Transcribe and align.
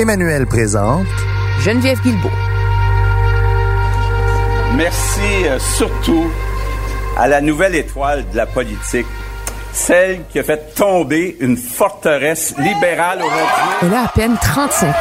Emmanuel 0.00 0.46
présente 0.46 1.06
Geneviève 1.60 2.00
Guilbeault. 2.00 2.30
Merci 4.74 5.44
euh, 5.44 5.58
surtout 5.58 6.24
à 7.18 7.28
la 7.28 7.42
nouvelle 7.42 7.74
étoile 7.74 8.24
de 8.30 8.34
la 8.34 8.46
politique, 8.46 9.06
celle 9.74 10.22
qui 10.28 10.38
a 10.38 10.42
fait 10.42 10.74
tomber 10.74 11.36
une 11.40 11.58
forteresse 11.58 12.54
libérale 12.56 13.18
aujourd'hui. 13.18 13.76
Elle 13.82 13.94
a 13.94 14.04
à 14.04 14.08
peine 14.08 14.38
35 14.40 14.88
ans. 14.88 14.92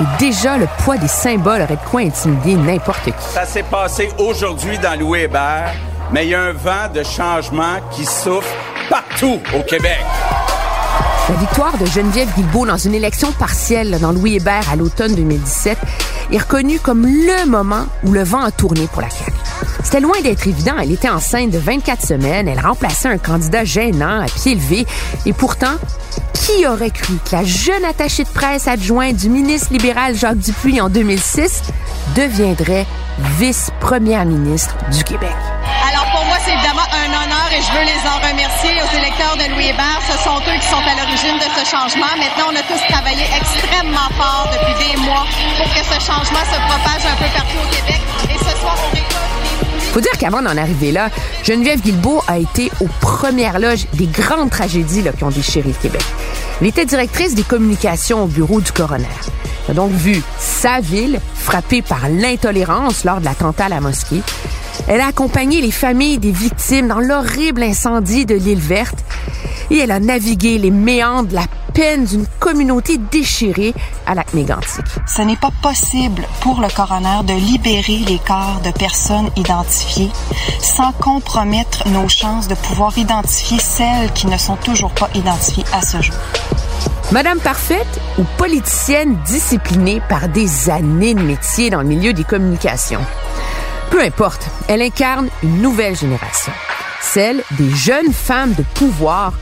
Et 0.00 0.24
déjà, 0.24 0.56
le 0.56 0.66
poids 0.82 0.96
des 0.96 1.06
symboles 1.06 1.60
aurait 1.60 1.76
de 1.76 1.90
quoi 1.90 2.00
intimider 2.00 2.54
n'importe 2.54 3.04
qui. 3.04 3.12
Ça 3.34 3.44
s'est 3.44 3.62
passé 3.62 4.08
aujourd'hui 4.16 4.78
dans 4.78 4.98
Louis 4.98 5.20
Hébert, 5.24 5.74
mais 6.12 6.24
il 6.24 6.30
y 6.30 6.34
a 6.34 6.40
un 6.40 6.52
vent 6.52 6.88
de 6.94 7.02
changement 7.02 7.76
qui 7.90 8.06
souffle 8.06 8.48
partout 8.88 9.38
au 9.54 9.62
Québec. 9.64 10.00
La 11.28 11.34
victoire 11.34 11.76
de 11.76 11.84
Geneviève 11.86 12.32
Guilbeault 12.36 12.66
dans 12.66 12.76
une 12.76 12.94
élection 12.94 13.32
partielle 13.32 13.98
dans 14.00 14.12
Louis 14.12 14.36
Hébert 14.36 14.70
à 14.70 14.76
l'automne 14.76 15.12
2017 15.16 15.76
est 16.30 16.38
reconnue 16.38 16.78
comme 16.78 17.04
le 17.04 17.46
moment 17.46 17.86
où 18.04 18.12
le 18.12 18.22
vent 18.22 18.42
a 18.42 18.52
tourné 18.52 18.86
pour 18.92 19.02
la 19.02 19.10
CAQ. 19.10 19.32
C'était 19.82 20.00
loin 20.00 20.20
d'être 20.22 20.46
évident. 20.46 20.74
Elle 20.80 20.92
était 20.92 21.08
enceinte 21.08 21.50
de 21.50 21.58
24 21.58 22.06
semaines. 22.06 22.46
Elle 22.46 22.60
remplaçait 22.60 23.08
un 23.08 23.18
candidat 23.18 23.64
gênant 23.64 24.20
à 24.20 24.26
pied 24.26 24.54
levé. 24.54 24.86
Et 25.26 25.32
pourtant, 25.32 25.74
qui 26.32 26.64
aurait 26.64 26.90
cru 26.90 27.14
que 27.28 27.34
la 27.34 27.42
jeune 27.42 27.84
attachée 27.84 28.22
de 28.22 28.28
presse 28.28 28.68
adjointe 28.68 29.16
du 29.16 29.28
ministre 29.28 29.72
libéral 29.72 30.14
Jacques 30.14 30.38
Dupuis 30.38 30.80
en 30.80 30.88
2006 30.88 31.62
deviendrait 32.14 32.86
vice-première 33.36 34.26
ministre 34.26 34.76
du 34.92 35.02
Québec? 35.02 35.34
Je 37.62 37.72
veux 37.72 37.84
les 37.84 38.02
en 38.04 38.18
remercier 38.20 38.82
aux 38.82 38.96
électeurs 38.98 39.36
de 39.36 39.50
Louis 39.54 39.68
Hébert. 39.68 40.00
Ce 40.04 40.18
sont 40.22 40.36
eux 40.36 40.58
qui 40.60 40.68
sont 40.68 40.76
à 40.76 40.94
l'origine 41.00 41.38
de 41.38 41.48
ce 41.56 41.64
changement. 41.64 42.12
Maintenant, 42.18 42.52
on 42.52 42.56
a 42.56 42.62
tous 42.62 42.80
travaillé 42.92 43.24
extrêmement 43.34 44.10
fort 44.18 44.48
depuis 44.52 44.74
des 44.84 44.96
mois 45.00 45.24
pour 45.56 45.66
que 45.72 45.80
ce 45.80 45.98
changement 46.04 46.44
se 46.44 46.58
propage 46.68 47.06
un 47.06 47.16
peu 47.16 47.30
partout 47.32 47.56
au 47.56 47.74
Québec. 47.74 48.00
Et 48.28 48.38
ce 48.38 48.60
soir, 48.60 48.76
on 48.76 49.92
Faut 49.94 50.00
dire 50.00 50.18
qu'avant 50.18 50.42
d'en 50.42 50.56
arriver 50.56 50.92
là, 50.92 51.08
Geneviève 51.44 51.80
Guilbeault 51.80 52.22
a 52.28 52.38
été 52.38 52.70
aux 52.80 52.90
premières 53.00 53.58
loges 53.58 53.86
des 53.94 54.06
grandes 54.06 54.50
tragédies 54.50 55.02
là, 55.02 55.12
qui 55.12 55.24
ont 55.24 55.30
déchiré 55.30 55.68
le 55.68 55.80
Québec. 55.80 56.02
Elle 56.60 56.66
était 56.66 56.84
directrice 56.84 57.34
des 57.34 57.44
communications 57.44 58.24
au 58.24 58.26
bureau 58.26 58.60
du 58.60 58.72
coroner. 58.72 59.06
Elle 59.66 59.72
a 59.72 59.74
donc 59.74 59.92
vu 59.92 60.22
sa 60.38 60.80
ville 60.80 61.20
frappée 61.34 61.80
par 61.80 62.08
l'intolérance 62.10 63.04
lors 63.04 63.20
de 63.20 63.24
l'attentat 63.24 63.64
à 63.66 63.68
la 63.70 63.80
mosquée. 63.80 64.20
Elle 64.88 65.00
a 65.00 65.08
accompagné 65.08 65.60
les 65.60 65.70
familles 65.70 66.18
des 66.18 66.30
victimes 66.30 66.88
dans 66.88 67.00
l'horrible 67.00 67.62
incendie 67.62 68.26
de 68.26 68.34
l'île 68.34 68.60
verte 68.60 68.98
et 69.70 69.78
elle 69.78 69.90
a 69.90 70.00
navigué 70.00 70.58
les 70.58 70.70
méandres 70.70 71.28
de 71.28 71.34
la 71.34 71.46
peine 71.74 72.04
d'une 72.04 72.26
communauté 72.38 72.96
déchirée 72.96 73.74
à 74.06 74.14
lac 74.14 74.32
mégantic. 74.32 74.84
Ce 75.06 75.22
n'est 75.22 75.36
pas 75.36 75.50
possible 75.62 76.22
pour 76.40 76.60
le 76.60 76.68
coroner 76.68 77.22
de 77.24 77.34
libérer 77.34 77.98
les 78.06 78.18
corps 78.18 78.60
de 78.64 78.70
personnes 78.70 79.30
identifiées 79.36 80.10
sans 80.60 80.92
compromettre 80.92 81.86
nos 81.88 82.08
chances 82.08 82.48
de 82.48 82.54
pouvoir 82.54 82.96
identifier 82.96 83.58
celles 83.58 84.12
qui 84.14 84.26
ne 84.26 84.38
sont 84.38 84.56
toujours 84.56 84.92
pas 84.92 85.10
identifiées 85.14 85.64
à 85.72 85.82
ce 85.82 86.00
jour. 86.00 86.16
Madame 87.12 87.38
parfaite 87.38 88.00
ou 88.18 88.24
politicienne 88.36 89.16
disciplinée 89.26 90.00
par 90.08 90.28
des 90.28 90.70
années 90.70 91.14
de 91.14 91.22
métier 91.22 91.70
dans 91.70 91.82
le 91.82 91.86
milieu 91.86 92.12
des 92.12 92.24
communications. 92.24 93.02
Peu 93.90 94.02
importe, 94.02 94.46
elle 94.68 94.82
incarne 94.82 95.28
une 95.42 95.62
nouvelle 95.62 95.96
génération, 95.96 96.52
celle 97.00 97.42
des 97.52 97.70
jeunes 97.70 98.12
femmes 98.12 98.54
de 98.54 98.64
pouvoir 98.74 99.32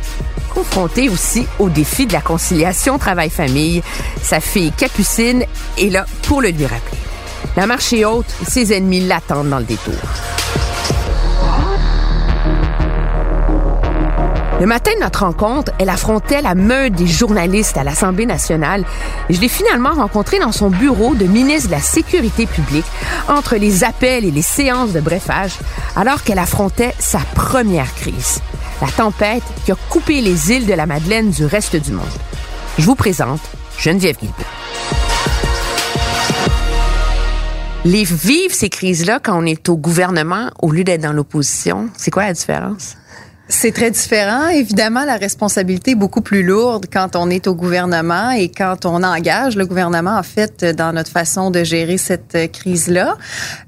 confrontées 0.54 1.08
aussi 1.08 1.46
au 1.58 1.68
défi 1.68 2.06
de 2.06 2.12
la 2.12 2.20
conciliation 2.20 2.98
travail-famille. 2.98 3.82
Sa 4.22 4.40
fille 4.40 4.72
Capucine 4.72 5.44
est 5.78 5.90
là 5.90 6.06
pour 6.22 6.40
le 6.40 6.50
lui 6.50 6.66
rappeler. 6.66 6.98
La 7.56 7.66
marche 7.66 7.92
est 7.92 8.04
haute, 8.04 8.32
ses 8.46 8.72
ennemis 8.72 9.00
l'attendent 9.00 9.50
dans 9.50 9.58
le 9.58 9.64
détour. 9.64 9.94
Le 14.60 14.66
matin 14.66 14.92
de 14.94 15.00
notre 15.00 15.24
rencontre, 15.24 15.72
elle 15.80 15.88
affrontait 15.88 16.40
la 16.40 16.54
meute 16.54 16.92
des 16.92 17.08
journalistes 17.08 17.76
à 17.76 17.82
l'Assemblée 17.82 18.24
nationale. 18.24 18.84
Et 19.28 19.34
je 19.34 19.40
l'ai 19.40 19.48
finalement 19.48 19.92
rencontrée 19.92 20.38
dans 20.38 20.52
son 20.52 20.70
bureau 20.70 21.16
de 21.16 21.24
ministre 21.24 21.68
de 21.68 21.74
la 21.74 21.80
Sécurité 21.80 22.46
publique, 22.46 22.86
entre 23.28 23.56
les 23.56 23.82
appels 23.82 24.24
et 24.24 24.30
les 24.30 24.42
séances 24.42 24.92
de 24.92 25.00
brefage, 25.00 25.54
alors 25.96 26.22
qu'elle 26.22 26.38
affrontait 26.38 26.94
sa 27.00 27.18
première 27.34 27.92
crise. 27.96 28.40
La 28.80 28.88
tempête 28.88 29.42
qui 29.64 29.72
a 29.72 29.76
coupé 29.90 30.20
les 30.20 30.52
îles 30.52 30.66
de 30.66 30.74
la 30.74 30.86
Madeleine 30.86 31.30
du 31.30 31.44
reste 31.44 31.74
du 31.76 31.90
monde. 31.90 32.06
Je 32.78 32.86
vous 32.86 32.94
présente 32.94 33.40
Geneviève 33.76 34.16
Guilbeault. 34.18 34.44
Les 37.84 38.04
vivre 38.04 38.54
ces 38.54 38.70
crises-là 38.70 39.18
quand 39.20 39.36
on 39.36 39.44
est 39.44 39.68
au 39.68 39.76
gouvernement 39.76 40.50
au 40.62 40.70
lieu 40.70 40.84
d'être 40.84 41.02
dans 41.02 41.12
l'opposition, 41.12 41.88
c'est 41.96 42.10
quoi 42.10 42.24
la 42.24 42.32
différence? 42.32 42.96
C'est 43.48 43.72
très 43.72 43.90
différent. 43.90 44.48
Évidemment, 44.48 45.04
la 45.04 45.16
responsabilité 45.16 45.90
est 45.90 45.96
beaucoup 45.96 46.22
plus 46.22 46.42
lourde 46.42 46.86
quand 46.90 47.14
on 47.14 47.28
est 47.28 47.46
au 47.46 47.54
gouvernement 47.54 48.30
et 48.30 48.48
quand 48.48 48.86
on 48.86 49.02
engage 49.02 49.56
le 49.56 49.66
gouvernement, 49.66 50.16
en 50.16 50.22
fait, 50.22 50.64
dans 50.64 50.94
notre 50.94 51.10
façon 51.10 51.50
de 51.50 51.62
gérer 51.62 51.98
cette 51.98 52.50
crise-là. 52.52 53.18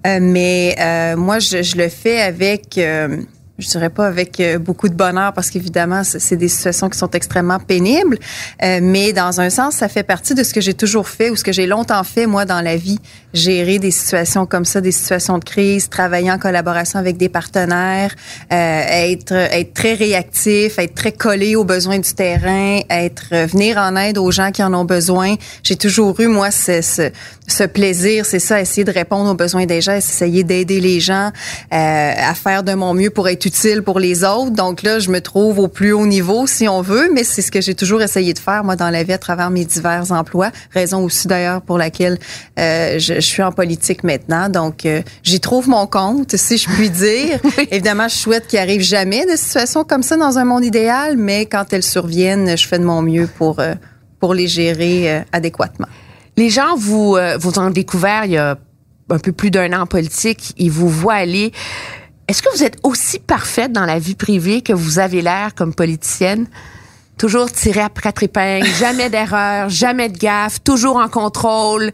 Euh, 0.06 0.19
mais 0.20 0.76
euh, 0.81 1.16
moi, 1.16 1.41
je, 1.41 1.62
je, 1.62 1.76
le 1.76 1.88
fais 1.88 2.20
avec... 2.22 2.78
Euh, 2.78 3.19
je 3.59 3.69
dirais 3.69 3.89
pas 3.89 4.06
avec 4.06 4.39
euh, 4.39 4.59
beaucoup 4.59 4.89
de 4.89 4.94
bonheur 4.94 5.33
parce 5.33 5.50
qu'évidemment 5.50 6.03
c'est 6.05 6.37
des 6.37 6.49
situations 6.49 6.89
qui 6.91 6.99
sont 6.99 7.11
extrêmement 7.11 7.59
pénibles, 7.59 8.19
euh, 8.62 8.81
mais 8.83 9.12
dans 9.12 9.41
un 9.41 9.49
sens 9.50 9.77
ça 9.77 9.89
fait 9.89 10.03
partie 10.03 10.34
de 10.34 10.43
ce 10.43 10.53
que 10.53 10.61
j'ai 10.61 10.75
toujours 10.75 11.09
fait 11.09 11.31
ou 11.31 11.37
ce 11.37 11.44
que 11.44 11.53
j'ai 11.53 11.67
longtemps 11.67 12.05
fait 12.05 12.27
moi 12.27 12.44
dans 12.44 12.61
la 12.61 12.77
vie, 12.77 12.99
gérer 13.33 13.78
des 13.78 13.91
situations 13.91 14.44
comme 14.44 14.65
ça, 14.65 14.81
des 14.81 14.93
situations 14.93 15.39
de 15.39 15.44
crise, 15.44 15.89
travailler 15.89 16.31
en 16.31 16.39
collaboration 16.39 16.99
avec 16.99 17.17
des 17.17 17.28
partenaires, 17.28 18.15
euh, 18.53 18.83
être 18.89 19.33
être 19.33 19.73
très 19.73 19.94
réactif, 19.94 20.78
être 20.78 20.94
très 20.94 21.12
collé 21.12 21.56
aux 21.56 21.65
besoins 21.65 21.99
du 21.99 22.12
terrain, 22.12 22.81
être 22.91 23.47
venir 23.47 23.78
en 23.78 23.97
aide 23.97 24.19
aux 24.19 24.31
gens 24.31 24.50
qui 24.50 24.62
en 24.62 24.75
ont 24.75 24.85
besoin. 24.85 25.35
J'ai 25.62 25.76
toujours 25.76 26.20
eu 26.20 26.26
moi 26.26 26.50
ce, 26.50 26.82
ce, 26.82 27.11
ce 27.47 27.64
plaisir, 27.64 28.26
c'est 28.26 28.38
ça, 28.38 28.61
essayer 28.61 28.85
de 28.85 28.93
répondre 28.93 29.31
aux 29.31 29.35
besoins 29.35 29.64
des 29.64 29.81
gens, 29.81 29.94
essayer 29.94 30.44
d'aider 30.44 30.81
les 30.81 31.00
gens 31.00 31.31
à 31.70 32.35
faire 32.35 32.62
de 32.62 32.75
mon 32.75 32.93
mieux 32.93 33.11
pour 33.11 33.29
être 33.29 33.45
utile 33.46 33.82
pour 33.82 34.00
les 34.00 34.25
autres. 34.25 34.50
Donc 34.50 34.82
là, 34.82 34.98
je 34.98 35.10
me 35.10 35.20
trouve 35.20 35.58
au 35.60 35.69
plus 35.69 35.93
haut 35.93 36.06
niveau, 36.06 36.46
si 36.46 36.69
on 36.69 36.82
veut, 36.82 37.08
mais 37.14 37.25
c'est 37.25 37.43
ce 37.43 37.50
que 37.50 37.60
j'ai 37.60 37.75
toujours 37.75 38.02
essayé 38.02 38.34
de 38.34 38.38
faire, 38.38 38.64
moi, 38.64 38.76
dans 38.76 38.90
la 38.90 39.04
vie, 39.04 39.12
à 39.12 39.19
travers 39.19 39.50
mes 39.50 39.64
divers 39.64 40.10
emplois. 40.12 40.50
Raison 40.72 41.04
aussi, 41.04 41.28
d'ailleurs, 41.28 41.62
pour 41.62 41.78
laquelle 41.78 42.19
euh, 42.58 42.98
je, 42.98 43.14
je, 43.14 43.20
suis 43.20 43.43
en 43.43 43.52
politique 43.52 44.04
maintenant. 44.04 44.48
Donc, 44.48 44.84
euh, 44.84 45.00
j'y 45.22 45.40
trouve 45.40 45.69
mon 45.69 45.87
compte, 45.87 46.37
si 46.37 46.58
je 46.58 46.69
puis 46.69 46.90
dire. 46.90 47.38
Évidemment, 47.70 48.08
je 48.08 48.16
souhaite 48.16 48.48
qu'il 48.48 48.58
arrive 48.58 48.82
jamais 48.82 49.25
de 49.25 49.37
situations 49.37 49.84
comme 49.84 50.02
ça 50.02 50.16
dans 50.16 50.38
un 50.38 50.44
monde 50.44 50.64
idéal, 50.64 51.16
mais 51.16 51.46
quand 51.46 51.72
elles 51.72 51.84
surviennent, 51.84 52.58
je 52.58 52.66
fais 52.66 52.78
de 52.78 52.84
mon 52.84 53.00
mieux 53.00 53.28
pour, 53.38 53.60
euh, 53.60 53.75
pour 54.19 54.34
les 54.34 54.49
gérer 54.49 55.25
adéquatement. 55.32 55.88
Les 56.37 56.50
gens 56.50 56.76
vous, 56.76 57.16
vous 57.38 57.58
ont 57.58 57.70
découvert 57.70 58.25
il 58.25 58.32
y 58.32 58.37
a 58.37 58.58
un 59.08 59.19
peu 59.19 59.32
plus 59.32 59.50
d'un 59.50 59.72
an 59.72 59.82
en 59.82 59.87
politique, 59.87 60.52
ils 60.56 60.70
vous 60.70 60.88
voient 60.88 61.14
aller 61.14 61.52
est-ce 62.28 62.43
que 62.43 62.55
vous 62.56 62.64
êtes 62.64 62.78
aussi 62.82 63.19
parfaite 63.19 63.73
dans 63.73 63.84
la 63.84 63.99
vie 63.99 64.14
privée 64.14 64.62
que 64.62 64.73
vous 64.73 64.99
avez 64.99 65.23
l'air 65.23 65.55
comme 65.55 65.75
politicienne? 65.75 66.46
toujours 67.17 67.50
tiré 67.50 67.81
à 67.81 67.88
quatre 67.88 68.23
épingles, 68.23 68.67
jamais 68.78 69.11
d'erreur, 69.11 69.69
jamais 69.69 70.08
de 70.08 70.19
gaffe, 70.19 70.62
toujours 70.62 70.96
en 70.96 71.08
contrôle? 71.08 71.93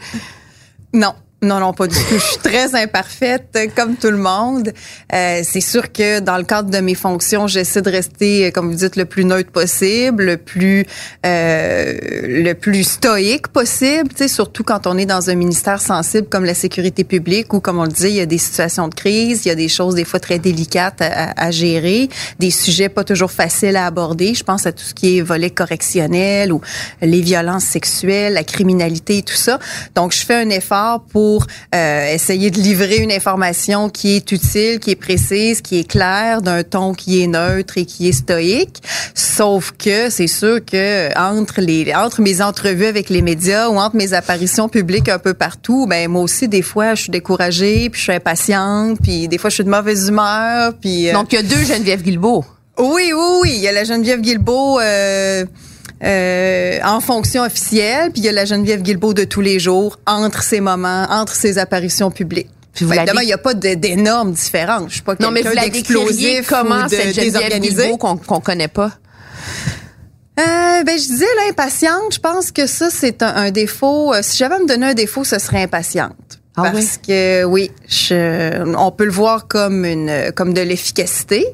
Non, 0.93 1.15
non, 1.43 1.59
non, 1.59 1.73
pas 1.73 1.89
du 1.89 1.97
tout. 1.97 2.15
Je 2.15 2.19
suis 2.19 2.39
très 2.39 2.77
imparfaite, 2.77 3.59
comme 3.75 3.97
tout 3.97 4.13
le 4.13 4.17
monde. 4.17 4.73
Euh, 5.13 5.41
c'est 5.43 5.61
sûr 5.61 5.91
que 5.91 6.21
dans 6.21 6.37
le 6.37 6.45
cadre 6.45 6.71
de 6.71 6.79
mes 6.79 6.95
fonctions, 6.95 7.49
j'essaie 7.49 7.83
de 7.83 7.91
rester, 7.91 8.47
euh, 8.47 8.51
comme 8.53 8.71
vous 8.71 8.77
dites, 8.77 8.95
le 8.95 9.07
plus 9.07 9.25
neutre 9.25 9.51
possible, 9.51 10.23
le 10.23 10.37
plus 10.37 10.87
euh, 11.27 11.95
le 12.01 12.53
plus 12.53 12.85
stoïque 12.85 13.49
possible. 13.49 14.11
Tu 14.11 14.19
sais, 14.19 14.29
surtout 14.29 14.63
quand 14.63 14.87
on 14.87 14.97
est 14.97 15.05
dans 15.05 15.31
un 15.31 15.35
ministère 15.35 15.81
sensible 15.81 16.29
comme 16.29 16.45
la 16.45 16.55
sécurité 16.55 17.03
publique, 17.03 17.53
où, 17.53 17.59
comme 17.59 17.81
on 17.81 17.85
le 17.85 17.89
dit, 17.89 18.07
il 18.07 18.15
y 18.15 18.21
a 18.21 18.27
des 18.27 18.39
situations 18.39 18.87
de 18.87 18.95
crise, 18.95 19.45
il 19.45 19.49
y 19.49 19.53
a 19.53 19.57
des 19.57 19.69
choses 19.69 19.97
des 19.97 20.05
fois 20.05 20.21
très 20.21 20.39
délicates 20.39 21.03
à, 21.03 21.33
à 21.37 21.51
gérer, 21.51 22.09
des 22.39 22.53
sujets 22.53 22.89
pas 22.89 23.03
toujours 23.03 23.33
faciles 23.33 23.75
à 23.75 23.87
aborder. 23.87 24.35
Je 24.35 24.45
pense 24.45 24.65
à 24.67 24.71
tout 24.71 24.85
ce 24.85 24.95
qui 24.95 25.19
est 25.19 25.23
volet 25.23 25.51
correctionnel 25.51 26.53
ou 26.53 26.61
les 27.01 27.21
violences 27.21 27.65
sexuelles, 27.65 28.35
la 28.35 28.45
criminalité 28.45 29.19
et 29.19 29.23
tout 29.23 29.35
ça. 29.35 29.59
Donc, 29.97 30.13
je 30.13 30.25
fais 30.25 30.37
un 30.37 30.51
effort 30.51 31.03
pour 31.11 31.32
pour 31.33 31.47
euh, 31.75 32.13
essayer 32.13 32.51
de 32.51 32.59
livrer 32.61 32.99
une 32.99 33.11
information 33.11 33.89
qui 33.89 34.17
est 34.17 34.33
utile, 34.33 34.81
qui 34.81 34.91
est 34.91 34.97
précise, 34.97 35.63
qui 35.63 35.79
est 35.79 35.89
claire, 35.89 36.43
d'un 36.43 36.63
ton 36.63 36.93
qui 36.93 37.23
est 37.23 37.27
neutre 37.27 37.79
et 37.79 37.87
qui 37.87 38.09
est 38.09 38.13
stoïque. 38.13 38.83
Sauf 39.15 39.73
que 39.73 40.11
c'est 40.11 40.27
sûr 40.27 40.63
que 40.63 41.09
entre 41.19 41.63
les 41.63 41.95
entre 41.95 42.21
mes 42.21 42.43
entrevues 42.43 42.85
avec 42.85 43.09
les 43.09 43.23
médias 43.23 43.69
ou 43.71 43.79
entre 43.79 43.97
mes 43.97 44.13
apparitions 44.13 44.69
publiques 44.69 45.09
un 45.09 45.19
peu 45.19 45.33
partout, 45.33 45.87
ben 45.87 46.07
moi 46.11 46.21
aussi 46.21 46.49
des 46.49 46.61
fois 46.61 46.95
je 46.95 47.05
suis 47.05 47.11
découragée, 47.11 47.89
puis 47.89 47.99
je 47.99 48.05
suis 48.05 48.13
impatiente, 48.13 48.99
puis 49.03 49.27
des 49.27 49.39
fois 49.39 49.49
je 49.49 49.55
suis 49.55 49.65
de 49.65 49.71
mauvaise 49.71 50.09
humeur, 50.09 50.75
puis 50.79 51.09
euh, 51.09 51.15
Donc 51.15 51.33
il 51.33 51.37
y 51.37 51.39
a 51.39 51.43
deux 51.43 51.65
Geneviève 51.65 52.03
Guilbeault. 52.03 52.45
Oui, 52.79 53.13
oui, 53.15 53.39
oui, 53.43 53.53
il 53.57 53.63
y 53.63 53.69
a 53.69 53.73
la 53.73 53.85
Geneviève 53.85 54.21
Guilbeault 54.21 54.81
euh, 54.81 55.47
euh, 56.05 56.79
en 56.85 57.01
fonction 57.01 57.43
officielle, 57.43 58.11
puis 58.11 58.23
il 58.23 58.25
y 58.25 58.29
a 58.29 58.33
la 58.33 58.45
Geneviève 58.45 58.83
Guilbeault 58.83 59.15
de 59.15 59.25
tous 59.25 59.41
les 59.41 59.59
jours 59.59 59.99
entre 60.07 60.43
ses 60.43 60.61
moments, 60.61 61.07
entre 61.11 61.35
ses 61.35 61.59
apparitions 61.59 62.11
publiques. 62.11 62.51
Puis 62.75 62.85
vous 62.85 62.93
Évidemment, 62.93 63.21
il 63.21 63.27
n'y 63.27 63.33
a 63.33 63.39
pas 63.39 63.55
d'énormes 63.55 64.33
différences. 64.33 64.89
Je 64.89 64.95
suis 64.95 65.03
pas 65.03 65.15
non, 65.21 65.31
mais 65.31 65.43
vous 65.43 65.55
la 65.55 65.69
décririez 65.69 66.43
comment 66.43 66.89
cette 66.89 67.15
Geneviève 67.15 67.61
Guilbeault 67.61 67.99
qu'on 67.99 68.17
qu'on 68.17 68.41
connaît 68.41 68.69
pas? 68.69 68.93
Euh, 70.41 70.83
ben 70.85 70.99
je 70.99 71.07
disais 71.07 71.27
l'impatiente. 71.47 72.15
Je 72.15 72.19
pense 72.19 72.51
que 72.51 72.67
ça 72.67 72.89
c'est 72.91 73.23
un, 73.23 73.35
un, 73.35 73.51
défaut. 73.51 74.15
Euh, 74.15 74.21
si 74.23 74.39
j'avais 74.39 74.55
à 74.55 74.59
me 74.59 74.67
donner 74.67 74.87
un 74.87 74.95
défaut, 74.95 75.25
ce 75.25 75.39
serait 75.39 75.63
impatiente. 75.63 76.41
Ah 76.57 76.71
parce 76.73 76.77
oui? 76.77 77.07
que 77.07 77.45
oui, 77.45 77.71
je, 77.87 78.75
on 78.77 78.91
peut 78.91 79.05
le 79.05 79.11
voir 79.13 79.47
comme 79.47 79.85
une 79.85 80.33
comme 80.35 80.55
de 80.55 80.63
l'efficacité, 80.63 81.47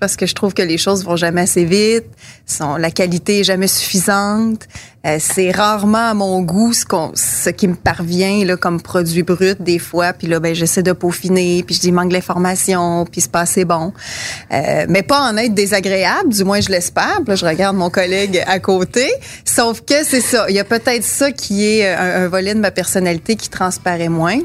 parce 0.00 0.16
que 0.16 0.26
je 0.26 0.34
trouve 0.34 0.54
que 0.54 0.62
les 0.62 0.78
choses 0.78 1.04
vont 1.04 1.16
jamais 1.16 1.42
assez 1.42 1.64
vite, 1.64 2.06
sont, 2.46 2.76
la 2.76 2.90
qualité 2.90 3.40
est 3.40 3.44
jamais 3.44 3.66
suffisante. 3.66 4.66
Euh, 5.06 5.18
c'est 5.20 5.52
rarement 5.52 6.10
à 6.10 6.14
mon 6.14 6.42
goût 6.42 6.72
ce, 6.72 6.84
qu'on, 6.84 7.12
ce 7.14 7.50
qui 7.50 7.68
me 7.68 7.76
parvient 7.76 8.44
là 8.44 8.56
comme 8.56 8.80
produit 8.80 9.22
brut 9.22 9.62
des 9.62 9.78
fois. 9.78 10.12
Puis 10.12 10.26
là, 10.26 10.40
ben 10.40 10.54
j'essaie 10.54 10.82
de 10.82 10.92
peaufiner, 10.92 11.62
puis 11.62 11.76
je 11.76 11.80
dis 11.80 11.92
manque 11.92 12.12
l'information, 12.12 13.06
puis 13.10 13.20
c'est 13.20 13.30
pas 13.30 13.42
assez 13.42 13.64
bon. 13.64 13.92
Euh, 14.52 14.86
mais 14.88 15.02
pas 15.02 15.30
en 15.30 15.36
être 15.36 15.54
désagréable, 15.54 16.30
du 16.30 16.44
moins 16.44 16.60
je 16.60 16.68
l'espère. 16.68 17.20
Là, 17.26 17.34
je 17.34 17.46
regarde 17.46 17.76
mon 17.76 17.90
collègue 17.90 18.42
à 18.46 18.58
côté. 18.58 19.08
Sauf 19.44 19.82
que 19.82 20.04
c'est 20.04 20.20
ça, 20.20 20.46
il 20.48 20.56
y 20.56 20.60
a 20.60 20.64
peut-être 20.64 21.04
ça 21.04 21.30
qui 21.32 21.64
est 21.64 21.88
un, 21.88 22.24
un 22.24 22.28
volet 22.28 22.54
de 22.54 22.60
ma 22.60 22.70
personnalité 22.70 23.36
qui 23.36 23.48
transparaît 23.48 24.08
moins. 24.08 24.40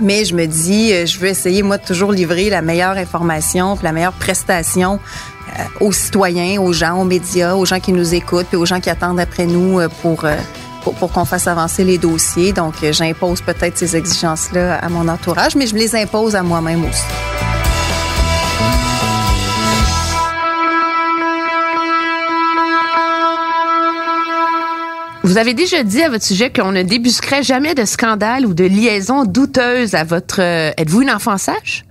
Mais 0.00 0.24
je 0.24 0.34
me 0.34 0.46
dis, 0.46 0.92
euh, 0.92 1.06
je 1.06 1.18
veux 1.18 1.28
essayer, 1.28 1.62
moi, 1.62 1.78
de 1.78 1.84
toujours 1.84 2.12
livrer 2.12 2.50
la 2.50 2.62
meilleure 2.62 2.96
information, 2.96 3.78
la 3.82 3.92
meilleure 3.92 4.12
prestation 4.12 5.00
euh, 5.48 5.62
aux 5.80 5.92
citoyens, 5.92 6.60
aux 6.60 6.72
gens, 6.72 7.00
aux 7.00 7.04
médias, 7.04 7.54
aux 7.54 7.64
gens 7.64 7.80
qui 7.80 7.92
nous 7.92 8.14
écoutent, 8.14 8.46
puis 8.46 8.56
aux 8.56 8.66
gens 8.66 8.80
qui 8.80 8.90
attendent 8.90 9.20
après 9.20 9.46
nous 9.46 9.80
euh, 9.80 9.88
pour, 10.02 10.26
pour, 10.82 11.12
qu'on 11.12 11.24
fasse 11.24 11.46
avancer 11.46 11.82
les 11.82 11.98
dossiers. 11.98 12.52
Donc, 12.52 12.74
j'impose 12.90 13.40
peut-être 13.40 13.78
ces 13.78 13.96
exigences-là 13.96 14.76
à 14.76 14.88
mon 14.88 15.08
entourage, 15.08 15.56
mais 15.56 15.66
je 15.66 15.74
me 15.74 15.80
les 15.80 15.96
impose 15.96 16.36
à 16.36 16.42
moi-même 16.42 16.84
aussi. 16.84 17.55
Vous 25.26 25.38
avez 25.38 25.54
déjà 25.54 25.82
dit 25.82 26.04
à 26.04 26.08
votre 26.08 26.22
sujet 26.22 26.52
qu'on 26.52 26.70
ne 26.70 26.82
débusquerait 26.84 27.42
jamais 27.42 27.74
de 27.74 27.84
scandale 27.84 28.46
ou 28.46 28.54
de 28.54 28.62
liaison 28.62 29.24
douteuse 29.24 29.96
à 29.96 30.04
votre... 30.04 30.40
Euh, 30.40 30.70
Êtes-vous 30.76 31.02
une 31.02 31.10
enfant 31.10 31.36
sage? 31.36 31.84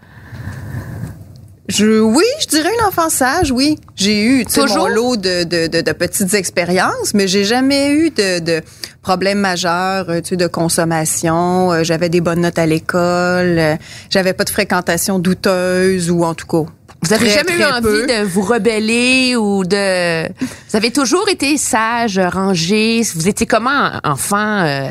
Je, 1.68 2.00
oui, 2.00 2.24
je 2.40 2.48
dirais 2.48 2.70
une 2.80 2.88
enfant 2.88 3.10
sage, 3.10 3.52
oui. 3.52 3.78
J'ai 3.98 4.24
eu 4.24 4.46
toujours 4.46 4.88
mon 4.88 4.88
lot 4.88 5.18
de, 5.18 5.44
de, 5.44 5.68
de, 5.68 5.82
de, 5.82 5.92
petites 5.92 6.34
expériences, 6.34 7.14
mais 7.14 7.28
j'ai 7.28 7.44
jamais 7.44 7.90
eu 7.90 8.10
de, 8.10 8.40
de 8.40 8.62
problèmes 9.02 9.40
majeurs 9.40 10.06
tu 10.24 10.30
sais, 10.30 10.38
de 10.38 10.48
consommation. 10.48 11.74
Euh, 11.74 11.84
J'avais 11.84 12.08
des 12.08 12.22
bonnes 12.22 12.40
notes 12.40 12.58
à 12.58 12.66
l'école. 12.66 13.60
Euh, 13.60 13.76
J'avais 14.10 14.32
pas 14.32 14.46
de 14.46 14.50
fréquentation 14.50 15.20
douteuse 15.20 16.10
ou 16.10 16.24
en 16.24 16.36
tout 16.36 16.48
cas 16.48 16.72
Vous 17.06 17.14
avez 17.14 17.28
Très, 17.28 17.36
jamais 17.46 17.60
eu 17.62 17.64
envie 17.66 17.82
peu. 17.82 18.08
de 18.08 18.24
vous 18.24 18.42
rebeller 18.42 19.36
ou 19.36 19.64
de... 19.64 20.28
Vous 20.28 20.76
avez 20.76 20.92
toujours 20.92 21.30
été 21.30 21.56
sage, 21.58 22.18
rangé. 22.20 23.04
Vous 23.14 23.28
étiez 23.28 23.46
comment 23.46 23.92
enfant? 24.04 24.64
euh? 24.66 24.90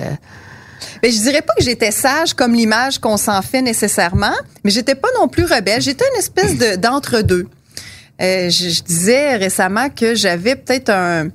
Mais 1.03 1.11
je 1.11 1.19
dirais 1.21 1.43
pas 1.43 1.55
que 1.59 1.65
j'étais 1.65 1.91
sage 1.91 2.35
comme 2.35 2.55
l'image 2.55 2.99
qu'on 2.99 3.17
s'en 3.17 3.43
fait 3.43 3.63
nécessairement, 3.63 4.35
mais 4.63 4.71
j'étais 4.71 4.95
pas 4.95 5.09
non 5.19 5.29
plus 5.29 5.45
rebelle. 5.45 5.83
J'étais 5.83 6.05
une 6.15 6.19
espèce 6.19 6.57
de 6.57 6.77
d'entre-deux. 6.77 7.47
Euh, 8.23 8.49
je, 8.49 8.69
je 8.69 8.83
disais 8.83 9.37
récemment 9.37 9.89
que 9.91 10.15
j'avais 10.15 10.55
peut-être 10.55 10.91
un 10.91 11.29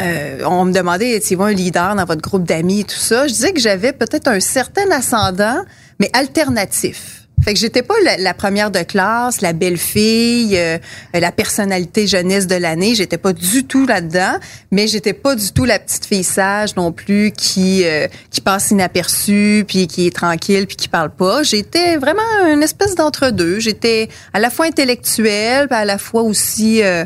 euh, 0.00 0.40
on 0.44 0.64
me 0.64 0.72
demandait, 0.72 1.10
étiez-vous 1.10 1.44
un 1.44 1.52
leader 1.52 1.94
dans 1.94 2.04
votre 2.04 2.20
groupe 2.20 2.42
d'amis 2.44 2.80
et 2.80 2.84
tout 2.84 2.96
ça? 2.96 3.28
Je 3.28 3.32
disais 3.32 3.52
que 3.52 3.60
j'avais 3.60 3.92
peut-être 3.92 4.26
un 4.26 4.40
certain 4.40 4.90
ascendant, 4.90 5.62
mais 6.00 6.10
alternatif. 6.12 7.23
Fait 7.44 7.52
que 7.52 7.60
j'étais 7.60 7.82
pas 7.82 7.94
la, 8.18 8.34
première 8.34 8.70
de 8.70 8.80
classe, 8.80 9.40
la 9.40 9.52
belle 9.52 9.76
fille, 9.76 10.56
euh, 10.56 10.78
la 11.12 11.32
personnalité 11.32 12.06
jeunesse 12.06 12.46
de 12.46 12.54
l'année. 12.54 12.94
J'étais 12.94 13.18
pas 13.18 13.32
du 13.32 13.64
tout 13.64 13.86
là-dedans, 13.86 14.38
mais 14.70 14.86
j'étais 14.86 15.12
pas 15.12 15.34
du 15.34 15.52
tout 15.52 15.64
la 15.64 15.78
petite 15.78 16.06
fille 16.06 16.24
sage 16.24 16.76
non 16.76 16.92
plus 16.92 17.32
qui 17.32 17.84
euh, 17.84 18.08
qui 18.30 18.40
passe 18.40 18.70
inaperçue 18.70 19.64
puis 19.68 19.86
qui 19.86 20.06
est 20.06 20.14
tranquille 20.14 20.66
puis 20.66 20.76
qui 20.76 20.88
parle 20.88 21.10
pas. 21.10 21.42
J'étais 21.42 21.96
vraiment 21.96 22.22
une 22.48 22.62
espèce 22.62 22.94
d'entre 22.94 23.30
deux. 23.30 23.60
J'étais 23.60 24.08
à 24.32 24.40
la 24.40 24.50
fois 24.50 24.66
intellectuelle, 24.66 25.68
puis 25.68 25.76
à 25.76 25.84
la 25.84 25.98
fois 25.98 26.22
aussi, 26.22 26.82
euh, 26.82 27.04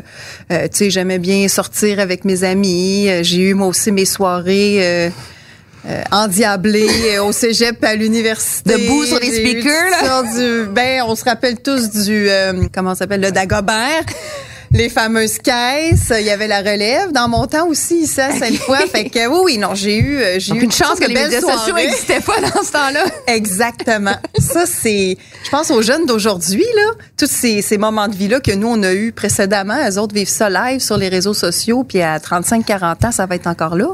euh, 0.51 0.63
tu 0.63 0.77
sais, 0.77 0.89
j'aimais 0.89 1.19
bien 1.19 1.47
sortir 1.47 1.99
avec 1.99 2.25
mes 2.25 2.43
amis. 2.43 3.09
Euh, 3.09 3.23
J'ai 3.23 3.49
eu 3.49 3.53
moi 3.53 3.67
aussi 3.67 3.91
mes 3.91 4.05
soirées. 4.05 5.11
Euh, 5.87 6.03
endiablé 6.11 6.87
euh, 7.05 7.23
au 7.23 7.31
cégep 7.31 7.81
à 7.85 7.95
l'université. 7.95 8.73
Debout 8.73 9.05
sur 9.05 9.19
les 9.19 9.31
speakers, 9.31 9.89
là. 10.03 10.23
Du, 10.23 10.65
ben, 10.69 11.03
on 11.07 11.15
se 11.15 11.23
rappelle 11.23 11.61
tous 11.61 11.89
du, 11.91 12.29
euh, 12.29 12.65
comment 12.73 12.95
ça 12.95 12.99
s'appelle, 12.99 13.21
le 13.21 13.31
Dagobert. 13.31 14.03
Les 14.71 14.89
fameuses 14.89 15.39
caisses, 15.39 16.13
il 16.15 16.25
y 16.25 16.29
avait 16.29 16.47
la 16.47 16.59
relève. 16.59 17.11
Dans 17.11 17.27
mon 17.27 17.47
temps 17.47 17.67
aussi, 17.67 18.01
ici 18.01 18.21
à 18.21 18.31
Sainte-Foy. 18.31 18.77
fait 18.91 19.09
que 19.09 19.27
oui, 19.27 19.39
oui, 19.43 19.57
non, 19.57 19.73
j'ai 19.73 19.97
eu, 19.97 20.17
euh, 20.17 20.35
j'ai 20.37 20.53
eu 20.53 20.61
une 20.61 20.71
chance 20.71 20.99
que 20.99 21.07
les 21.07 21.13
médias 21.15 21.41
sociaux 21.41 21.73
n'existaient 21.73 22.19
pas 22.19 22.39
dans 22.39 22.61
ce 22.61 22.71
temps-là. 22.73 23.05
Exactement. 23.27 24.15
Ça, 24.37 24.65
c'est, 24.67 25.17
je 25.43 25.49
pense 25.49 25.71
aux 25.71 25.81
jeunes 25.81 26.05
d'aujourd'hui, 26.05 26.65
là, 26.75 26.91
tous 27.17 27.29
ces, 27.29 27.63
ces 27.63 27.79
moments 27.79 28.07
de 28.07 28.15
vie-là 28.15 28.41
que 28.41 28.51
nous, 28.51 28.67
on 28.67 28.83
a 28.83 28.93
eu 28.93 29.11
précédemment, 29.11 29.77
eux 29.89 29.97
autres 29.97 30.13
vivent 30.13 30.29
ça 30.29 30.49
live 30.49 30.81
sur 30.81 30.97
les 30.97 31.09
réseaux 31.09 31.33
sociaux, 31.33 31.83
puis 31.83 32.01
à 32.01 32.19
35-40 32.19 33.07
ans, 33.07 33.11
ça 33.11 33.25
va 33.25 33.35
être 33.35 33.47
encore 33.47 33.75
là. 33.75 33.87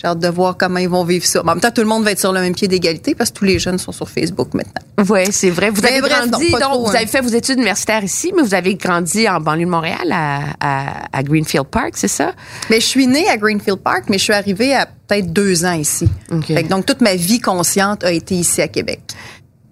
J'ai 0.00 0.06
hâte 0.06 0.20
de 0.20 0.28
voir 0.28 0.56
comment 0.56 0.78
ils 0.78 0.88
vont 0.88 1.02
vivre 1.02 1.26
ça. 1.26 1.42
Mais 1.42 1.50
en 1.50 1.54
même 1.54 1.60
temps, 1.60 1.72
tout 1.72 1.80
le 1.80 1.88
monde 1.88 2.04
va 2.04 2.12
être 2.12 2.20
sur 2.20 2.32
le 2.32 2.40
même 2.40 2.54
pied 2.54 2.68
d'égalité 2.68 3.16
parce 3.16 3.30
que 3.30 3.38
tous 3.38 3.44
les 3.44 3.58
jeunes 3.58 3.78
sont 3.78 3.90
sur 3.90 4.08
Facebook 4.08 4.54
maintenant. 4.54 4.80
Oui, 5.08 5.26
c'est 5.32 5.50
vrai. 5.50 5.70
Vous 5.70 5.82
Mais 5.82 5.88
avez 5.88 6.00
bref, 6.00 6.28
grandi, 6.30 6.52
non, 6.52 6.58
donc 6.58 6.60
trop, 6.60 6.84
vous 6.84 6.90
hein. 6.90 6.94
avez 6.94 7.06
fait 7.06 7.20
vos 7.20 7.30
études 7.30 7.56
universitaires 7.56 8.04
ici, 8.04 8.32
mais 8.36 8.42
vous 8.42 8.54
avez 8.54 8.76
grandi 8.76 9.28
en 9.28 9.40
banlieue 9.40 9.64
de 9.64 9.70
Montréal, 9.70 10.12
à, 10.12 10.40
à, 10.60 11.18
à 11.18 11.22
Greenfield 11.24 11.66
Park, 11.66 11.94
c'est 11.94 12.06
ça? 12.06 12.32
Mais 12.70 12.78
je 12.78 12.86
suis 12.86 13.08
née 13.08 13.28
à 13.28 13.36
Greenfield 13.36 13.80
Park, 13.80 14.04
mais 14.08 14.18
je 14.18 14.22
suis 14.22 14.32
arrivée 14.32 14.72
à 14.72 14.86
peut-être 14.86 15.32
deux 15.32 15.64
ans 15.64 15.72
ici. 15.72 16.08
OK. 16.30 16.46
Fait 16.46 16.62
que 16.62 16.68
donc, 16.68 16.86
toute 16.86 17.00
ma 17.00 17.16
vie 17.16 17.40
consciente 17.40 18.04
a 18.04 18.12
été 18.12 18.36
ici 18.36 18.62
à 18.62 18.68
Québec. 18.68 19.00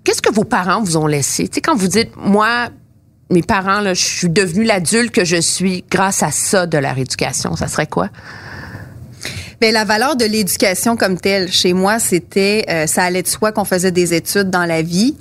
Qu'est-ce 0.02 0.23
que 0.23 0.33
vos 0.33 0.45
parents 0.45 0.83
vous 0.83 0.97
ont 0.97 1.06
laissé? 1.06 1.47
Tu 1.47 1.54
sais, 1.54 1.61
quand 1.61 1.76
vous 1.76 1.88
dites, 1.88 2.11
moi, 2.16 2.68
mes 3.30 3.42
parents, 3.42 3.80
là, 3.80 3.95
je 3.95 4.04
suis 4.04 4.28
devenue 4.28 4.64
l'adulte 4.64 5.12
que 5.12 5.25
je 5.25 5.40
suis 5.40 5.85
grâce 5.88 6.25
à 6.25 6.33
ça 6.33 6.66
de 6.66 6.78
leur 6.78 6.99
éducation, 6.99 7.54
ça 7.54 7.68
serait 7.68 7.87
quoi? 7.87 8.09
Mais 9.60 9.72
la 9.72 9.84
valeur 9.84 10.16
de 10.16 10.25
l'éducation 10.25 10.96
comme 10.96 11.18
telle, 11.18 11.50
chez 11.50 11.72
moi, 11.72 11.98
c'était, 11.98 12.64
euh, 12.68 12.86
ça 12.86 13.04
allait 13.04 13.22
de 13.22 13.28
soi 13.28 13.52
qu'on 13.52 13.64
faisait 13.64 13.90
des 13.92 14.12
études 14.14 14.50
dans 14.50 14.64
la 14.66 14.82
vie, 14.82 15.16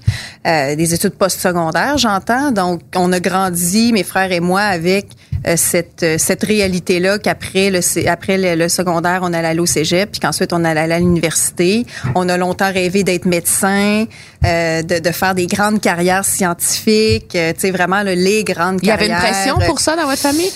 euh, 0.46 0.76
des 0.76 0.94
études 0.94 1.14
postsecondaires, 1.16 1.98
j'entends. 1.98 2.52
Donc, 2.52 2.82
on 2.96 3.12
a 3.14 3.20
grandi, 3.20 3.94
mes 3.94 4.04
frères 4.04 4.32
et 4.32 4.42
moi, 4.42 4.62
avec 4.62 5.08
euh, 5.48 5.56
cette 5.58 6.02
euh, 6.04 6.16
cette 6.18 6.44
réalité-là 6.44 7.20
qu'après 7.20 7.70
le 7.70 7.80
après 8.10 8.38
le, 8.38 8.56
le 8.56 8.68
secondaire, 8.68 9.20
on 9.22 9.32
allait 9.32 9.50
aller 9.50 9.60
au 9.60 9.66
cégep, 9.68 10.12
puis 10.12 10.20
qu'ensuite 10.20 10.52
on 10.54 10.64
allait 10.66 10.80
aller 10.82 10.94
à 10.96 11.00
l'université. 11.00 11.86
On 12.16 12.28
a 12.30 12.36
longtemps 12.36 12.72
rêvé 12.74 13.04
d'être 13.04 13.26
médecin, 13.26 14.06
euh, 14.44 14.82
de, 14.82 15.00
de 15.00 15.12
faire 15.12 15.36
des 15.36 15.46
grandes 15.46 15.80
carrières 15.82 16.26
scientifiques, 16.26 17.36
euh, 17.36 17.54
tu 17.54 17.60
sais 17.62 17.72
vraiment 17.72 18.02
là, 18.02 18.16
les 18.16 18.44
grandes 18.44 18.80
Il 18.82 18.88
y 18.88 18.92
avait 18.92 19.08
carrières. 19.08 19.24
une 19.28 19.34
pression 19.34 19.68
pour 19.68 19.80
ça 19.80 19.96
dans 19.96 20.06
votre 20.08 20.22
famille? 20.22 20.52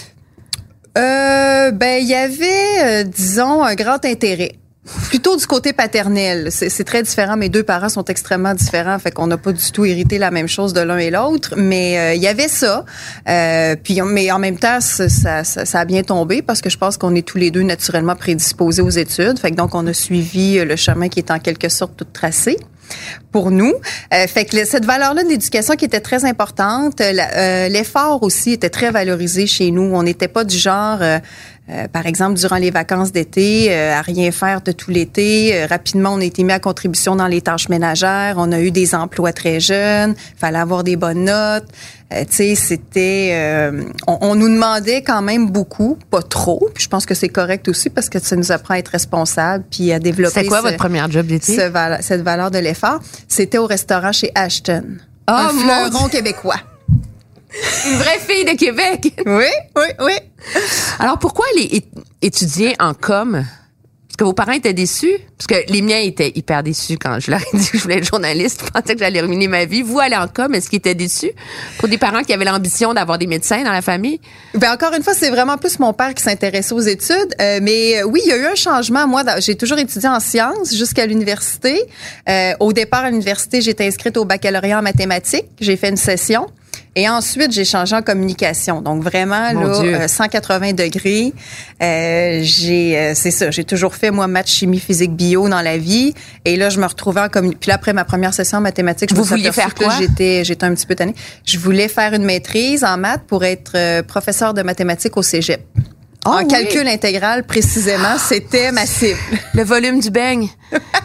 Euh, 0.98 1.72
ben, 1.72 2.02
il 2.02 2.08
y 2.08 2.16
avait, 2.16 2.84
euh, 2.84 3.04
disons, 3.04 3.64
un 3.64 3.76
grand 3.76 4.04
intérêt. 4.06 4.54
Plutôt 5.10 5.36
du 5.36 5.46
côté 5.46 5.72
paternel. 5.72 6.48
C'est 6.52 6.84
très 6.84 7.04
différent. 7.04 7.38
Mes 7.38 7.50
deux 7.50 7.62
parents 7.62 7.90
sont 7.90 8.06
extrêmement 8.06 8.56
différents. 8.56 8.98
Fait 8.98 9.12
qu'on 9.12 9.28
n'a 9.28 9.38
pas 9.38 9.52
du 9.52 9.72
tout 9.72 9.86
hérité 9.86 10.18
la 10.18 10.32
même 10.32 10.48
chose 10.48 10.74
de 10.74 10.82
l'un 10.82 10.98
et 10.98 11.12
l'autre. 11.12 11.54
Mais 11.58 12.00
euh, 12.00 12.14
il 12.16 12.22
y 12.24 12.28
avait 12.28 12.48
ça. 12.48 12.86
Euh, 13.28 13.76
puis, 13.76 14.02
mais 14.02 14.32
en 14.32 14.40
même 14.40 14.58
temps, 14.58 14.82
ça, 14.82 15.08
ça, 15.08 15.44
ça- 15.44 15.66
ça 15.66 15.80
a 15.82 15.86
bien 15.86 16.02
tombé 16.02 16.42
parce 16.42 16.62
que 16.62 16.72
je 16.72 16.78
pense 16.78 16.98
qu'on 16.98 17.14
est 17.14 17.22
tous 17.28 17.38
les 17.38 17.52
deux 17.52 17.62
naturellement 17.62 18.16
prédisposés 18.16 18.82
aux 18.82 18.90
études. 18.90 19.38
Fait 19.38 19.52
que 19.52 19.56
donc, 19.58 19.76
on 19.76 19.86
a 19.86 19.94
suivi 19.94 20.58
euh, 20.58 20.66
le 20.66 20.76
chemin 20.76 21.08
qui 21.08 21.20
est 21.20 21.30
en 21.30 21.38
quelque 21.38 21.70
sorte 21.70 21.96
tout 21.96 22.06
tracé 22.12 22.58
pour 23.32 23.52
nous. 23.52 23.74
Euh, 24.14 24.28
fait 24.28 24.46
que 24.46 24.66
cette 24.66 24.86
valeur-là 24.86 25.24
de 25.24 25.30
l'éducation 25.30 25.76
qui 25.76 25.86
était 25.86 26.00
très 26.00 26.26
importante, 26.26 27.02
euh, 27.02 27.14
euh, 27.36 27.68
l'effort 27.70 28.24
aussi 28.24 28.52
était 28.52 28.70
très 28.70 28.92
valorisé 28.92 29.48
chez 29.48 29.72
nous. 29.72 29.92
On 29.94 30.04
n'était 30.04 30.28
pas 30.28 30.44
du 30.44 30.58
genre, 30.58 31.00
euh, 31.70 31.88
par 31.88 32.06
exemple, 32.06 32.40
durant 32.40 32.56
les 32.58 32.72
vacances 32.72 33.12
d'été, 33.12 33.68
euh, 33.70 33.94
à 33.98 34.02
rien 34.02 34.32
faire 34.32 34.62
de 34.62 34.72
tout 34.72 34.90
l'été. 34.92 35.52
Euh, 35.54 35.68
rapidement, 35.68 36.14
on 36.14 36.20
a 36.22 36.24
été 36.24 36.44
mis 36.44 36.52
à 36.54 36.60
contribution 36.60 37.16
dans 37.16 37.28
les 37.28 37.42
tâches 37.42 37.70
ménagères. 37.70 38.36
On 38.38 38.52
a 38.52 38.60
eu 38.60 38.72
des 38.72 38.96
emplois 38.96 39.34
très 39.34 39.60
jeunes. 39.60 40.16
fallait 40.38 40.58
avoir 40.58 40.84
des 40.84 40.96
bonnes 40.96 41.26
notes. 41.26 41.66
Euh, 42.12 42.24
tu 42.28 42.36
sais, 42.38 42.56
c'était... 42.56 43.32
euh, 43.34 43.84
on, 44.08 44.18
on 44.22 44.36
nous 44.36 44.50
demandait 44.50 45.04
quand 45.04 45.22
même 45.22 45.52
beaucoup, 45.52 45.98
pas 46.10 46.24
trop. 46.24 46.68
Puis 46.74 46.86
je 46.86 46.90
pense 46.90 47.06
que 47.06 47.14
c'est 47.14 47.30
correct 47.30 47.68
aussi 47.68 47.92
parce 47.92 48.10
que 48.10 48.18
ça 48.18 48.36
nous 48.36 48.52
apprend 48.52 48.74
à 48.74 48.80
être 48.80 48.88
responsable 48.88 49.64
puis 49.70 49.92
à 49.94 50.00
développer... 50.00 50.40
C'est 50.42 50.46
quoi 50.48 50.58
ce- 50.60 50.64
votre 50.64 50.78
première 50.78 51.12
job 51.12 51.28
d'été? 51.28 51.56
ce 51.56 51.70
cette 52.02 52.22
valeur 52.24 52.50
de 52.50 52.58
l'effort, 52.58 53.00
c'était 53.28 53.60
au 53.60 53.68
restaurant 53.68 54.12
chez 54.12 54.32
Ashton. 54.34 54.84
Oh, 55.30 55.34
un 55.34 55.50
fleuron 55.50 56.08
québécois. 56.08 56.58
Une 57.88 57.98
vraie 57.98 58.20
fille 58.20 58.46
de 58.46 58.58
Québec. 58.58 59.14
Oui, 59.26 59.46
oui, 59.76 59.86
oui. 60.00 60.14
Alors, 61.00 61.20
pourquoi 61.20 61.46
aller 61.54 61.84
étudier 62.22 62.76
en 62.80 62.94
com? 62.94 63.46
Que 64.18 64.26
vos 64.26 64.34
parents 64.34 64.52
étaient 64.52 64.74
déçus? 64.74 65.18
Parce 65.38 65.48
que 65.48 65.72
les 65.72 65.82
miens 65.82 66.00
étaient 66.00 66.34
hyper 66.36 66.62
déçus 66.62 66.98
quand 66.98 67.22
je 67.22 67.32
leur 67.32 67.40
ai 67.40 67.58
dit 67.58 67.70
que 67.70 67.78
je 67.78 67.84
voulais 67.84 68.00
être 68.00 68.10
journaliste. 68.10 68.64
Ils 68.68 68.72
pensaient 68.74 68.94
que 68.96 69.00
j'allais 69.00 69.22
ruiner 69.22 69.48
ma 69.48 69.64
vie. 69.64 69.82
Vous, 69.82 69.98
aller 69.98 70.18
en 70.18 70.28
com, 70.28 70.54
est-ce 70.54 70.70
qu'ils 70.70 70.80
étaient 70.80 70.94
déçus? 70.94 71.32
Pour 71.78 71.88
des 71.88 71.98
parents 71.98 72.22
qui 72.24 72.34
avaient 72.34 72.44
l'ambition 72.44 72.94
d'avoir 72.94 73.18
des 73.18 73.28
médecins 73.28 73.64
dans 73.64 73.72
la 73.72 73.82
famille? 73.82 74.20
Ben 74.56 74.74
encore 74.74 74.94
une 74.94 75.04
fois, 75.04 75.14
c'est 75.14 75.30
vraiment 75.30 75.58
plus 75.58 75.80
mon 75.80 75.94
père 75.94 76.14
qui 76.14 76.22
s'intéressait 76.22 76.74
aux 76.74 76.82
études. 76.82 77.34
Euh, 77.40 77.60
mais 77.62 78.02
euh, 78.02 78.08
oui, 78.08 78.20
il 78.26 78.30
y 78.30 78.34
a 78.34 78.38
eu 78.38 78.46
un 78.46 78.56
changement. 78.56 79.08
Moi, 79.08 79.24
j'ai 79.40 79.56
toujours 79.56 79.78
étudié 79.78 80.10
en 80.10 80.20
sciences 80.20 80.76
jusqu'à 80.76 81.06
l'université. 81.06 81.82
Euh, 82.28 82.52
au 82.60 82.74
départ, 82.74 83.06
à 83.06 83.12
l'université, 83.12 83.62
j'étais 83.62 83.88
inscrite 83.88 84.18
au 84.18 84.26
baccalauréat 84.26 84.80
en 84.80 84.82
mathématiques. 84.82 85.48
J'ai 85.62 85.78
fait 85.78 85.88
une 85.88 85.96
session. 85.96 86.48
Et 87.00 87.08
ensuite, 87.08 87.54
j'ai 87.54 87.64
changé 87.64 87.96
en 87.96 88.02
communication. 88.02 88.82
Donc 88.82 89.02
vraiment, 89.04 89.54
Mon 89.54 89.68
là, 89.68 89.80
Dieu. 89.80 89.96
euh, 89.96 90.08
180 90.10 90.74
degrés. 90.74 91.32
Euh, 91.82 92.42
j'ai, 92.44 92.98
euh, 93.00 93.14
c'est 93.16 93.32
ça, 93.32 93.50
j'ai 93.52 93.64
toujours 93.64 93.96
fait, 93.96 94.12
moi, 94.12 94.28
maths, 94.28 94.50
chimie, 94.50 94.82
physique, 94.82 95.16
bio 95.16 95.48
dans 95.48 95.62
la 95.62 95.78
vie. 95.78 96.14
Et 96.44 96.58
là, 96.58 96.68
je 96.70 96.78
me 96.78 96.86
retrouvais 96.86 97.22
en 97.22 97.30
communication. 97.30 97.60
Puis 97.62 97.70
là, 97.70 97.76
après 97.76 97.94
ma 97.94 98.04
première 98.04 98.34
session 98.34 98.58
en 98.58 98.62
mathématiques, 98.62 99.12
je 99.12 99.16
Vous 99.16 99.22
me 99.22 99.28
vouliez 99.28 99.54
faire 99.54 99.74
quoi? 99.76 99.94
J'étais, 99.98 100.44
j'étais 100.44 100.66
un 100.66 100.74
petit 100.76 100.86
peu 100.86 100.96
tannée. 100.96 101.16
Je 101.46 101.58
voulais 101.58 101.88
faire 101.88 102.14
une 102.14 102.26
maîtrise 102.26 102.84
en 102.84 102.98
maths 102.98 103.24
pour 103.28 103.46
être 103.46 103.72
euh, 103.76 104.04
professeur 104.04 104.54
de 104.54 104.62
mathématiques 104.62 105.16
au 105.16 105.22
cégep. 105.22 105.62
Oh, 106.26 106.32
en 106.32 106.38
oui. 106.40 106.48
calcul 106.50 106.86
intégral, 106.86 107.46
précisément, 107.46 108.18
c'était 108.18 108.74
ma 108.74 108.86
cible. 108.86 109.18
Le 109.54 109.64
volume 109.64 110.02
du 110.02 110.10
beigne 110.12 110.50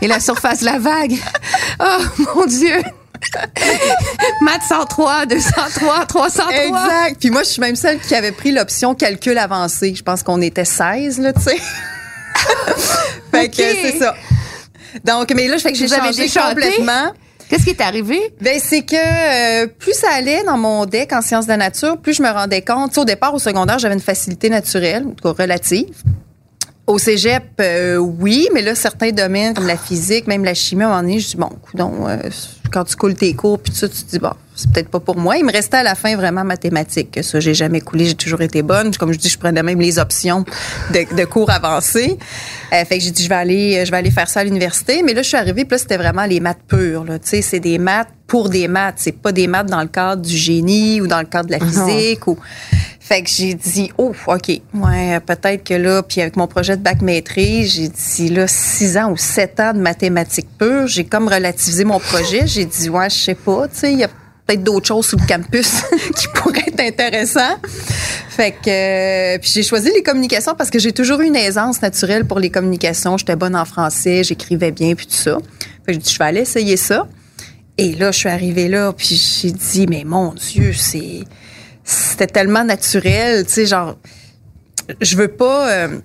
et 0.03 0.09
la 0.09 0.19
surface 0.19 0.59
de 0.59 0.65
la 0.65 0.81
vague. 0.81 1.15
Oh, 1.81 2.23
mon 2.37 2.47
Dieu! 2.47 2.83
Math 4.43 4.63
103, 4.69 5.27
203, 5.27 6.07
303. 6.07 6.53
Exact. 6.53 7.21
Puis 7.21 7.31
moi, 7.31 7.43
je 7.43 7.49
suis 7.49 7.61
même 7.61 7.77
celle 7.77 7.99
qui 8.01 8.15
avait 8.15 8.33
pris 8.33 8.53
l'option 8.53 8.95
calcul 8.95 9.39
avancé. 9.39 9.95
Je 9.95 10.03
pense 10.03 10.23
qu'on 10.23 10.41
était 10.41 10.65
16, 10.65 11.19
là, 11.19 11.33
tu 11.33 11.43
sais. 11.43 11.57
fait 13.31 13.49
que 13.49 13.57
c'est 13.57 13.99
ça. 13.99 14.15
Donc, 15.05 15.33
mais 15.35 15.49
là, 15.49 15.57
je 15.57 15.63
fais 15.63 15.73
que 15.73 15.79
j'ai 15.79 15.89
changé 15.89 16.29
complètement. 16.29 17.13
Qu'est-ce 17.49 17.65
qui 17.65 17.71
est 17.71 17.81
arrivé? 17.81 18.19
Ben 18.41 18.59
c'est 18.59 18.83
que 18.83 18.95
euh, 18.97 19.67
plus 19.67 19.93
ça 19.93 20.09
allait 20.13 20.43
dans 20.45 20.57
mon 20.57 20.87
deck 20.87 21.13
en 21.13 21.21
sciences 21.21 21.45
de 21.45 21.51
la 21.51 21.59
nature, 21.59 21.99
plus 21.99 22.15
je 22.15 22.23
me 22.23 22.31
rendais 22.31 22.63
compte. 22.63 22.91
Tu 22.91 22.95
sais, 22.95 23.01
au 23.01 23.05
départ, 23.05 23.35
au 23.35 23.39
secondaire, 23.39 23.79
j'avais 23.79 23.95
une 23.95 24.01
facilité 24.01 24.49
naturelle, 24.49 25.05
en 25.07 25.11
tout 25.11 25.35
cas 25.35 25.43
relative. 25.43 25.95
Au 26.87 26.99
cégep, 26.99 27.45
euh, 27.61 27.97
oui, 27.97 28.49
mais 28.53 28.61
là, 28.61 28.75
certains 28.75 29.11
domaines 29.11 29.55
comme 29.55 29.67
la 29.67 29.79
physique, 29.79 30.27
même 30.27 30.45
la 30.45 30.53
chimie, 30.53 30.83
à 30.83 30.87
un 30.87 30.89
moment 30.91 31.03
donné, 31.03 31.19
je 31.19 31.29
dis, 31.29 31.37
bon, 31.37 31.49
coudonc, 31.63 32.07
euh, 32.07 32.19
quand 32.71 32.85
tu 32.85 32.95
coules 32.95 33.15
tes 33.15 33.33
cours, 33.33 33.59
puis 33.59 33.73
tout 33.73 33.79
ça, 33.79 33.89
tu 33.89 34.03
te 34.03 34.11
dis, 34.11 34.19
bon, 34.19 34.33
c'est 34.55 34.71
peut-être 34.71 34.91
pas 34.91 35.01
pour 35.01 35.17
moi. 35.17 35.39
Il 35.39 35.47
me 35.47 35.53
restait 35.53 35.79
à 35.79 35.83
la 35.83 35.95
fin 35.95 36.15
vraiment 36.15 36.45
mathématiques. 36.45 37.19
Ça, 37.23 37.41
j'ai 37.41 37.55
jamais 37.55 37.81
coulé, 37.81 38.05
j'ai 38.05 38.15
toujours 38.15 38.43
été 38.43 38.61
bonne. 38.61 38.95
Comme 38.95 39.15
je 39.15 39.19
dis, 39.19 39.31
je 39.31 39.39
prenais 39.39 39.63
même 39.63 39.81
les 39.81 39.99
options 39.99 40.45
de, 40.93 41.17
de 41.17 41.25
cours 41.25 41.51
avancés. 41.51 42.19
Euh, 42.73 42.85
fait 42.85 42.99
que 42.99 43.05
j'ai 43.05 43.11
dit, 43.13 43.25
je 43.25 43.29
vais 43.31 43.35
aller, 43.35 43.87
je 43.87 43.91
vais 43.91 43.97
aller 43.97 44.11
faire 44.11 44.29
ça 44.29 44.41
à 44.41 44.45
l'université. 44.45 45.03
Mais 45.03 45.15
là, 45.15 45.23
je 45.23 45.29
suis 45.29 45.39
arrivée, 45.39 45.65
puis 45.65 45.77
là, 45.77 45.79
c'était 45.79 45.97
vraiment 45.97 46.27
les 46.27 46.41
maths 46.41 46.63
pures. 46.69 47.05
Là. 47.05 47.19
Tu 47.19 47.29
sais, 47.29 47.43
c'est 47.43 47.61
des 47.61 47.79
maths 47.79 48.09
pour 48.27 48.51
des 48.51 48.69
maths. 48.69 48.97
C'est 48.99 49.13
pas 49.13 49.33
des 49.33 49.47
maths 49.47 49.71
dans 49.71 49.81
le 49.81 49.89
cadre 49.89 50.21
du 50.21 50.37
génie 50.37 51.01
ou 51.01 51.07
dans 51.07 51.21
le 51.21 51.27
cadre 51.27 51.47
de 51.47 51.53
la 51.53 51.61
physique 51.61 52.27
ou. 52.27 52.39
Fait 53.07 53.23
que 53.23 53.29
j'ai 53.29 53.53
dit, 53.53 53.93
oh, 53.99 54.15
OK, 54.29 54.49
ouais, 54.49 55.21
peut-être 55.21 55.63
que 55.63 55.75
là, 55.75 56.03
puis 56.03 56.23
avec 56.23 56.37
mon 56.37 56.47
projet 56.47 56.75
de 56.75 56.83
bac 56.83 57.03
maîtrise, 57.03 57.75
j'ai 57.75 57.89
dit, 57.89 58.31
là, 58.31 58.47
six 58.49 58.97
ans 58.97 59.11
ou 59.11 59.19
sept 59.19 59.61
ans 59.61 59.75
de 59.75 59.79
mathématiques 59.79 60.49
pures, 60.59 60.87
j'ai 60.87 61.05
comme 61.05 61.29
relativisé 61.29 61.85
mon 61.85 62.01
projet. 62.01 62.47
J'ai 62.47 62.65
dit, 62.65 62.89
ouais, 62.89 63.11
je 63.11 63.17
sais 63.17 63.35
pas, 63.35 63.69
tu 63.69 63.77
sais, 63.77 63.93
il 63.93 63.99
y 63.99 64.05
a 64.05 64.09
peut-être 64.09 64.63
d'autres 64.63 64.87
choses 64.87 65.07
sur 65.07 65.19
le 65.19 65.27
campus 65.27 65.83
qui 66.17 66.29
pourraient 66.29 66.65
être 66.67 66.81
intéressantes. 66.81 67.59
Fait 67.67 68.53
que, 68.53 69.35
euh, 69.35 69.39
puis 69.39 69.51
j'ai 69.53 69.63
choisi 69.63 69.91
les 69.95 70.03
communications 70.03 70.55
parce 70.55 70.71
que 70.71 70.79
j'ai 70.79 70.93
toujours 70.93 71.21
eu 71.21 71.27
une 71.27 71.37
aisance 71.37 71.83
naturelle 71.83 72.25
pour 72.25 72.39
les 72.39 72.49
communications. 72.49 73.19
J'étais 73.19 73.37
bonne 73.37 73.55
en 73.55 73.67
français, 73.67 74.25
j'écrivais 74.25 74.71
bien, 74.73 74.95
puis 74.95 75.07
tout 75.07 75.13
ça. 75.13 75.37
Fait 75.85 75.93
que 75.93 75.93
j'ai 75.93 75.99
dit, 75.99 76.11
je 76.11 76.19
vais 76.19 76.25
aller 76.25 76.41
essayer 76.41 76.79
ça. 76.79 77.07
Et 77.77 77.93
là, 77.93 78.13
je 78.13 78.19
suis 78.19 78.31
arrivée 78.31 78.69
là, 78.69 78.95
puis 78.95 79.15
j'ai 79.15 79.51
dit, 79.53 79.87
mais 79.87 80.05
mon 80.07 80.33
Dieu, 80.33 80.73
c'est 80.73 81.21
c'était 81.85 82.27
tellement 82.27 82.65
naturel, 82.65 83.45
tu 83.47 83.53
sais, 83.53 83.67
genre, 83.67 83.97
je 85.01 85.17
veux 85.17 85.29
pas, 85.29 85.71
euh, 85.71 86.01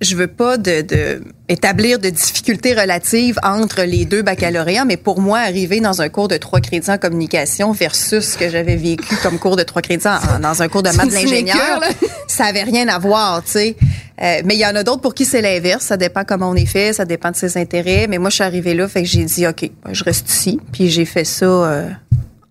je 0.00 0.16
veux 0.16 0.26
pas 0.26 0.56
de, 0.58 0.82
de 0.82 1.22
établir 1.48 1.98
de 1.98 2.10
difficultés 2.10 2.74
relatives 2.74 3.38
entre 3.42 3.82
les 3.82 4.04
deux 4.04 4.22
baccalauréats, 4.22 4.84
mais 4.84 4.96
pour 4.96 5.20
moi, 5.20 5.38
arriver 5.38 5.80
dans 5.80 6.02
un 6.02 6.08
cours 6.08 6.28
de 6.28 6.36
trois 6.36 6.60
crédits 6.60 6.90
en 6.90 6.98
communication 6.98 7.72
versus 7.72 8.24
ce 8.32 8.38
que 8.38 8.48
j'avais 8.50 8.76
vécu 8.76 9.14
comme 9.22 9.38
cours 9.38 9.56
de 9.56 9.62
trois 9.62 9.82
crédits 9.82 10.06
en- 10.08 10.40
dans 10.40 10.62
un 10.62 10.68
cours 10.68 10.82
de 10.82 10.90
maths 10.90 11.10
d'ingénieur, 11.10 11.80
ça 12.26 12.44
avait 12.46 12.62
rien 12.64 12.88
à 12.88 12.98
voir, 12.98 13.42
tu 13.44 13.50
sais. 13.52 13.76
Euh, 14.22 14.42
mais 14.44 14.54
il 14.54 14.60
y 14.60 14.66
en 14.66 14.74
a 14.76 14.82
d'autres 14.84 15.00
pour 15.00 15.12
qui 15.14 15.24
c'est 15.24 15.42
l'inverse. 15.42 15.84
Ça 15.86 15.96
dépend 15.96 16.22
comment 16.24 16.48
on 16.50 16.54
est 16.54 16.66
fait, 16.66 16.92
ça 16.92 17.04
dépend 17.04 17.30
de 17.32 17.36
ses 17.36 17.56
intérêts. 17.58 18.06
Mais 18.08 18.18
moi, 18.18 18.30
je 18.30 18.36
suis 18.36 18.44
arrivée 18.44 18.72
là, 18.74 18.86
fait 18.88 19.02
que 19.02 19.08
j'ai 19.08 19.24
dit, 19.24 19.44
OK, 19.46 19.68
je 19.90 20.04
reste 20.04 20.30
ici. 20.30 20.60
Puis 20.72 20.88
j'ai 20.88 21.04
fait 21.04 21.24
ça 21.24 21.44
euh, 21.46 21.88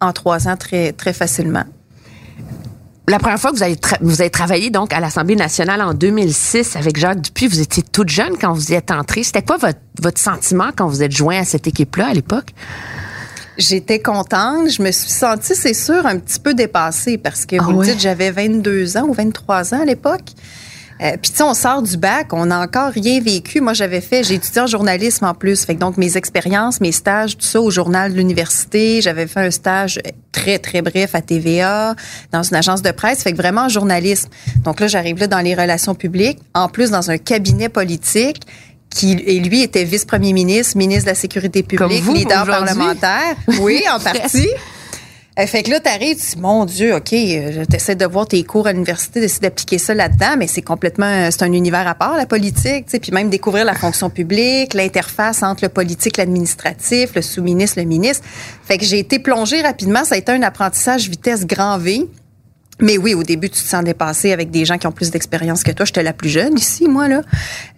en 0.01 0.11
trois 0.11 0.47
ans 0.49 0.57
très, 0.57 0.91
très 0.91 1.13
facilement. 1.13 1.63
La 3.07 3.19
première 3.19 3.37
fois 3.39 3.51
que 3.51 3.57
vous 3.57 3.63
avez, 3.63 3.75
tra- 3.75 3.97
vous 4.01 4.21
avez 4.21 4.29
travaillé 4.29 4.69
donc 4.69 4.93
à 4.93 4.99
l'Assemblée 5.01 5.35
nationale 5.35 5.81
en 5.81 5.93
2006 5.93 6.77
avec 6.77 6.97
Jacques 6.97 7.19
Dupuis, 7.21 7.47
vous 7.47 7.59
étiez 7.59 7.83
toute 7.83 8.07
jeune 8.09 8.37
quand 8.39 8.53
vous 8.53 8.71
y 8.71 8.75
êtes 8.75 8.91
entrée. 8.91 9.23
C'était 9.23 9.41
quoi 9.41 9.57
votre, 9.57 9.79
votre 10.01 10.19
sentiment 10.21 10.69
quand 10.75 10.87
vous 10.87 11.03
êtes 11.03 11.11
joint 11.11 11.41
à 11.41 11.43
cette 11.43 11.67
équipe-là 11.67 12.07
à 12.07 12.13
l'époque? 12.13 12.53
J'étais 13.57 13.99
contente. 13.99 14.69
Je 14.71 14.81
me 14.81 14.91
suis 14.91 15.11
sentie, 15.11 15.53
c'est 15.53 15.73
sûr, 15.73 16.05
un 16.05 16.17
petit 16.17 16.39
peu 16.39 16.53
dépassée 16.53 17.17
parce 17.17 17.45
que 17.45 17.57
Ah 17.59 17.63
vous 17.63 17.71
ouais? 17.73 17.87
le 17.87 17.91
dites, 17.91 18.01
j'avais 18.01 18.31
22 18.31 18.95
ans 18.97 19.03
ou 19.07 19.13
23 19.13 19.73
ans 19.75 19.81
à 19.81 19.85
l'époque. 19.85 20.29
Euh, 21.03 21.17
Puis 21.21 21.31
tu 21.31 21.37
sais, 21.37 21.43
on 21.43 21.53
sort 21.53 21.81
du 21.81 21.97
bac, 21.97 22.27
on 22.31 22.45
n'a 22.45 22.61
encore 22.61 22.91
rien 22.91 23.19
vécu. 23.19 23.59
Moi, 23.59 23.73
j'avais 23.73 24.01
fait, 24.01 24.23
j'ai 24.23 24.35
étudié 24.35 24.61
en 24.61 24.67
journalisme 24.67 25.25
en 25.25 25.33
plus. 25.33 25.65
Fait 25.65 25.75
que 25.75 25.79
donc 25.79 25.97
mes 25.97 26.15
expériences, 26.15 26.79
mes 26.79 26.91
stages, 26.91 27.37
tout 27.37 27.45
ça 27.45 27.59
au 27.61 27.69
journal 27.69 28.13
de 28.13 28.17
l'université. 28.17 29.01
J'avais 29.01 29.27
fait 29.27 29.41
un 29.41 29.51
stage 29.51 29.99
très 30.31 30.59
très 30.59 30.81
bref 30.81 31.13
à 31.13 31.21
TVA 31.21 31.95
dans 32.31 32.43
une 32.43 32.55
agence 32.55 32.81
de 32.81 32.91
presse. 32.91 33.23
Fait 33.23 33.33
que 33.33 33.37
vraiment 33.37 33.63
en 33.63 33.69
journalisme. 33.69 34.29
Donc 34.63 34.79
là, 34.79 34.87
j'arrive 34.87 35.19
là 35.19 35.27
dans 35.27 35.39
les 35.39 35.55
relations 35.55 35.95
publiques, 35.95 36.39
en 36.53 36.69
plus 36.69 36.89
dans 36.89 37.11
un 37.11 37.17
cabinet 37.17 37.69
politique 37.69 38.41
qui 38.89 39.13
et 39.13 39.39
lui 39.39 39.63
était 39.63 39.83
vice-premier 39.83 40.33
ministre, 40.33 40.77
ministre 40.77 41.05
de 41.05 41.09
la 41.09 41.15
sécurité 41.15 41.63
publique, 41.63 42.03
vous, 42.03 42.13
leader 42.13 42.45
parlementaire. 42.45 43.35
Oui, 43.59 43.81
en 43.91 43.99
partie. 43.99 44.49
Euh, 45.39 45.47
fait 45.47 45.63
que 45.63 45.71
là, 45.71 45.79
t'arrives, 45.79 46.17
tu 46.17 46.35
dis, 46.35 46.41
mon 46.41 46.65
Dieu, 46.65 46.95
OK, 46.95 47.11
euh, 47.11 47.65
t'essaies 47.65 47.95
de 47.95 48.05
voir 48.05 48.27
tes 48.27 48.43
cours 48.43 48.67
à 48.67 48.71
l'université, 48.71 49.19
d'essayer 49.19 49.41
d'appliquer 49.41 49.79
ça 49.79 49.95
là-dedans, 49.95 50.35
mais 50.37 50.45
c'est 50.45 50.61
complètement, 50.61 51.07
euh, 51.07 51.29
c'est 51.31 51.41
un 51.41 51.51
univers 51.51 51.87
à 51.87 51.95
part, 51.95 52.17
la 52.17 52.27
politique, 52.27 52.85
tu 52.85 52.91
sais, 52.91 52.99
puis 52.99 53.11
même 53.11 53.31
découvrir 53.31 53.65
la 53.65 53.73
fonction 53.73 54.11
publique, 54.11 54.75
l'interface 54.75 55.41
entre 55.41 55.63
le 55.63 55.69
politique, 55.69 56.17
l'administratif, 56.17 57.15
le 57.15 57.23
sous-ministre, 57.23 57.79
le 57.79 57.85
ministre. 57.85 58.23
Fait 58.63 58.77
que 58.77 58.85
j'ai 58.85 58.99
été 58.99 59.17
plongée 59.17 59.61
rapidement, 59.61 60.03
ça 60.03 60.15
a 60.15 60.17
été 60.19 60.31
un 60.31 60.43
apprentissage 60.43 61.09
vitesse 61.09 61.47
grand 61.47 61.79
V. 61.79 62.07
Mais 62.79 62.97
oui, 62.97 63.13
au 63.13 63.23
début, 63.23 63.49
tu 63.49 63.61
te 63.61 63.67
sens 63.67 63.83
dépassé 63.83 64.31
avec 64.31 64.49
des 64.49 64.65
gens 64.65 64.77
qui 64.77 64.87
ont 64.87 64.91
plus 64.91 65.11
d'expérience 65.11 65.63
que 65.63 65.71
toi. 65.71 65.85
J'étais 65.85 66.03
la 66.03 66.13
plus 66.13 66.29
jeune 66.29 66.57
ici, 66.57 66.87
moi, 66.87 67.07
là. 67.07 67.21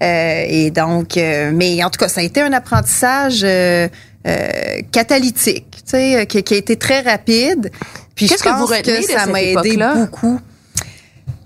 Euh, 0.01 0.45
et 0.47 0.71
donc, 0.71 1.17
euh, 1.17 1.51
mais 1.53 1.83
en 1.83 1.89
tout 1.89 1.99
cas, 1.99 2.07
ça 2.07 2.21
a 2.21 2.23
été 2.23 2.41
un 2.41 2.53
apprentissage 2.53 3.41
euh, 3.43 3.89
euh, 4.25 4.47
catalytique, 4.91 5.65
tu 5.71 5.81
sais, 5.91 6.15
euh, 6.21 6.25
qui, 6.25 6.41
qui 6.43 6.53
a 6.53 6.57
été 6.57 6.75
très 6.77 7.01
rapide. 7.01 7.71
Puis 8.15 8.27
je 8.27 8.31
Qu'est-ce 8.31 8.43
que 8.43 8.49
pense 8.49 8.59
vous 8.59 8.65
retenez 8.65 9.01
de 9.01 9.11
ça 9.11 9.25
m'a 9.27 9.41
aidé 9.41 9.77
beaucoup. 9.95 10.39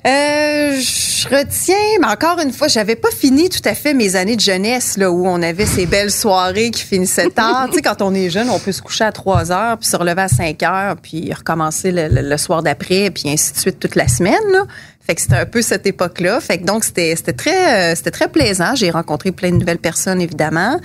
Euh, 0.08 0.80
je 0.80 1.28
retiens, 1.28 1.76
mais 2.00 2.08
encore 2.08 2.40
une 2.40 2.54
fois, 2.54 2.70
j'avais 2.70 2.96
pas 2.96 3.10
fini 3.12 3.50
tout 3.50 3.60
à 3.66 3.74
fait 3.76 3.94
mes 3.94 4.16
années 4.16 4.38
de 4.38 4.42
jeunesse 4.42 4.96
là 4.98 5.12
où 5.12 5.28
on 5.28 5.42
avait 5.42 5.66
ces 5.66 5.86
belles 5.86 6.10
soirées 6.12 6.72
qui 6.72 6.84
finissaient 6.84 7.30
tard. 7.30 7.68
tu 7.70 7.76
sais, 7.76 7.82
quand 7.82 8.02
on 8.02 8.14
est 8.14 8.30
jeune, 8.30 8.50
on 8.50 8.60
peut 8.60 8.72
se 8.72 8.82
coucher 8.82 9.04
à 9.04 9.12
3 9.12 9.52
heures, 9.52 9.78
puis 9.78 9.88
se 9.90 9.98
relever 9.98 10.22
à 10.22 10.28
5 10.30 10.64
heures, 10.64 10.96
puis 10.96 11.34
recommencer 11.34 11.92
le, 11.92 12.08
le- 12.08 12.22
le 12.30 12.38
soir 12.38 12.64
d'après, 12.64 13.12
puis 13.12 13.30
ainsi 13.30 13.52
de 13.52 13.58
suite 13.60 13.80
toute 13.80 13.96
la 13.96 14.08
semaine. 14.08 14.40
Là. 14.54 14.66
Fait 15.10 15.16
que 15.16 15.22
c'était 15.22 15.38
un 15.38 15.48
peu 15.48 15.64
cette 15.64 15.88
époque-là. 15.88 16.40
Fait 16.40 16.60
que 16.60 16.66
donc 16.66 16.84
c'était 16.84 17.16
c'était 17.16 17.34
très 17.34 17.94
euh, 17.94 17.96
c'était 17.96 18.12
très 18.12 18.28
plaisant. 18.28 18.76
J'ai 18.76 18.92
rencontré 18.92 19.32
plein 19.32 19.50
de 19.50 19.56
nouvelles 19.56 19.80
personnes 19.80 20.22
évidemment. 20.22 20.80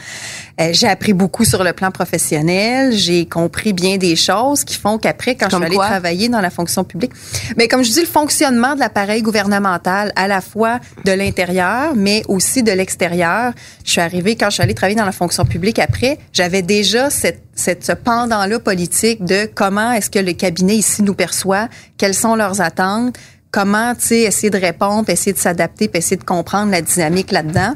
Euh, 0.58 0.70
j'ai 0.72 0.88
appris 0.88 1.12
beaucoup 1.12 1.44
sur 1.44 1.62
le 1.62 1.74
plan 1.74 1.90
professionnel. 1.90 2.94
J'ai 2.94 3.26
compris 3.26 3.74
bien 3.74 3.98
des 3.98 4.16
choses 4.16 4.64
qui 4.64 4.76
font 4.76 4.96
qu'après 4.96 5.34
quand 5.34 5.50
Comme 5.50 5.60
je 5.62 5.68
suis 5.68 5.78
allée 5.78 5.88
travailler 5.90 6.30
dans 6.30 6.40
la 6.40 6.48
fonction 6.48 6.84
publique, 6.84 7.12
mais 7.58 7.68
comme 7.68 7.84
je 7.84 7.92
dis 7.92 8.00
le 8.00 8.06
fonctionnement 8.06 8.74
de 8.74 8.80
l'appareil 8.80 9.20
gouvernemental 9.20 10.10
à 10.16 10.26
la 10.26 10.40
fois 10.40 10.80
de 11.04 11.12
l'intérieur 11.12 11.92
mais 11.94 12.22
aussi 12.26 12.62
de 12.62 12.72
l'extérieur. 12.72 13.52
Je 13.84 13.90
suis 13.90 14.00
arrivée 14.00 14.36
quand 14.36 14.46
je 14.46 14.54
suis 14.54 14.62
allée 14.62 14.72
travailler 14.72 14.96
dans 14.96 15.04
la 15.04 15.12
fonction 15.12 15.44
publique 15.44 15.78
après, 15.78 16.16
j'avais 16.32 16.62
déjà 16.62 17.10
cette 17.10 17.44
cette, 17.56 17.84
ce 17.84 17.92
pendant-là 17.92 18.58
politique 18.58 19.24
de 19.24 19.48
comment 19.52 19.92
est-ce 19.92 20.10
que 20.10 20.18
le 20.18 20.32
cabinet 20.32 20.76
ici 20.76 21.02
nous 21.02 21.14
perçoit, 21.14 21.68
quelles 21.96 22.14
sont 22.14 22.34
leurs 22.34 22.60
attentes, 22.60 23.16
comment, 23.54 23.94
tu 23.94 24.00
sais, 24.08 24.18
essayer 24.22 24.50
de 24.50 24.58
répondre, 24.58 25.04
puis 25.04 25.12
essayer 25.12 25.32
de 25.32 25.38
s'adapter, 25.38 25.86
puis 25.88 25.98
essayer 25.98 26.16
de 26.16 26.24
comprendre 26.24 26.72
la 26.72 26.82
dynamique 26.82 27.30
là-dedans. 27.30 27.74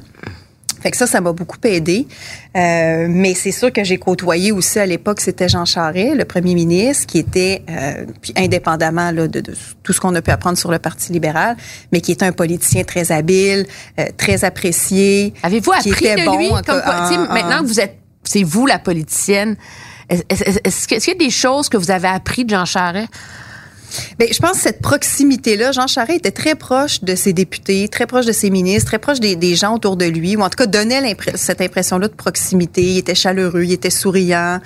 Fait 0.80 0.90
que 0.92 0.96
ça, 0.96 1.06
ça 1.08 1.20
m'a 1.20 1.32
beaucoup 1.32 1.56
aidé. 1.64 2.06
Euh, 2.56 3.06
mais 3.08 3.34
c'est 3.34 3.50
sûr 3.52 3.72
que 3.72 3.82
j'ai 3.84 3.96
côtoyé 3.98 4.52
aussi 4.52 4.78
à 4.78 4.86
l'époque, 4.86 5.20
c'était 5.20 5.48
Jean 5.48 5.64
Charest, 5.64 6.14
le 6.16 6.24
premier 6.24 6.54
ministre, 6.54 7.06
qui 7.06 7.18
était, 7.18 7.62
euh, 7.68 8.06
puis 8.22 8.32
indépendamment 8.36 9.10
là, 9.12 9.26
de, 9.28 9.40
de 9.40 9.54
tout 9.82 9.92
ce 9.92 10.00
qu'on 10.00 10.14
a 10.14 10.22
pu 10.22 10.30
apprendre 10.30 10.56
sur 10.58 10.70
le 10.70 10.78
Parti 10.78 11.12
libéral, 11.12 11.56
mais 11.92 12.00
qui 12.00 12.12
était 12.12 12.26
un 12.26 12.32
politicien 12.32 12.84
très 12.84 13.10
habile, 13.12 13.66
euh, 13.98 14.04
très 14.16 14.44
apprécié. 14.44 15.34
Avez-vous 15.42 15.72
qui 15.82 15.90
appris 15.90 16.06
était 16.06 16.20
de 16.22 16.26
bon 16.26 16.38
lui? 16.38 16.46
en- 16.48 16.62
Comme, 16.62 16.80
quoi, 16.82 17.08
en- 17.08 17.32
maintenant 17.34 17.60
que 17.62 17.66
vous 17.68 17.80
êtes, 17.80 17.96
c'est 18.24 18.42
vous 18.44 18.66
la 18.66 18.78
politicienne, 18.78 19.56
est-ce, 20.08 20.22
est-ce- 20.28 20.58
est-ce 20.64 20.86
que- 20.88 20.94
est-ce 20.94 21.04
qu'il 21.06 21.14
y 21.20 21.24
a 21.24 21.26
des 21.26 21.30
choses 21.30 21.68
que 21.68 21.76
vous 21.76 21.90
avez 21.90 22.08
appris 22.08 22.44
de 22.44 22.50
Jean 22.50 22.64
Charest? 22.64 23.08
Ben, 24.18 24.28
je 24.32 24.38
pense 24.38 24.52
que 24.52 24.58
cette 24.58 24.80
proximité-là, 24.80 25.72
Jean 25.72 25.86
Charest 25.86 26.18
était 26.18 26.30
très 26.30 26.54
proche 26.54 27.02
de 27.02 27.14
ses 27.14 27.32
députés, 27.32 27.88
très 27.88 28.06
proche 28.06 28.26
de 28.26 28.32
ses 28.32 28.50
ministres, 28.50 28.90
très 28.90 28.98
proche 28.98 29.20
des, 29.20 29.54
gens 29.54 29.74
autour 29.74 29.96
de 29.96 30.04
lui, 30.04 30.36
ou 30.36 30.42
en 30.42 30.48
tout 30.48 30.56
cas 30.56 30.66
donnait 30.66 31.16
cette 31.34 31.60
impression-là 31.60 32.08
de 32.08 32.14
proximité. 32.14 32.82
Il 32.82 32.98
était 32.98 33.14
chaleureux, 33.14 33.64
il 33.64 33.72
était 33.72 33.90
souriant. 33.90 34.58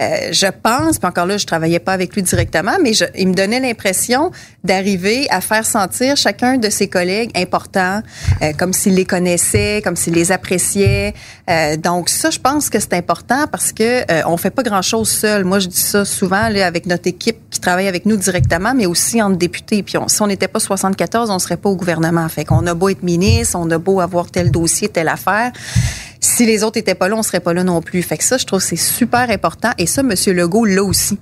Euh, 0.00 0.32
je 0.32 0.46
pense, 0.46 0.98
puis 0.98 1.08
encore 1.08 1.26
là, 1.26 1.36
je 1.36 1.46
travaillais 1.46 1.78
pas 1.78 1.92
avec 1.92 2.14
lui 2.14 2.22
directement, 2.22 2.76
mais 2.82 2.92
il 3.16 3.28
me 3.28 3.34
donnait 3.34 3.60
l'impression 3.60 4.30
d'arriver 4.64 5.26
à 5.30 5.40
faire 5.40 5.66
sentir 5.66 6.16
chacun 6.16 6.56
de 6.56 6.70
ses 6.70 6.88
collègues 6.88 7.30
importants, 7.36 8.02
euh, 8.42 8.52
comme 8.58 8.72
s'il 8.72 8.94
les 8.94 9.04
connaissait, 9.04 9.82
comme 9.84 9.96
s'il 9.96 10.14
les 10.14 10.32
appréciait. 10.32 11.14
Euh, 11.48 11.76
donc 11.76 12.08
ça, 12.08 12.30
je 12.30 12.38
pense 12.38 12.70
que 12.70 12.80
c'est 12.80 12.94
important 12.94 13.46
parce 13.50 13.72
que 13.72 14.24
on 14.26 14.36
fait 14.36 14.50
pas 14.50 14.62
grand-chose 14.62 15.08
seul. 15.08 15.44
Moi, 15.44 15.58
je 15.58 15.68
dis 15.68 15.80
ça 15.80 16.04
souvent 16.04 16.42
avec 16.42 16.86
notre 16.86 17.06
équipe 17.06 17.38
qui 17.50 17.60
travaille 17.60 17.88
avec 17.88 18.06
nous 18.06 18.16
directement, 18.16 18.69
mais 18.74 18.86
aussi 18.86 19.20
entre 19.22 19.36
députés. 19.36 19.82
Puis 19.82 19.96
si 20.06 20.22
on 20.22 20.26
n'était 20.26 20.48
pas 20.48 20.60
74, 20.60 21.30
on 21.30 21.38
serait 21.38 21.56
pas 21.56 21.68
au 21.68 21.76
gouvernement. 21.76 22.28
Fait 22.28 22.44
qu'on 22.44 22.66
a 22.66 22.74
beau 22.74 22.88
être 22.88 23.02
ministre, 23.02 23.58
on 23.58 23.70
a 23.70 23.78
beau 23.78 24.00
avoir 24.00 24.30
tel 24.30 24.50
dossier, 24.50 24.88
telle 24.88 25.08
affaire. 25.08 25.52
Si 26.20 26.44
les 26.46 26.64
autres 26.64 26.78
étaient 26.78 26.94
pas 26.94 27.08
là, 27.08 27.16
on 27.16 27.22
serait 27.22 27.40
pas 27.40 27.54
là 27.54 27.64
non 27.64 27.80
plus. 27.80 28.02
Fait 28.02 28.18
que 28.18 28.24
ça, 28.24 28.36
je 28.36 28.44
trouve 28.44 28.60
c'est 28.60 28.76
super 28.76 29.30
important. 29.30 29.70
Et 29.78 29.86
ça, 29.86 30.02
Monsieur 30.02 30.32
Legault 30.32 30.64
l'a 30.64 30.82
aussi. 30.82 31.18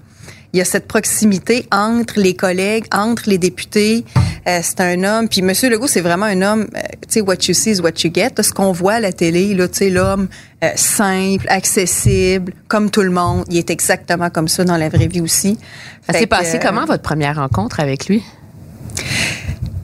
Il 0.52 0.59
y 0.59 0.62
a 0.62 0.64
cette 0.64 0.88
proximité 0.88 1.67
entre 1.71 2.19
les 2.19 2.35
collègues, 2.35 2.87
entre 2.93 3.25
les 3.26 3.37
députés. 3.37 4.05
Euh, 4.49 4.61
c'est 4.62 4.81
un 4.81 5.05
homme. 5.05 5.28
Puis 5.28 5.43
Monsieur 5.43 5.69
Legault, 5.69 5.88
c'est 5.88 6.00
vraiment 6.00 6.25
un 6.26 6.40
homme. 6.43 6.67
euh, 6.75 6.81
tu 7.02 7.09
sais, 7.14 7.21
what 7.21 7.35
you 7.47 7.55
see 7.55 7.73
is 7.73 7.81
what 7.81 7.90
you 8.02 8.11
get. 8.14 8.31
Ce 8.40 8.50
qu'on 8.52 8.73
voit 8.73 8.95
à 8.95 9.00
la 9.00 9.12
télé, 9.12 9.55
là, 9.55 9.69
tu 9.69 9.78
sais, 9.78 9.90
l'homme 9.90 10.28
euh, 10.64 10.71
simple, 10.75 11.47
accessible, 11.49 12.53
comme 12.66 12.90
tout 12.90 13.03
le 13.03 13.11
monde. 13.11 13.44
Il 13.51 13.59
est 13.59 13.70
exactement 13.70 14.31
comme 14.31 14.49
ça 14.49 14.64
dans 14.64 14.77
la 14.79 14.88
vraie 14.88 15.07
vie 15.09 15.20
aussi. 15.20 15.59
Ça 16.07 16.14
s'est 16.14 16.25
que, 16.25 16.29
passé 16.31 16.59
comment 16.62 16.87
votre 16.87 17.03
première 17.03 17.37
rencontre 17.37 17.81
avec 17.81 18.07
lui? 18.09 18.23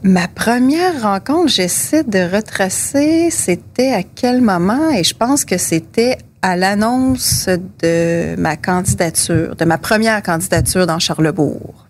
Ma 0.03 0.27
première 0.27 1.01
rencontre, 1.01 1.47
j'essaie 1.49 2.03
de 2.03 2.19
retracer, 2.35 3.29
c'était 3.31 3.91
à 3.93 4.03
quel 4.03 4.41
moment? 4.41 4.89
Et 4.91 5.03
je 5.03 5.15
pense 5.15 5.45
que 5.45 5.57
c'était 5.57 6.17
à 6.41 6.55
l'annonce 6.55 7.49
de 7.81 8.35
ma 8.39 8.55
candidature, 8.55 9.55
de 9.55 9.65
ma 9.65 9.77
première 9.79 10.21
candidature 10.21 10.85
dans 10.85 10.99
Charlebourg. 10.99 11.85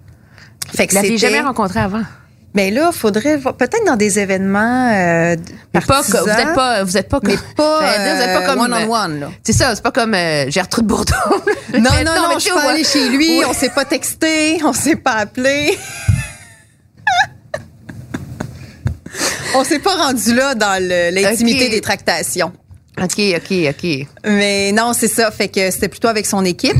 Fait 0.73 0.88
Vous 0.89 0.95
l'aviez 0.95 1.17
c'était- 1.17 1.28
jamais 1.32 1.41
rencontré 1.41 1.80
avant? 1.82 2.04
Mais 2.56 2.72
là, 2.72 2.91
faudrait 2.94 3.36
voir- 3.38 3.56
peut-être 3.56 3.86
dans 3.86 3.98
des 3.98 4.18
événements 4.18 4.89
euh, 4.91 5.36
Mais 5.74 5.82
pas, 5.82 6.02
vous 6.02 6.15
êtes 6.15 6.54
pas, 6.56 6.84
vous 6.86 6.98
êtes 6.98 7.10
pas 7.10 7.20
comme, 7.20 7.30
mais 7.30 7.38
pas 7.56 7.80
vous 7.80 8.22
êtes 8.22 8.34
pas 8.34 8.41
euh, 8.41 8.46
comme, 8.48 8.60
one-on-one. 8.62 9.20
là. 9.20 9.30
C'est 9.44 9.54
ça, 9.54 9.76
c'est 9.76 9.84
pas 9.84 9.91
comme 9.91 10.13
euh, 10.13 10.50
Gertrude 10.50 10.86
Bourdon. 10.88 11.13
Non, 11.74 11.89
non, 12.06 12.15
non, 12.15 12.28
mais 12.30 12.36
je 12.36 12.39
suis 12.39 12.52
pas 12.52 12.65
on 12.65 12.70
allée 12.70 12.86
chez 12.86 13.10
lui, 13.10 13.44
on 13.46 13.54
s'est 13.54 13.70
pas 13.70 13.84
texté, 13.84 14.60
on 14.63 14.72
s'est 14.72 14.96
pas 14.96 15.12
appelé. 15.12 15.78
on 19.56 19.63
s'est 19.65 19.80
pas 19.80 19.96
rendu 19.96 20.34
là 20.34 20.56
dans 20.56 20.82
l'intimité 21.13 21.68
des 21.68 21.82
tractations. 21.82 22.54
OK, 23.02 23.20
OK, 23.36 23.54
OK. 23.70 24.08
Mais 24.26 24.72
non, 24.72 24.94
c'est 24.94 25.10
ça. 25.10 25.30
Fait 25.32 25.50
que 25.50 25.70
c'était 25.70 25.89
plutôt 25.89 26.08
avec 26.08 26.26
son 26.26 26.46
équipe. 26.46 26.78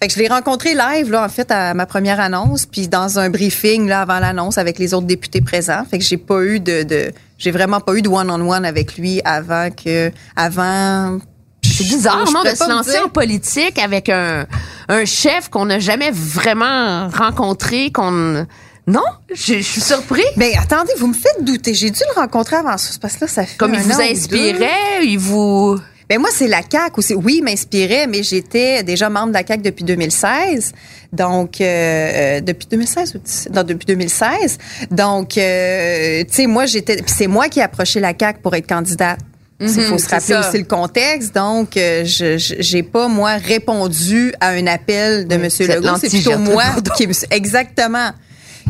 Fait 0.00 0.08
que 0.08 0.14
je 0.14 0.18
l'ai 0.18 0.28
rencontré 0.28 0.74
live, 0.74 1.10
là, 1.10 1.24
en 1.24 1.28
fait, 1.28 1.50
à 1.50 1.72
ma 1.72 1.86
première 1.86 2.20
annonce, 2.20 2.66
puis 2.66 2.88
dans 2.88 3.18
un 3.18 3.30
briefing, 3.30 3.86
là, 3.88 4.02
avant 4.02 4.18
l'annonce, 4.18 4.58
avec 4.58 4.78
les 4.78 4.92
autres 4.92 5.06
députés 5.06 5.40
présents. 5.40 5.84
Fait 5.88 5.98
que 5.98 6.04
j'ai 6.04 6.16
pas 6.16 6.42
eu 6.42 6.60
de, 6.60 6.82
de 6.82 7.12
j'ai 7.38 7.50
vraiment 7.50 7.80
pas 7.80 7.94
eu 7.94 8.02
de 8.02 8.08
one-on-one 8.08 8.64
avec 8.64 8.96
lui 8.96 9.20
avant 9.24 9.70
que, 9.70 10.10
avant. 10.36 11.18
C'est 11.62 11.84
bizarre, 11.84 12.26
Je 12.26 12.32
non, 12.32 12.42
de 12.42 12.54
se 12.54 12.68
lancer 12.68 12.98
en 12.98 13.08
politique 13.08 13.78
avec 13.78 14.08
un, 14.08 14.46
un 14.88 15.04
chef 15.06 15.48
qu'on 15.48 15.64
n'a 15.64 15.78
jamais 15.78 16.10
vraiment 16.12 17.08
rencontré, 17.08 17.90
qu'on... 17.90 18.46
Non? 18.86 19.00
Je, 19.30 19.54
je 19.54 19.62
suis 19.62 19.80
surpris. 19.80 20.22
Ben, 20.36 20.52
attendez, 20.60 20.92
vous 20.98 21.06
me 21.06 21.14
faites 21.14 21.42
douter. 21.42 21.72
J'ai 21.72 21.90
dû 21.90 22.00
le 22.14 22.20
rencontrer 22.20 22.56
avant 22.56 22.76
ça, 22.76 22.90
parce 23.00 23.14
que 23.14 23.22
là, 23.22 23.28
ça 23.28 23.46
fait 23.46 23.56
Comme 23.56 23.72
il 23.74 23.80
vous 23.80 24.00
inspirait, 24.00 25.04
il 25.04 25.18
vous... 25.18 25.80
Ben 26.08 26.18
moi, 26.20 26.28
c'est 26.32 26.48
la 26.48 26.60
CAQ 26.60 26.98
aussi. 26.98 27.14
Oui, 27.14 27.40
m'inspirait, 27.42 28.06
mais 28.06 28.22
j'étais 28.22 28.82
déjà 28.82 29.08
membre 29.08 29.28
de 29.28 29.34
la 29.34 29.46
CAQ 29.46 29.62
depuis 29.62 29.84
2016. 29.84 30.72
Donc, 31.12 31.60
euh, 31.60 31.64
euh, 31.64 32.40
depuis 32.40 32.66
2016 32.70 33.14
ou 33.14 33.18
17? 33.18 33.54
non, 33.54 33.62
depuis 33.62 33.86
2016. 33.86 34.58
Donc, 34.90 35.38
euh, 35.38 36.22
tu 36.24 36.32
sais, 36.34 36.46
moi, 36.46 36.66
j'étais... 36.66 36.96
puis 36.96 37.14
c'est 37.16 37.26
moi 37.26 37.48
qui 37.48 37.60
ai 37.60 37.62
approché 37.62 38.00
la 38.00 38.12
CAQ 38.18 38.40
pour 38.42 38.54
être 38.54 38.66
candidate. 38.68 39.18
Il 39.60 39.68
faut 39.68 39.92
Mhm, 39.92 39.98
se 39.98 40.08
c'est 40.08 40.14
rappeler 40.16 40.34
aussi 40.36 40.58
le 40.58 40.64
contexte. 40.64 41.34
Donc, 41.34 41.76
euh, 41.76 42.04
je 42.04 42.36
j'ai 42.38 42.82
pas, 42.82 43.06
moi, 43.08 43.36
répondu 43.36 44.34
à 44.40 44.48
un 44.50 44.66
appel 44.66 45.28
de 45.28 45.36
Oui, 45.36 45.48
M. 45.60 45.66
Legault. 45.68 45.96
C'est 46.00 46.08
plutôt 46.08 46.38
moi 46.38 46.64
qui... 46.96 47.08
Exactement. 47.30 48.10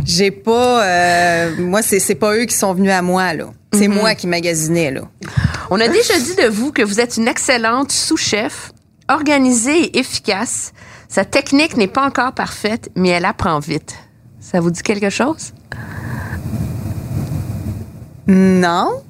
J'ai 0.04 0.30
pas... 0.30 0.84
euh, 0.84 1.56
moi, 1.58 1.80
c'est 1.82 2.14
pas 2.14 2.36
eux 2.36 2.44
qui 2.44 2.54
sont 2.56 2.74
venus 2.74 2.92
à 2.92 3.02
moi, 3.02 3.32
là. 3.34 3.46
C'est 3.72 3.88
Mhm. 3.88 3.94
moi 3.96 4.14
qui 4.14 4.26
magasinais, 4.26 4.90
là. 4.90 5.02
On 5.70 5.80
a 5.80 5.88
déjà 5.88 6.18
dit 6.18 6.34
de 6.36 6.46
vous 6.48 6.72
que 6.72 6.82
vous 6.82 7.00
êtes 7.00 7.16
une 7.16 7.26
excellente 7.26 7.90
sous-chef, 7.90 8.72
organisée 9.08 9.78
et 9.86 9.98
efficace. 9.98 10.72
Sa 11.08 11.24
technique 11.24 11.76
n'est 11.76 11.88
pas 11.88 12.04
encore 12.06 12.32
parfaite, 12.32 12.90
mais 12.94 13.08
elle 13.10 13.24
apprend 13.24 13.58
vite. 13.60 13.94
Ça 14.40 14.60
vous 14.60 14.70
dit 14.70 14.82
quelque 14.82 15.10
chose? 15.10 15.52
Non. 18.26 19.02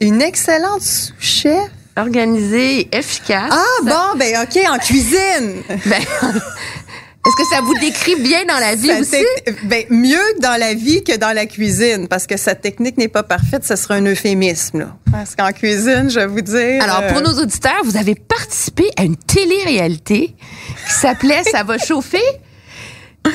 Une 0.00 0.22
excellente 0.22 0.82
sous-chef? 0.82 1.70
Organisée 1.94 2.80
et 2.80 2.96
efficace. 2.96 3.52
Ah 3.52 3.82
bon, 3.84 4.18
ben 4.18 4.34
OK, 4.42 4.58
en 4.72 4.78
cuisine. 4.78 5.62
Ben, 5.86 6.00
Est-ce 7.24 7.36
que 7.36 7.48
ça 7.54 7.60
vous 7.60 7.74
décrit 7.78 8.16
bien 8.16 8.44
dans 8.46 8.58
la 8.58 8.74
vie 8.74 8.88
Sa 8.88 8.98
aussi? 8.98 9.24
ben, 9.64 9.84
mieux 9.90 10.18
dans 10.40 10.58
la 10.58 10.74
vie 10.74 11.04
que 11.04 11.16
dans 11.16 11.32
la 11.32 11.46
cuisine, 11.46 12.08
parce 12.08 12.26
que 12.26 12.36
sa 12.36 12.56
technique 12.56 12.98
n'est 12.98 13.06
pas 13.06 13.22
parfaite, 13.22 13.64
ce 13.64 13.76
serait 13.76 13.94
un 13.98 14.06
euphémisme. 14.06 14.80
Là. 14.80 14.96
Parce 15.12 15.36
qu'en 15.36 15.52
cuisine, 15.52 16.10
je 16.10 16.18
vais 16.18 16.26
vous 16.26 16.40
dire... 16.40 16.82
Alors, 16.82 17.06
pour 17.06 17.18
euh, 17.18 17.20
nos 17.22 17.40
auditeurs, 17.40 17.80
vous 17.84 17.96
avez 17.96 18.16
participé 18.16 18.90
à 18.96 19.04
une 19.04 19.16
télé-réalité 19.16 20.34
qui 20.88 20.92
s'appelait 20.92 21.44
Ça 21.44 21.62
va 21.62 21.78
chauffer? 21.78 22.18
Oui, 23.24 23.30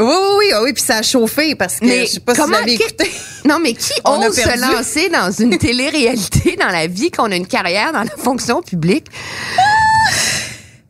oui, 0.00 0.06
oui, 0.38 0.46
ah 0.54 0.62
oui, 0.64 0.72
puis 0.72 0.82
ça 0.82 0.96
a 0.96 1.02
chauffé, 1.02 1.54
parce 1.54 1.76
que 1.78 1.84
Mais 1.84 2.06
je 2.06 2.12
sais 2.14 2.20
pas 2.20 2.34
si 2.34 2.40
vous 2.40 2.46
comment- 2.46 2.58
l'avez 2.58 2.74
écouté. 2.74 3.10
Non, 3.44 3.58
mais 3.62 3.74
qui 3.74 3.92
On 4.04 4.20
ose 4.26 4.34
se 4.34 4.60
lancer 4.60 5.08
dans 5.08 5.30
une 5.30 5.56
télé-réalité 5.56 6.56
dans 6.60 6.68
la 6.68 6.88
vie 6.88 7.10
qu'on 7.12 7.30
a 7.30 7.36
une 7.36 7.46
carrière 7.46 7.92
dans 7.92 8.02
la 8.02 8.10
fonction 8.16 8.60
publique? 8.60 9.06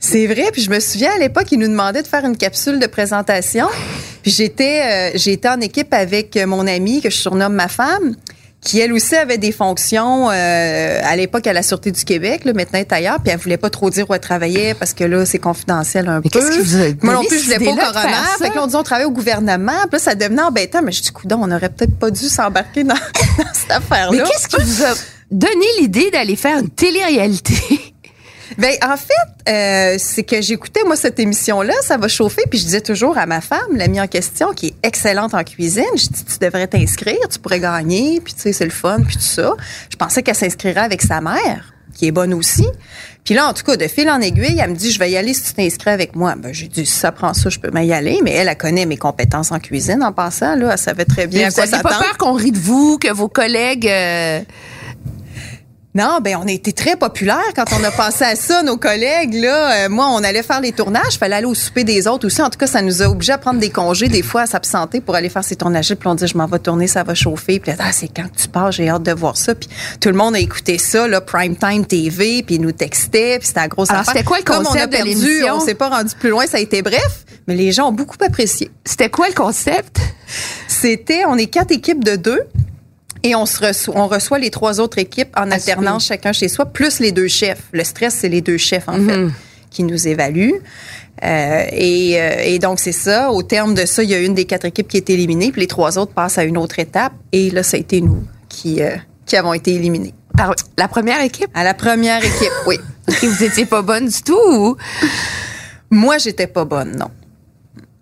C'est 0.01 0.27
vrai, 0.27 0.51
puis 0.53 0.63
je 0.63 0.71
me 0.71 0.79
souviens 0.81 1.11
à 1.15 1.19
l'époque, 1.19 1.47
ils 1.51 1.59
nous 1.59 1.67
demandaient 1.69 2.03
de 2.03 2.07
faire 2.09 2.25
une 2.25 2.37
capsule 2.37 2.79
de 2.79 2.87
présentation. 2.87 3.67
Puis 4.23 4.31
j'étais 4.31 4.83
euh, 5.15 5.19
j'étais 5.19 5.49
en 5.49 5.61
équipe 5.61 5.93
avec 5.93 6.39
mon 6.47 6.67
amie 6.67 7.01
que 7.01 7.11
je 7.11 7.17
surnomme 7.17 7.55
ma 7.55 7.69
femme. 7.69 8.15
qui 8.61 8.81
elle 8.81 8.93
aussi 8.93 9.15
avait 9.15 9.39
des 9.39 9.53
fonctions 9.53 10.31
euh, 10.31 11.01
à 11.03 11.15
l'époque 11.17 11.47
à 11.47 11.53
la 11.53 11.63
Sûreté 11.63 11.91
du 11.93 12.05
Québec, 12.05 12.45
là, 12.45 12.53
maintenant 12.53 12.79
elle 12.81 12.87
est 12.87 12.93
ailleurs, 12.93 13.19
puis 13.21 13.33
elle 13.33 13.39
voulait 13.39 13.57
pas 13.57 13.71
trop 13.71 13.89
dire 13.89 14.09
où 14.11 14.15
elle 14.15 14.21
travaillait 14.21 14.75
parce 14.75 14.95
que 14.95 15.05
là, 15.05 15.25
c'est 15.25 15.39
confidentiel 15.39 16.09
un 16.09 16.21
Mais 16.23 16.29
peu. 16.29 16.41
qu'est-ce 16.41 16.51
qui 16.59 16.61
vous 16.61 16.77
a 16.77 16.87
Moi 17.03 17.15
non 17.15 17.25
plus, 17.25 17.39
je 17.39 17.45
voulais 17.45 17.59
pas 17.65 17.71
au 17.73 17.77
coroner. 17.77 18.15
Fait 18.39 18.51
que 18.51 18.55
là, 18.57 18.65
on 18.65 18.67
dit 18.67 18.75
on 18.77 18.83
travaille 18.83 19.07
au 19.07 19.11
gouvernement, 19.13 19.73
puis 19.83 19.93
là, 19.93 19.99
ça 20.01 20.15
devenait 20.17 20.43
embêtant, 20.43 20.81
mais 20.83 20.91
je 20.93 21.03
dis, 21.03 21.11
coudon, 21.13 21.39
on 21.43 21.51
aurait 21.53 21.69
peut-être 21.71 21.97
pas 21.99 22.11
dû 22.11 22.29
s'embarquer 22.29 22.83
dans, 22.85 22.95
dans 23.39 23.55
cette 23.55 23.71
affaire-là. 23.71 24.11
Mais 24.11 24.29
qu'est-ce 24.29 24.49
qui 24.49 24.61
vous 24.63 24.83
a 24.85 24.95
donné 25.31 25.67
l'idée 25.81 26.11
d'aller 26.11 26.37
faire 26.37 26.59
une 26.59 26.69
télé-réalité? 26.71 27.55
Ben 28.57 28.73
en 28.83 28.97
fait, 28.97 29.51
euh, 29.51 29.97
c'est 29.99 30.23
que 30.23 30.41
j'écoutais 30.41 30.83
moi 30.85 30.97
cette 30.97 31.19
émission-là, 31.21 31.75
ça 31.83 31.97
va 31.97 32.09
chauffer, 32.09 32.43
puis 32.49 32.59
je 32.59 32.65
disais 32.65 32.81
toujours 32.81 33.19
à 33.19 33.27
ma 33.27 33.41
femme, 33.41 33.77
l'amie 33.77 34.01
en 34.01 34.07
question, 34.07 34.53
qui 34.55 34.69
est 34.69 34.75
excellente 34.83 35.35
en 35.35 35.45
cuisine, 35.45 35.85
je 35.97 36.09
dis 36.09 36.25
tu 36.25 36.39
devrais 36.41 36.67
t'inscrire, 36.67 37.19
tu 37.31 37.39
pourrais 37.39 37.61
gagner, 37.61 38.21
puis 38.21 38.33
tu 38.33 38.41
sais 38.41 38.53
c'est 38.53 38.65
le 38.65 38.71
fun, 38.71 39.01
puis 39.07 39.17
tout 39.17 39.23
ça. 39.23 39.53
Je 39.91 39.97
pensais 39.97 40.23
qu'elle 40.23 40.35
s'inscrirait 40.35 40.81
avec 40.81 41.03
sa 41.03 41.21
mère, 41.21 41.75
qui 41.95 42.07
est 42.07 42.13
bonne 42.13 42.33
aussi. 42.33 42.67
Puis 43.25 43.35
là, 43.35 43.49
en 43.49 43.53
tout 43.53 43.63
cas, 43.63 43.77
de 43.77 43.87
fil 43.87 44.09
en 44.09 44.21
aiguille, 44.23 44.59
elle 44.59 44.71
me 44.71 44.75
dit 44.77 44.91
je 44.91 44.99
vais 44.99 45.11
y 45.11 45.17
aller 45.19 45.35
si 45.35 45.43
tu 45.43 45.53
t'inscris 45.53 45.91
avec 45.91 46.17
moi. 46.17 46.35
Ben 46.37 46.55
j'ai 46.55 46.69
dit 46.69 46.87
si 46.87 46.99
ça 46.99 47.13
prend 47.13 47.35
ça, 47.35 47.51
je 47.51 47.59
peux 47.59 47.71
m'y 47.71 47.93
aller, 47.93 48.21
mais 48.25 48.33
elle, 48.33 48.49
elle 48.49 48.57
connaît 48.57 48.87
mes 48.87 48.97
compétences 48.97 49.53
en 49.53 49.59
cuisine 49.59 50.03
en 50.03 50.13
passant 50.13 50.57
là, 50.57 50.71
elle 50.73 50.79
savait 50.79 51.05
très 51.05 51.27
bien 51.27 51.47
à 51.47 51.49
vous 51.51 51.55
quoi 51.55 51.67
n'aviez 51.67 51.83
pas 51.83 51.91
s'attendre. 51.91 52.05
peur 52.07 52.17
qu'on 52.17 52.33
rit 52.33 52.53
de 52.53 52.59
vous, 52.59 52.99
que 52.99 53.13
vos 53.13 53.29
collègues... 53.29 53.87
euh, 53.89 54.41
Non, 55.99 56.21
ben 56.23 56.37
on 56.41 56.47
a 56.47 56.53
été 56.53 56.73
très 56.73 56.95
populaire 56.95 57.43
quand 57.57 57.65
on 57.73 57.83
a 57.83 57.91
pensé 57.91 58.23
à 58.23 58.37
ça, 58.37 58.63
nos 58.63 58.77
collègues 58.77 59.35
là. 59.35 59.87
Euh, 59.87 59.89
moi, 59.89 60.07
on 60.11 60.23
allait 60.23 60.45
faire 60.45 60.61
les 60.61 60.71
tournages, 60.71 61.19
fallait 61.19 61.35
aller 61.35 61.47
au 61.47 61.55
souper 61.57 61.83
des 61.83 62.07
autres 62.07 62.25
aussi. 62.29 62.41
En 62.41 62.51
tout 62.51 62.59
cas, 62.59 62.69
ça 62.69 62.83
nous 62.83 63.03
a 63.03 63.07
obligés 63.07 63.33
à 63.33 63.39
prendre 63.39 63.59
des 63.59 63.71
congés 63.71 64.07
des 64.07 64.23
fois 64.23 64.43
à 64.43 64.47
s'absenter 64.47 65.01
pour 65.01 65.17
aller 65.17 65.29
faire 65.29 65.43
ces 65.43 65.57
tournages. 65.57 65.93
Puis 65.93 66.09
on 66.09 66.15
dit 66.15 66.29
je 66.29 66.39
m'en 66.39 66.47
vais 66.47 66.61
tourner, 66.61 66.87
ça 66.87 67.03
va 67.03 67.17
chauffer. 67.17 67.59
Puis 67.59 67.73
là, 67.73 67.79
ah, 67.81 67.91
c'est 67.91 68.07
quand 68.07 68.29
que 68.29 68.37
tu 68.41 68.47
pars, 68.47 68.71
j'ai 68.71 68.89
hâte 68.89 69.03
de 69.03 69.11
voir 69.11 69.37
ça. 69.37 69.57
Puis 69.57 69.69
tout 70.01 70.09
le 70.09 70.15
monde 70.15 70.37
a 70.37 70.39
écouté 70.39 70.79
ça 70.79 71.09
là, 71.09 71.21
prime 71.21 71.57
time 71.57 71.85
TV, 71.85 72.45
puis 72.45 72.55
ils 72.55 72.61
nous 72.61 72.71
textaient, 72.71 73.41
puis 73.41 73.49
c'était 73.49 73.59
la 73.59 73.67
grosse 73.69 73.91
Alors, 73.91 74.03
affaire. 74.03 74.15
c'était 74.15 74.25
quoi 74.25 74.39
le 74.39 74.45
Comme 74.45 74.59
on 74.59 74.61
a 74.61 74.65
concept 74.67 74.93
de 74.93 74.97
perdu, 74.99 75.11
l'émission? 75.11 75.57
on 75.57 75.61
s'est 75.61 75.75
pas 75.75 75.89
rendu 75.89 76.15
plus 76.15 76.31
loin, 76.31 76.47
ça 76.47 76.59
a 76.59 76.61
été 76.61 76.81
bref, 76.81 77.25
mais 77.49 77.57
les 77.57 77.73
gens 77.73 77.89
ont 77.89 77.93
beaucoup 77.93 78.17
apprécié. 78.25 78.71
C'était 78.85 79.11
quoi 79.11 79.27
le 79.27 79.35
concept? 79.35 79.99
C'était, 80.69 81.25
on 81.27 81.37
est 81.37 81.47
quatre 81.47 81.73
équipes 81.73 82.05
de 82.05 82.15
deux. 82.15 82.43
Et 83.23 83.35
on, 83.35 83.47
se 83.47 83.65
reçoit, 83.67 83.95
on 83.97 84.07
reçoit 84.07 84.39
les 84.39 84.51
trois 84.51 84.81
autres 84.81 84.99
équipes 84.99 85.35
en 85.37 85.51
alternance, 85.51 86.07
chacun 86.07 86.33
chez 86.33 86.49
soi, 86.49 86.67
plus 86.67 87.01
les 87.01 87.13
deux 87.13 87.29
chefs. 87.29 87.63
Le 87.73 87.85
stress, 87.85 88.15
c'est 88.15 88.29
les 88.29 88.41
deux 88.41 88.59
chefs, 88.59 88.89
en 88.89 88.99
fait, 89.01 89.27
qui 89.71 89.83
nous 89.83 90.07
évaluent. 90.07 90.61
Euh, 91.25 91.63
et, 91.73 92.21
euh, 92.21 92.43
et 92.45 92.59
donc, 92.59 92.79
c'est 92.79 92.93
ça. 92.93 93.33
Au 93.33 93.43
terme 93.43 93.75
de 93.75 93.87
ça, 93.87 94.03
il 94.03 94.11
y 94.11 94.15
a 94.15 94.19
une 94.19 94.35
des 94.35 94.45
quatre 94.45 94.65
équipes 94.65 94.89
qui 94.89 94.97
est 94.97 95.11
éliminée, 95.11 95.51
puis 95.51 95.61
les 95.61 95.67
trois 95.67 95.99
autres 95.99 96.13
passent 96.13 96.39
à 96.39 96.45
une 96.45 96.57
autre 96.57 96.79
étape. 96.79 97.13
Et 97.33 97.51
là, 97.51 97.63
ça 97.63 97.77
a 97.77 97.81
été 97.81 98.01
nous 98.01 98.23
qui, 98.49 98.83
euh, 98.83 98.97
qui 99.27 99.37
avons 99.37 99.53
été 99.53 99.75
éliminés. 99.75 100.15
Par 100.37 100.55
la 100.77 100.87
première 100.87 101.21
équipe? 101.21 101.51
À 101.55 101.65
la 101.65 101.75
première 101.75 102.25
équipe, 102.25 102.53
oui. 102.67 102.79
Et 103.23 103.27
vous 103.27 103.43
étiez 103.43 103.67
pas 103.67 103.83
bonne 103.83 104.09
du 104.09 104.23
tout 104.23 104.39
ou? 104.49 104.77
Moi, 105.91 106.19
j'étais 106.19 106.47
pas 106.47 106.65
bonne, 106.65 106.97
non. 106.97 107.11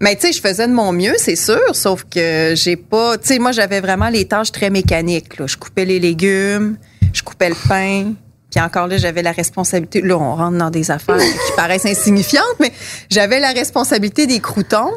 Mais 0.01 0.15
tu 0.15 0.27
sais, 0.27 0.33
je 0.33 0.41
faisais 0.41 0.69
de 0.69 0.73
mon 0.73 0.93
mieux, 0.93 1.15
c'est 1.17 1.37
sûr, 1.37 1.75
sauf 1.75 2.05
que 2.05 2.53
j'ai 2.55 2.77
pas, 2.77 3.17
tu 3.17 3.29
sais, 3.29 3.39
moi 3.39 3.53
j'avais 3.53 3.81
vraiment 3.81 4.09
les 4.09 4.27
tâches 4.27 4.53
très 4.53 4.69
mécaniques. 4.69 5.39
Là. 5.39 5.47
Je 5.47 5.57
coupais 5.57 5.87
les 5.87 5.99
légumes, 5.99 6.77
je 7.15 7.23
coupais 7.23 7.49
le 7.49 7.55
pain, 7.69 8.13
puis 8.51 8.61
encore 8.61 8.89
là 8.89 8.99
j'avais 8.99 9.23
la 9.23 9.33
responsabilité. 9.33 10.03
Là, 10.03 10.19
on 10.19 10.35
rentre 10.35 10.59
dans 10.59 10.71
des 10.71 10.91
affaires 10.91 11.19
qui 11.19 11.53
paraissent 11.57 11.87
insignifiantes, 11.87 12.45
mais 12.61 12.73
j'avais 13.11 13.41
la 13.41 13.53
responsabilité 13.53 14.27
des 14.27 14.41
croutons. 14.41 14.93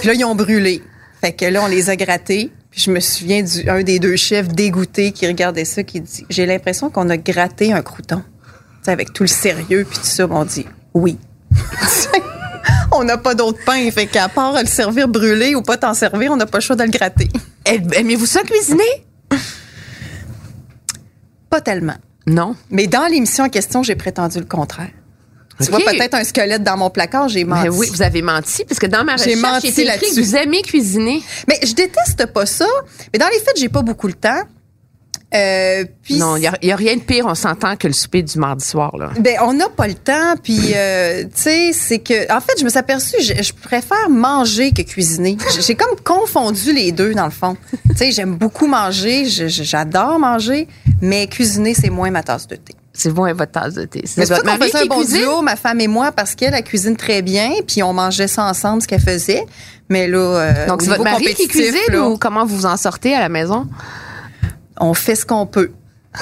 Puis 0.00 0.08
là, 0.08 0.14
ils 0.14 0.24
ont 0.24 0.34
brûlé. 0.34 0.82
Fait 1.20 1.32
que 1.32 1.44
là, 1.44 1.62
on 1.62 1.68
les 1.68 1.90
a 1.90 1.96
grattés. 1.96 2.50
Puis 2.70 2.80
je 2.80 2.90
me 2.90 3.00
souviens 3.00 3.44
d'un 3.64 3.82
des 3.82 3.98
deux 3.98 4.16
chefs 4.16 4.48
dégoûté 4.48 5.12
qui 5.12 5.26
regardait 5.26 5.66
ça, 5.66 5.82
qui 5.82 6.00
dit, 6.00 6.24
j'ai 6.30 6.46
l'impression 6.46 6.88
qu'on 6.88 7.10
a 7.10 7.18
gratté 7.18 7.72
un 7.72 7.82
crouton. 7.82 8.22
Tu 8.22 8.86
sais, 8.86 8.90
avec 8.90 9.12
tout 9.12 9.24
le 9.24 9.28
sérieux 9.28 9.86
puis 9.88 9.98
tout 9.98 10.06
ça, 10.06 10.26
on 10.30 10.44
dit 10.46 10.66
oui. 10.94 11.18
on 12.96 13.04
n'a 13.04 13.18
pas 13.18 13.34
d'autre 13.34 13.58
pain. 13.64 13.90
Fait 13.90 14.06
qu'à 14.06 14.28
part 14.28 14.54
le 14.60 14.66
servir 14.66 15.08
brûlé 15.08 15.54
ou 15.54 15.62
pas 15.62 15.76
t'en 15.76 15.94
servir, 15.94 16.32
on 16.32 16.36
n'a 16.36 16.46
pas 16.46 16.58
le 16.58 16.62
choix 16.62 16.76
de 16.76 16.84
le 16.84 16.90
gratter. 16.90 17.28
Aimez-vous 17.64 18.26
ça 18.26 18.42
cuisiner? 18.42 19.06
Pas 21.50 21.60
tellement. 21.60 21.96
Non? 22.26 22.56
Mais 22.70 22.86
dans 22.86 23.06
l'émission 23.06 23.44
en 23.44 23.48
question, 23.48 23.82
j'ai 23.82 23.96
prétendu 23.96 24.38
le 24.38 24.44
contraire. 24.44 24.90
Tu 25.60 25.70
vois 25.70 25.80
peut-être 25.80 26.14
un 26.14 26.24
squelette 26.24 26.62
dans 26.62 26.76
mon 26.76 26.90
placard, 26.90 27.28
j'ai 27.28 27.44
menti. 27.44 27.68
Ben 27.68 27.74
oui, 27.74 27.88
vous 27.92 28.02
avez 28.02 28.22
menti, 28.22 28.64
parce 28.64 28.80
que 28.80 28.86
dans 28.86 29.04
ma 29.04 29.16
J'ai 29.16 29.34
recherche, 29.34 29.52
menti 29.64 29.82
écrit 29.82 30.10
que 30.14 30.20
vous 30.20 30.36
aimez 30.36 30.62
cuisiner. 30.62 31.22
Mais 31.46 31.58
je 31.62 31.74
déteste 31.74 32.26
pas 32.32 32.46
ça. 32.46 32.66
Mais 33.12 33.18
dans 33.18 33.28
les 33.28 33.38
faits, 33.38 33.56
j'ai 33.58 33.68
pas 33.68 33.82
beaucoup 33.82 34.06
le 34.08 34.14
temps. 34.14 34.42
Euh, 35.34 35.84
puis 36.02 36.18
Non, 36.18 36.36
il 36.36 36.50
n'y 36.62 36.72
a, 36.72 36.76
rien 36.76 36.96
de 36.96 37.00
pire, 37.00 37.24
on 37.26 37.34
s'entend, 37.34 37.76
que 37.76 37.86
le 37.86 37.92
souper 37.92 38.22
du 38.22 38.38
mardi 38.38 38.64
soir. 38.64 38.96
Là. 38.96 39.10
Ben, 39.18 39.36
on 39.42 39.54
n'a 39.54 39.68
pas 39.68 39.86
le 39.88 39.94
temps, 39.94 40.34
puis 40.42 40.72
euh, 40.74 41.24
tu 41.24 41.30
sais, 41.34 41.72
c'est 41.72 42.00
que, 42.00 42.30
en 42.32 42.40
fait, 42.40 42.52
je 42.58 42.64
me 42.64 42.68
suis 42.68 42.78
aperçue, 42.78 43.16
je, 43.20 43.42
je 43.42 43.52
préfère 43.52 44.10
manger 44.10 44.72
que 44.72 44.82
cuisiner. 44.82 45.38
J'ai- 45.58 45.74
comme 45.74 45.98
confondu 46.04 46.72
les 46.72 46.92
deux 46.92 47.14
dans 47.14 47.24
le 47.24 47.30
fond. 47.30 47.56
tu 47.90 47.96
sais, 47.96 48.12
j'aime 48.12 48.36
beaucoup 48.36 48.66
manger, 48.66 49.24
j'adore 49.26 50.18
manger, 50.18 50.68
mais 51.00 51.26
cuisiner 51.26 51.74
c'est 51.74 51.90
moins 51.90 52.10
ma 52.10 52.22
tasse 52.22 52.46
de 52.46 52.56
thé. 52.56 52.74
C'est 52.92 53.08
et 53.08 53.12
votre 53.12 53.52
tasse 53.52 53.74
de 53.74 53.84
thé. 53.86 54.02
Mais 54.18 54.26
c'est 54.26 54.34
votre 54.34 54.44
mari 54.44 54.70
faisait 54.70 54.82
un 54.82 54.86
bon 54.86 54.98
cuisine? 54.98 55.22
duo, 55.22 55.40
ma 55.40 55.56
femme 55.56 55.80
et 55.80 55.88
moi, 55.88 56.12
parce 56.12 56.34
qu'elle 56.34 56.52
elle 56.52 56.62
cuisine 56.62 56.96
très 56.96 57.22
bien, 57.22 57.50
puis 57.66 57.82
on 57.82 57.94
mangeait 57.94 58.28
ça 58.28 58.44
ensemble 58.44 58.82
ce 58.82 58.88
qu'elle 58.88 59.00
faisait. 59.00 59.44
Mais 59.88 60.08
là, 60.08 60.18
euh, 60.18 60.66
Donc, 60.66 60.82
c'est 60.82 60.90
votre 60.90 61.02
mari 61.02 61.34
qui 61.34 61.48
cuisine 61.48 61.74
là, 61.88 62.06
ou 62.08 62.18
comment 62.18 62.44
vous 62.44 62.66
en 62.66 62.76
sortez 62.76 63.14
à 63.14 63.20
la 63.20 63.28
maison? 63.30 63.66
On 64.82 64.94
fait 64.94 65.14
ce 65.14 65.24
qu'on 65.24 65.46
peut. 65.46 65.70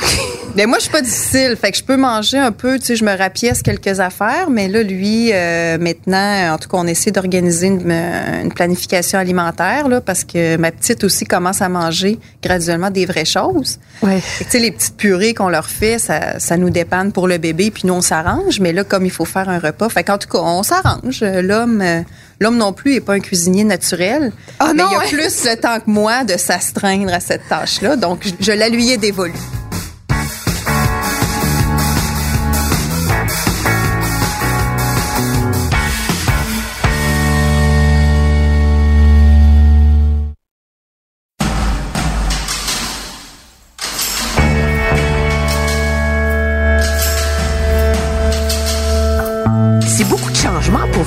Mais 0.57 0.67
moi, 0.67 0.79
je 0.79 0.83
suis 0.83 0.91
pas 0.91 1.01
difficile. 1.01 1.57
Fait 1.61 1.71
que 1.71 1.79
je 1.79 1.85
peux 1.85 1.97
manger 1.97 2.39
un 2.39 2.51
peu, 2.51 2.79
tu 2.79 2.87
sais, 2.87 2.97
je 2.97 3.05
me 3.05 3.17
rapièce 3.17 3.63
quelques 3.63 4.01
affaires. 4.01 4.51
Mais 4.51 4.69
là, 4.69 4.83
lui, 4.83 5.31
euh, 5.33 5.79
maintenant, 5.79 6.55
en 6.55 6.59
tout 6.59 6.69
cas, 6.69 6.77
on 6.79 6.87
essaie 6.87 7.13
d'organiser 7.13 7.69
une, 7.69 7.89
euh, 7.89 8.43
une 8.43 8.53
planification 8.53 9.19
alimentaire, 9.19 9.89
là, 9.89 10.01
parce 10.01 10.25
que 10.25 10.57
ma 10.57 10.73
petite 10.73 11.05
aussi 11.05 11.25
commence 11.25 11.63
à 11.63 11.69
manger 11.69 12.19
graduellement 12.43 12.91
des 12.91 13.07
vraies 13.07 13.25
choses. 13.25 13.79
Ouais. 14.03 14.21
Tu 14.39 14.45
sais, 14.49 14.59
les 14.59 14.73
petites 14.73 14.97
purées 14.97 15.35
qu'on 15.35 15.49
leur 15.49 15.67
fait, 15.67 15.99
ça, 15.99 16.41
ça 16.41 16.57
nous 16.57 16.71
dépanne 16.71 17.13
pour 17.13 17.29
le 17.29 17.39
bébé, 17.39 17.71
puis 17.71 17.85
nous, 17.87 17.95
on 17.95 18.01
s'arrange. 18.01 18.59
Mais 18.61 18.73
là, 18.73 18.83
comme 18.83 19.05
il 19.05 19.13
faut 19.13 19.25
faire 19.25 19.49
un 19.49 19.61
repas, 19.61 19.89
fait 19.89 20.03
qu'en 20.03 20.19
tout 20.19 20.29
cas, 20.29 20.39
on 20.39 20.65
s'arrange. 20.65 21.23
L'homme, 21.23 21.81
euh, 21.81 22.03
l'homme 22.41 22.57
non 22.57 22.73
plus 22.73 22.95
est 22.95 23.01
pas 23.01 23.13
un 23.13 23.21
cuisinier 23.21 23.65
naturel. 23.65 24.33
Ah 24.59 24.69
mais 24.69 24.83
non, 24.83 24.89
il 24.91 24.97
a 24.97 24.99
ouais. 25.01 25.09
plus 25.09 25.45
le 25.45 25.57
temps 25.57 25.79
que 25.79 25.91
moi 25.91 26.25
de 26.25 26.37
s'astreindre 26.37 27.13
à 27.13 27.21
cette 27.21 27.47
tâche-là. 27.49 27.97
Donc, 27.97 28.27
je, 28.27 28.33
je 28.41 28.53
la 28.53 28.69
lui 28.69 28.91
ai 28.91 28.97
dévolue. 28.97 29.35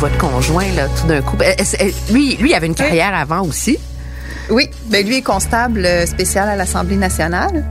Votre 0.04 0.18
conjoint, 0.18 0.70
là, 0.76 0.90
tout 1.00 1.08
d'un 1.08 1.22
coup. 1.22 1.38
Euh, 1.42 1.54
Lui, 2.12 2.36
lui, 2.36 2.50
il 2.50 2.54
avait 2.54 2.68
une 2.68 2.76
carrière 2.76 3.16
avant 3.16 3.42
aussi. 3.42 3.80
Oui, 4.50 4.70
ben 4.88 5.08
lui 5.08 5.20
est 5.20 5.22
constable 5.22 5.86
euh, 5.86 6.06
spécial 6.06 6.50
à 6.50 6.58
l'Assemblée 6.58 6.98
nationale. 6.98 7.64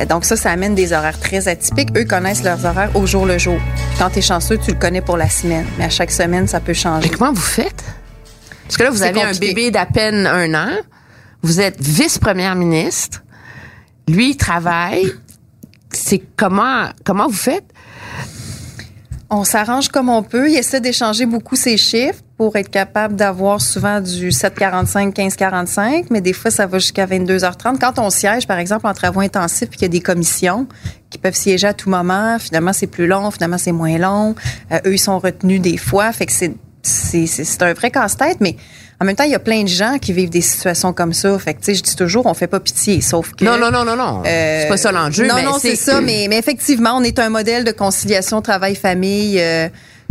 Euh, 0.00 0.04
Donc 0.04 0.24
ça, 0.24 0.34
ça 0.34 0.50
amène 0.50 0.74
des 0.74 0.92
horaires 0.92 1.20
très 1.20 1.46
atypiques. 1.46 1.96
Eux 1.96 2.04
connaissent 2.06 2.42
leurs 2.42 2.64
horaires 2.64 2.90
au 2.96 3.06
jour 3.06 3.24
le 3.24 3.38
jour. 3.38 3.56
Quand 4.00 4.10
tu 4.10 4.18
es 4.18 4.22
chanceux, 4.22 4.58
tu 4.58 4.72
le 4.72 4.78
connais 4.78 5.00
pour 5.00 5.16
la 5.16 5.28
semaine. 5.28 5.64
Mais 5.78 5.84
à 5.84 5.90
chaque 5.90 6.10
semaine, 6.10 6.48
ça 6.48 6.58
peut 6.58 6.72
changer. 6.74 7.08
Mais 7.08 7.16
comment 7.16 7.32
vous 7.32 7.40
faites? 7.40 7.84
Parce 8.64 8.76
que 8.76 8.82
là, 8.82 8.90
vous 8.90 9.02
avez 9.04 9.22
un 9.22 9.32
bébé 9.34 9.70
d'à 9.70 9.86
peine 9.86 10.26
un 10.26 10.52
an. 10.54 10.70
Vous 11.42 11.60
êtes 11.60 11.80
vice-première 11.80 12.56
ministre. 12.56 13.22
Lui, 14.08 14.30
il 14.30 14.36
travaille. 14.36 15.06
C'est 15.92 16.20
comment, 16.36 16.88
comment 17.04 17.28
vous 17.28 17.32
faites? 17.32 17.72
On 19.30 19.44
s'arrange 19.44 19.88
comme 19.88 20.08
on 20.08 20.22
peut. 20.22 20.50
Il 20.50 20.56
essaie 20.56 20.80
d'échanger 20.80 21.26
beaucoup 21.26 21.54
ses 21.54 21.76
chiffres 21.76 22.22
pour 22.38 22.56
être 22.56 22.70
capable 22.70 23.14
d'avoir 23.14 23.60
souvent 23.60 24.00
du 24.00 24.30
7,45, 24.30 25.12
15,45, 25.12 26.06
mais 26.10 26.22
des 26.22 26.32
fois, 26.32 26.50
ça 26.50 26.66
va 26.66 26.78
jusqu'à 26.78 27.04
22h30. 27.04 27.78
Quand 27.78 27.98
on 27.98 28.08
siège, 28.08 28.46
par 28.46 28.58
exemple, 28.58 28.86
en 28.86 28.94
travaux 28.94 29.20
intensifs, 29.20 29.68
puis 29.68 29.78
qu'il 29.78 29.84
y 29.84 29.90
a 29.90 29.92
des 29.92 30.00
commissions 30.00 30.66
qui 31.10 31.18
peuvent 31.18 31.34
siéger 31.34 31.66
à 31.66 31.74
tout 31.74 31.90
moment, 31.90 32.38
finalement, 32.38 32.72
c'est 32.72 32.86
plus 32.86 33.06
long, 33.06 33.30
finalement, 33.30 33.58
c'est 33.58 33.72
moins 33.72 33.98
long. 33.98 34.34
Euh, 34.72 34.78
eux, 34.86 34.94
ils 34.94 34.98
sont 34.98 35.18
retenus 35.18 35.60
des 35.60 35.76
fois. 35.76 36.10
Fait 36.12 36.24
que 36.24 36.32
c'est, 36.32 36.54
c'est, 36.82 37.26
c'est, 37.26 37.44
c'est 37.44 37.62
un 37.62 37.74
vrai 37.74 37.90
casse-tête, 37.90 38.38
mais 38.40 38.56
en 39.00 39.04
même 39.04 39.14
temps, 39.14 39.24
il 39.24 39.30
y 39.30 39.34
a 39.36 39.38
plein 39.38 39.62
de 39.62 39.68
gens 39.68 39.98
qui 40.00 40.12
vivent 40.12 40.30
des 40.30 40.40
situations 40.40 40.92
comme 40.92 41.12
ça. 41.12 41.38
Fait 41.38 41.54
que, 41.54 41.60
tu 41.60 41.66
sais, 41.66 41.74
je 41.74 41.82
dis 41.82 41.94
toujours, 41.94 42.26
on 42.26 42.34
fait 42.34 42.48
pas 42.48 42.58
pitié, 42.58 43.00
sauf 43.00 43.32
que... 43.32 43.44
Non, 43.44 43.56
non, 43.56 43.70
non, 43.70 43.84
non, 43.84 43.94
non. 43.96 44.22
Euh, 44.26 44.62
c'est 44.62 44.68
pas 44.68 44.76
ça 44.76 44.90
l'enjeu. 44.90 45.26
Non, 45.26 45.36
mais 45.36 45.44
non, 45.44 45.58
c'est 45.60 45.76
ça. 45.76 46.00
Mais, 46.00 46.26
mais 46.28 46.38
effectivement, 46.38 46.94
on 46.96 47.02
est 47.02 47.18
un 47.20 47.28
modèle 47.28 47.62
de 47.64 47.70
conciliation 47.70 48.42
travail-famille 48.42 49.38
euh, 49.40 49.68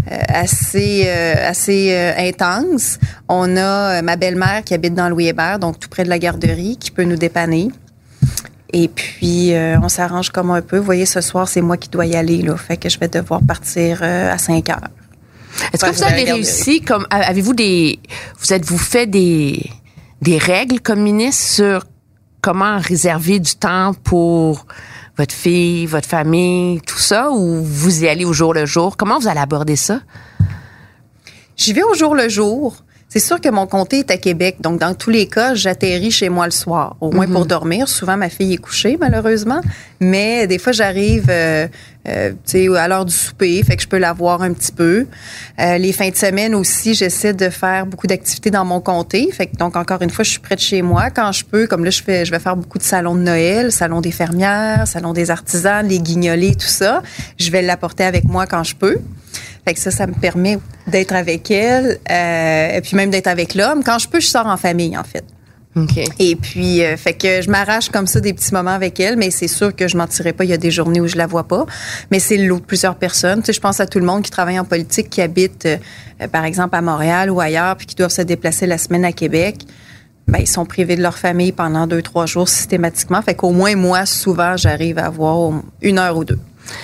euh, 0.10 0.18
assez 0.30 1.04
euh, 1.06 1.34
assez 1.50 1.90
euh, 1.92 2.14
intense. 2.18 2.98
On 3.28 3.58
a 3.58 3.98
euh, 3.98 4.02
ma 4.02 4.16
belle-mère 4.16 4.64
qui 4.64 4.74
habite 4.74 4.94
dans 4.94 5.10
Louis 5.10 5.28
Hébert, 5.28 5.60
donc 5.60 5.80
tout 5.80 5.90
près 5.90 6.06
de 6.06 6.10
la 6.10 6.20
garderie, 6.20 6.78
qui 6.80 6.92
peut 6.92 7.04
nous 7.04 7.18
dépanner. 7.18 7.70
Et 8.72 8.88
puis, 8.88 9.54
euh, 9.54 9.78
on 9.82 9.90
s'arrange 9.90 10.30
comme 10.30 10.52
un 10.52 10.62
peu. 10.62 10.78
Vous 10.78 10.84
voyez, 10.84 11.06
ce 11.06 11.20
soir, 11.20 11.48
c'est 11.48 11.62
moi 11.62 11.78
qui 11.78 11.90
dois 11.90 12.06
y 12.06 12.16
aller. 12.16 12.42
Là, 12.42 12.56
fait 12.56 12.78
que 12.78 12.88
je 12.90 13.00
vais 13.00 13.08
devoir 13.08 13.42
partir 13.46 14.00
euh, 14.02 14.32
à 14.32 14.38
5 14.38 14.70
heures. 14.70 14.88
Est-ce 15.74 15.86
que 15.86 15.92
vous 15.92 16.04
avez 16.04 16.32
réussi, 16.32 16.82
comme 16.82 17.06
avez-vous 17.10 17.54
des, 17.54 18.00
vous 18.40 18.54
êtes-vous 18.54 18.78
fait 18.78 19.08
des 19.08 19.70
des 20.22 20.38
règles 20.38 20.80
comme 20.80 21.02
ministre 21.02 21.44
sur 21.44 21.84
comment 22.42 22.78
réserver 22.80 23.40
du 23.40 23.56
temps 23.56 23.94
pour 24.04 24.66
votre 25.18 25.34
fille, 25.34 25.86
votre 25.86 26.08
famille, 26.08 26.80
tout 26.82 27.00
ça, 27.00 27.32
ou 27.32 27.64
vous 27.64 28.04
y 28.04 28.08
allez 28.08 28.26
au 28.26 28.34
jour 28.34 28.54
le 28.54 28.66
jour? 28.66 28.98
Comment 28.98 29.20
vous 29.20 29.28
allez 29.28 29.40
aborder 29.40 29.76
ça? 29.76 30.02
J'y 31.56 31.74
vais 31.74 31.84
au 31.84 31.96
jour 31.96 32.14
le 32.16 32.30
jour. 32.30 32.78
C'est 33.10 33.20
sûr 33.20 33.40
que 33.40 33.50
mon 33.50 33.68
comté 33.68 34.00
est 34.00 34.12
à 34.12 34.18
Québec, 34.18 34.58
donc 34.60 34.80
dans 34.80 34.94
tous 34.94 35.10
les 35.10 35.28
cas, 35.28 35.56
j'atterris 35.56 36.12
chez 36.12 36.30
moi 36.30 36.46
le 36.46 36.52
soir, 36.52 36.98
au 37.00 37.10
moins 37.10 37.26
pour 37.26 37.42
mhm. 37.42 37.48
dormir. 37.48 37.88
Souvent, 37.88 38.18
ma 38.18 38.30
fille 38.30 38.54
est 38.54 38.58
couchée, 38.58 38.98
malheureusement, 39.00 39.62
mais 40.02 40.46
des 40.46 40.60
fois, 40.60 40.74
j'arrive 40.74 41.28
euh, 41.30 41.68
euh, 42.08 42.76
à 42.76 42.88
l'heure 42.88 43.06
du 43.06 43.14
souper, 43.14 43.62
fait 43.64 43.76
que 43.76 43.82
je 43.82 43.88
peux 43.88 43.98
la 43.98 44.14
voir 44.14 44.42
un 44.42 44.54
petit 44.54 44.72
peu. 44.72 45.08
Euh, 45.60 45.78
les 45.78 45.92
fins 45.92 46.10
de 46.10 46.16
semaine 46.16 46.56
aussi, 46.56 46.94
j'essaie 46.94 47.34
de 47.34 47.50
faire 47.50 47.86
beaucoup 47.86 48.08
d'activités 48.08 48.52
dans 48.52 48.66
mon 48.66 48.80
comté, 48.80 49.30
fait 49.32 49.48
que 49.48 49.58
donc 49.58 49.76
encore 49.76 50.02
une 50.02 50.10
fois, 50.10 50.24
je 50.24 50.32
suis 50.32 50.40
près 50.40 50.56
de 50.56 50.62
chez 50.62 50.82
moi 50.82 51.10
quand 51.10 51.32
je 51.32 51.44
peux. 51.46 51.68
Comme 51.68 51.84
là, 51.84 51.92
je 51.92 52.02
fais, 52.02 52.26
je 52.26 52.32
vais 52.32 52.40
faire 52.40 52.56
beaucoup 52.56 52.78
de 52.78 52.84
salons 52.84 53.16
de 53.16 53.22
Noël, 53.22 53.72
salon 53.72 54.02
des 54.02 54.12
fermières, 54.12 54.88
salon 54.88 55.14
des 55.14 55.32
artisans, 55.32 55.86
les 55.88 56.00
guignolés, 56.00 56.56
tout 56.56 56.68
ça. 56.68 57.02
Je 57.40 57.52
vais 57.52 57.62
l'apporter 57.62 58.04
avec 58.04 58.26
moi 58.26 58.48
quand 58.48 58.64
je 58.64 58.76
peux. 58.76 58.98
Fait 59.66 59.74
que 59.74 59.80
ça, 59.80 59.92
ça 59.92 60.08
me 60.08 60.14
permet 60.14 60.60
d'être 60.88 61.14
avec 61.14 61.52
elle, 61.52 62.00
euh, 62.10 62.78
et 62.78 62.82
puis 62.82 62.96
même 62.96 63.10
d'être 63.10 63.28
avec 63.28 63.54
l'homme. 63.54 63.84
Quand 63.84 64.00
je 64.00 64.08
peux, 64.08 64.22
je 64.22 64.28
sors 64.28 64.48
en 64.48 64.56
famille, 64.56 64.98
en 64.98 65.04
fait. 65.04 65.26
Et 66.20 66.36
puis, 66.36 66.84
euh, 66.84 66.98
fait 66.98 67.14
que 67.14 67.42
je 67.42 67.50
m'arrache 67.50 67.90
comme 67.90 68.08
ça 68.08 68.20
des 68.20 68.34
petits 68.34 68.54
moments 68.54 68.72
avec 68.72 69.00
elle, 69.00 69.18
mais 69.18 69.32
c'est 69.32 69.48
sûr 69.48 69.76
que 69.76 69.88
je 69.88 69.98
mentirais 69.98 70.34
pas. 70.34 70.44
Il 70.44 70.50
y 70.50 70.54
a 70.54 70.58
des 70.58 70.72
journées 70.72 71.02
où 71.02 71.08
je 71.08 71.18
la 71.18 71.28
vois 71.28 71.48
pas, 71.48 71.66
mais 72.12 72.20
c'est 72.20 72.38
l'autre 72.38 72.66
plusieurs 72.66 72.96
personnes. 72.96 73.42
Tu 73.42 73.48
sais, 73.48 73.54
je 73.54 73.62
pense 73.62 73.80
à 73.80 73.88
tout 73.88 74.00
le 74.00 74.06
monde 74.06 74.24
qui 74.24 74.32
travaille 74.32 74.60
en 74.60 74.66
politique, 74.66 75.10
qui 75.10 75.22
habite, 75.22 75.66
euh, 75.66 76.28
par 76.28 76.46
exemple, 76.46 76.76
à 76.76 76.82
Montréal 76.82 77.30
ou 77.30 77.40
ailleurs, 77.40 77.76
puis 77.76 77.88
qui 77.88 77.96
doivent 77.96 78.12
se 78.12 78.22
déplacer 78.22 78.66
la 78.66 78.78
semaine 78.78 79.06
à 79.06 79.12
Québec. 79.12 79.58
Ben, 80.28 80.40
ils 80.40 80.48
sont 80.48 80.66
privés 80.66 80.98
de 80.98 81.02
leur 81.02 81.18
famille 81.18 81.54
pendant 81.54 81.88
deux, 81.88 82.02
trois 82.02 82.26
jours 82.26 82.50
systématiquement. 82.50 83.22
Fait 83.22 83.36
qu'au 83.36 83.52
moins, 83.52 83.76
moi, 83.76 84.06
souvent, 84.06 84.58
j'arrive 84.58 84.98
à 84.98 85.06
avoir 85.06 85.54
une 85.82 86.00
heure 86.00 86.18
ou 86.18 86.26
deux 86.26 86.40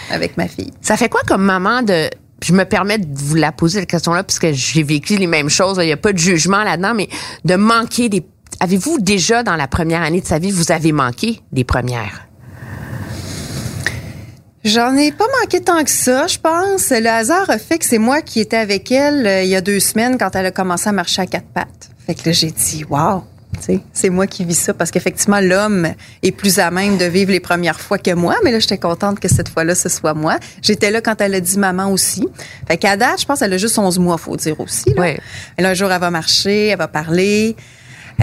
avec 0.10 0.38
ma 0.38 0.47
fille. 0.47 0.71
Ça 0.82 0.95
fait 0.95 1.10
quoi 1.10 1.21
comme 1.27 1.43
maman 1.43 1.82
de 1.82 2.10
je 2.43 2.53
me 2.53 2.65
permets 2.65 2.97
de 2.97 3.08
vous 3.10 3.36
la 3.36 3.51
poser 3.51 3.79
la 3.79 3.86
question-là 3.86 4.23
parce 4.23 4.39
que 4.39 4.51
j'ai 4.51 4.84
vécu 4.84 5.15
les 5.15 5.27
mêmes 5.27 5.49
choses. 5.49 5.77
Il 5.82 5.86
n'y 5.86 5.93
a 5.93 5.97
pas 5.97 6.12
de 6.12 6.17
jugement 6.17 6.63
là-dedans, 6.63 6.93
mais 6.93 7.08
de 7.45 7.56
manquer 7.56 8.10
des. 8.10 8.23
Avez-vous 8.59 8.99
déjà 8.99 9.43
dans 9.43 9.55
la 9.55 9.67
première 9.67 10.01
année 10.01 10.21
de 10.21 10.25
sa 10.25 10.39
vie, 10.39 10.51
vous 10.51 10.71
avez 10.71 10.91
manqué 10.91 11.41
des 11.51 11.63
premières? 11.63 12.27
J'en 14.63 14.95
ai 14.95 15.11
pas 15.11 15.25
manqué 15.41 15.59
tant 15.59 15.83
que 15.83 15.89
ça, 15.89 16.27
je 16.27 16.37
pense. 16.37 16.89
Le 16.91 17.09
hasard 17.09 17.49
a 17.49 17.57
fait 17.57 17.77
que 17.77 17.85
c'est 17.85 17.97
moi 17.97 18.21
qui 18.21 18.39
étais 18.39 18.57
avec 18.57 18.91
elle 18.93 19.27
euh, 19.27 19.43
il 19.43 19.49
y 19.49 19.57
a 19.57 19.61
deux 19.61 19.81
semaines 19.81 20.17
quand 20.17 20.33
elle 20.35 20.45
a 20.45 20.51
commencé 20.51 20.87
à 20.87 20.93
marcher 20.93 21.21
à 21.21 21.25
quatre 21.25 21.47
pattes. 21.47 21.89
Fait 22.07 22.15
que 22.15 22.21
là, 22.27 22.31
j'ai 22.31 22.51
dit, 22.51 22.85
wow, 22.89 23.23
c'est 23.93 24.09
moi 24.09 24.27
qui 24.27 24.45
vis 24.45 24.57
ça 24.57 24.73
parce 24.73 24.91
qu'effectivement, 24.91 25.39
l'homme 25.39 25.87
est 26.21 26.31
plus 26.31 26.59
à 26.59 26.71
même 26.71 26.97
de 26.97 27.05
vivre 27.05 27.31
les 27.31 27.39
premières 27.39 27.79
fois 27.79 27.97
que 27.97 28.13
moi. 28.13 28.35
Mais 28.43 28.51
là, 28.51 28.59
j'étais 28.59 28.77
contente 28.77 29.19
que 29.19 29.27
cette 29.27 29.49
fois-là, 29.49 29.75
ce 29.75 29.89
soit 29.89 30.13
moi. 30.13 30.37
J'étais 30.61 30.91
là 30.91 31.01
quand 31.01 31.19
elle 31.21 31.35
a 31.35 31.39
dit 31.39 31.57
maman 31.57 31.91
aussi. 31.91 32.27
Fait 32.67 32.77
qu'à 32.77 32.97
date, 32.97 33.21
je 33.21 33.25
pense 33.25 33.39
qu'elle 33.39 33.53
a 33.53 33.57
juste 33.57 33.77
11 33.77 33.99
mois, 33.99 34.17
faut 34.17 34.35
dire 34.35 34.59
aussi. 34.59 34.93
Là. 34.95 35.15
Elle, 35.57 35.65
un 35.65 35.73
jour, 35.73 35.91
elle 35.91 35.99
va 35.99 36.11
marcher, 36.11 36.67
elle 36.67 36.77
va 36.77 36.87
parler. 36.87 37.55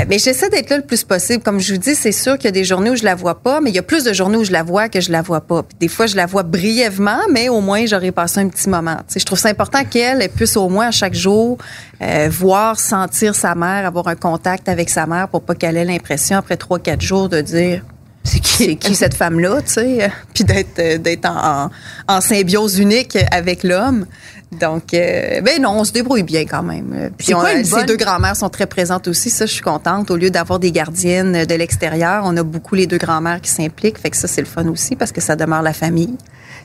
Euh, 0.00 0.04
mais 0.08 0.18
j'essaie 0.18 0.48
d'être 0.48 0.70
là 0.70 0.78
le 0.78 0.82
plus 0.82 1.04
possible. 1.04 1.42
Comme 1.42 1.60
je 1.60 1.74
vous 1.74 1.78
dis, 1.78 1.94
c'est 1.94 2.12
sûr 2.12 2.36
qu'il 2.36 2.46
y 2.46 2.48
a 2.48 2.52
des 2.52 2.64
journées 2.64 2.90
où 2.90 2.96
je 2.96 3.04
la 3.04 3.14
vois 3.14 3.40
pas, 3.40 3.60
mais 3.60 3.70
il 3.70 3.76
y 3.76 3.78
a 3.78 3.82
plus 3.82 4.04
de 4.04 4.12
journées 4.12 4.36
où 4.36 4.44
je 4.44 4.52
la 4.52 4.62
vois 4.62 4.88
que 4.88 5.00
je 5.00 5.10
la 5.12 5.22
vois 5.22 5.40
pas. 5.40 5.62
des 5.78 5.88
fois, 5.88 6.06
je 6.06 6.16
la 6.16 6.26
vois 6.26 6.42
brièvement, 6.42 7.20
mais 7.30 7.48
au 7.48 7.60
moins, 7.60 7.86
j'aurais 7.86 8.12
passé 8.12 8.40
un 8.40 8.48
petit 8.48 8.68
moment. 8.68 8.96
je 9.14 9.24
trouve 9.24 9.38
ça 9.38 9.48
important 9.48 9.84
qu'elle 9.84 10.28
puisse 10.30 10.56
au 10.56 10.68
moins 10.68 10.88
à 10.88 10.90
chaque 10.90 11.14
jour 11.14 11.58
euh, 12.02 12.28
voir, 12.30 12.78
sentir 12.78 13.34
sa 13.34 13.54
mère, 13.54 13.86
avoir 13.86 14.08
un 14.08 14.16
contact 14.16 14.68
avec 14.68 14.90
sa 14.90 15.06
mère 15.06 15.28
pour 15.28 15.42
pas 15.42 15.54
qu'elle 15.54 15.76
ait 15.76 15.84
l'impression, 15.84 16.36
après 16.36 16.56
trois, 16.56 16.78
quatre 16.78 17.02
jours, 17.02 17.28
de 17.28 17.40
dire 17.40 17.82
c'est 18.22 18.40
qui, 18.40 18.76
qui 18.76 18.94
cette 18.94 19.14
femme-là, 19.14 19.62
tu 19.62 19.72
sais, 19.72 20.10
puis 20.34 20.44
d'être 20.44 20.78
euh, 20.78 20.98
d'être 20.98 21.26
en, 21.26 21.70
en, 22.06 22.20
symbiose 22.20 22.78
unique 22.78 23.16
avec 23.30 23.62
l'homme. 23.62 24.06
Donc, 24.52 24.94
euh, 24.94 25.40
ben 25.42 25.62
non, 25.62 25.70
on 25.78 25.84
se 25.84 25.92
débrouille 25.92 26.24
bien 26.24 26.44
quand 26.44 26.64
même. 26.64 27.10
Puis 27.16 27.32
ces 27.64 27.84
deux 27.84 27.96
grand-mères 27.96 28.36
sont 28.36 28.48
très 28.48 28.66
présentes 28.66 29.06
aussi. 29.06 29.30
Ça, 29.30 29.46
je 29.46 29.52
suis 29.52 29.62
contente. 29.62 30.10
Au 30.10 30.16
lieu 30.16 30.30
d'avoir 30.30 30.58
des 30.58 30.72
gardiennes 30.72 31.44
de 31.44 31.54
l'extérieur, 31.54 32.22
on 32.24 32.36
a 32.36 32.42
beaucoup 32.42 32.74
les 32.74 32.86
deux 32.86 32.98
grand-mères 32.98 33.40
qui 33.40 33.50
s'impliquent. 33.50 33.98
Fait 33.98 34.10
que 34.10 34.16
ça, 34.16 34.26
c'est 34.26 34.40
le 34.40 34.48
fun 34.48 34.66
aussi 34.66 34.96
parce 34.96 35.12
que 35.12 35.20
ça 35.20 35.36
demeure 35.36 35.62
la 35.62 35.72
famille. 35.72 36.16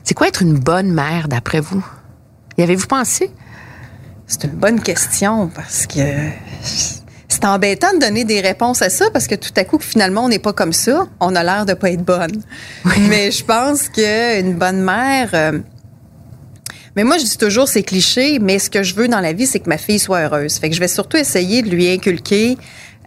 C'est 0.02 0.14
quoi 0.14 0.26
être 0.28 0.42
une 0.42 0.58
bonne 0.58 0.92
mère 0.92 1.28
d'après 1.28 1.60
vous? 1.60 1.84
Y 2.58 2.62
avez-vous 2.62 2.86
pensé? 2.86 3.30
C'est 4.26 4.44
une 4.44 4.50
bonne 4.50 4.80
question 4.80 5.48
parce 5.48 5.86
que 5.86 6.00
c'est 7.28 7.44
embêtant 7.44 7.92
de 7.94 8.00
donner 8.00 8.24
des 8.24 8.40
réponses 8.40 8.82
à 8.82 8.90
ça 8.90 9.10
parce 9.12 9.28
que 9.28 9.36
tout 9.36 9.52
à 9.56 9.62
coup, 9.64 9.78
finalement, 9.78 10.24
on 10.24 10.28
n'est 10.28 10.40
pas 10.40 10.52
comme 10.52 10.72
ça. 10.72 11.06
On 11.20 11.36
a 11.36 11.44
l'air 11.44 11.66
de 11.66 11.74
pas 11.74 11.90
être 11.90 12.04
bonne. 12.04 12.42
Mais 13.08 13.30
je 13.30 13.44
pense 13.44 13.88
qu'une 13.88 14.54
bonne 14.54 14.82
mère, 14.82 15.30
euh, 15.34 15.58
mais 16.96 17.04
moi, 17.04 17.18
je 17.18 17.24
dis 17.24 17.36
toujours, 17.36 17.68
c'est 17.68 17.82
cliché, 17.82 18.38
mais 18.38 18.58
ce 18.58 18.70
que 18.70 18.82
je 18.82 18.94
veux 18.94 19.06
dans 19.06 19.20
la 19.20 19.34
vie, 19.34 19.46
c'est 19.46 19.60
que 19.60 19.68
ma 19.68 19.76
fille 19.76 19.98
soit 19.98 20.20
heureuse. 20.20 20.56
Fait 20.56 20.70
que 20.70 20.74
je 20.74 20.80
vais 20.80 20.88
surtout 20.88 21.18
essayer 21.18 21.60
de 21.60 21.68
lui 21.68 21.88
inculquer 21.90 22.56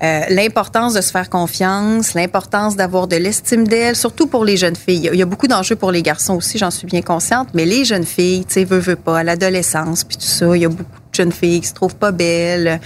euh, 0.01 0.21
l'importance 0.29 0.93
de 0.93 1.01
se 1.01 1.11
faire 1.11 1.29
confiance, 1.29 2.13
l'importance 2.13 2.75
d'avoir 2.77 3.07
de 3.07 3.17
l'estime 3.17 3.67
d'elle, 3.67 3.95
surtout 3.95 4.27
pour 4.27 4.45
les 4.45 4.55
jeunes 4.55 4.75
filles. 4.75 5.09
Il 5.11 5.19
y 5.19 5.21
a 5.21 5.25
beaucoup 5.25 5.47
d'enjeux 5.47 5.75
pour 5.75 5.91
les 5.91 6.03
garçons 6.03 6.35
aussi, 6.35 6.57
j'en 6.57 6.71
suis 6.71 6.87
bien 6.87 7.01
consciente, 7.01 7.49
mais 7.53 7.65
les 7.65 7.83
jeunes 7.83 8.05
filles, 8.05 8.45
tu 8.45 8.53
sais, 8.53 8.63
veut, 8.63 8.79
veut 8.79 8.95
pas, 8.95 9.19
à 9.19 9.23
l'adolescence, 9.23 10.05
puis 10.05 10.15
tout 10.15 10.23
ça, 10.23 10.55
il 10.55 10.61
y 10.61 10.65
a 10.65 10.69
beaucoup 10.69 10.83
de 10.83 11.15
jeunes 11.15 11.33
filles 11.33 11.59
qui 11.59 11.67
se 11.67 11.73
trouvent 11.73 11.97
pas 11.97 12.11
belles, 12.11 12.79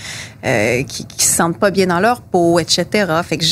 euh, 0.43 0.81
qui, 0.83 1.05
qui 1.05 1.25
se 1.25 1.35
sentent 1.35 1.59
pas 1.59 1.69
bien 1.69 1.85
dans 1.85 1.99
leur 1.99 2.21
peau, 2.21 2.57
etc. 2.57 3.13
Fait 3.23 3.37
que 3.37 3.45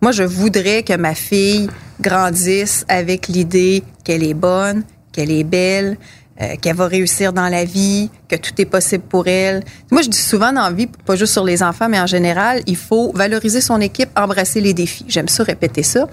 moi, 0.00 0.10
je 0.10 0.24
voudrais 0.24 0.82
que 0.82 0.96
ma 0.96 1.14
fille 1.14 1.68
grandisse 2.00 2.84
avec 2.88 3.28
l'idée 3.28 3.84
qu'elle 4.02 4.24
est 4.24 4.34
bonne, 4.34 4.82
qu'elle 5.12 5.30
est 5.30 5.44
belle, 5.44 5.98
euh, 6.40 6.54
qu'elle 6.60 6.76
va 6.76 6.86
réussir 6.86 7.32
dans 7.32 7.48
la 7.48 7.64
vie, 7.64 8.10
que 8.28 8.36
tout 8.36 8.52
est 8.58 8.64
possible 8.64 9.02
pour 9.02 9.26
elle. 9.26 9.64
Moi, 9.90 10.02
je 10.02 10.08
dis 10.08 10.18
souvent 10.18 10.52
dans 10.52 10.62
la 10.62 10.70
vie, 10.70 10.86
pas 10.86 11.16
juste 11.16 11.32
sur 11.32 11.44
les 11.44 11.62
enfants, 11.62 11.88
mais 11.88 11.98
en 11.98 12.06
général, 12.06 12.62
il 12.66 12.76
faut 12.76 13.12
valoriser 13.12 13.60
son 13.60 13.80
équipe, 13.80 14.08
embrasser 14.16 14.60
les 14.60 14.72
défis. 14.72 15.04
J'aime 15.08 15.28
ça 15.28 15.42
répéter 15.42 15.82
ça. 15.82 16.06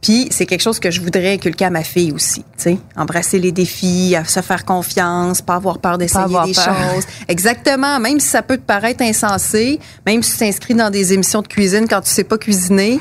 Puis 0.00 0.28
c'est 0.30 0.46
quelque 0.46 0.62
chose 0.62 0.80
que 0.80 0.90
je 0.90 1.00
voudrais 1.00 1.34
inculquer 1.34 1.64
à 1.64 1.70
ma 1.70 1.84
fille 1.84 2.12
aussi, 2.12 2.40
tu 2.40 2.64
sais, 2.64 2.78
embrasser 2.96 3.38
les 3.38 3.52
défis, 3.52 4.16
se 4.26 4.40
faire 4.40 4.64
confiance, 4.64 5.40
pas 5.42 5.54
avoir 5.54 5.78
peur 5.78 5.96
d'essayer 5.96 6.26
des 6.44 6.54
choses. 6.54 7.06
Exactement, 7.28 8.00
même 8.00 8.18
si 8.18 8.26
ça 8.26 8.42
peut 8.42 8.56
te 8.56 8.62
paraître 8.62 9.02
insensé, 9.02 9.78
même 10.04 10.22
si 10.22 10.32
tu 10.32 10.38
t'inscris 10.38 10.74
dans 10.74 10.90
des 10.90 11.12
émissions 11.12 11.40
de 11.40 11.48
cuisine 11.48 11.86
quand 11.88 12.00
tu 12.00 12.10
sais 12.10 12.24
pas 12.24 12.36
cuisiner, 12.36 12.98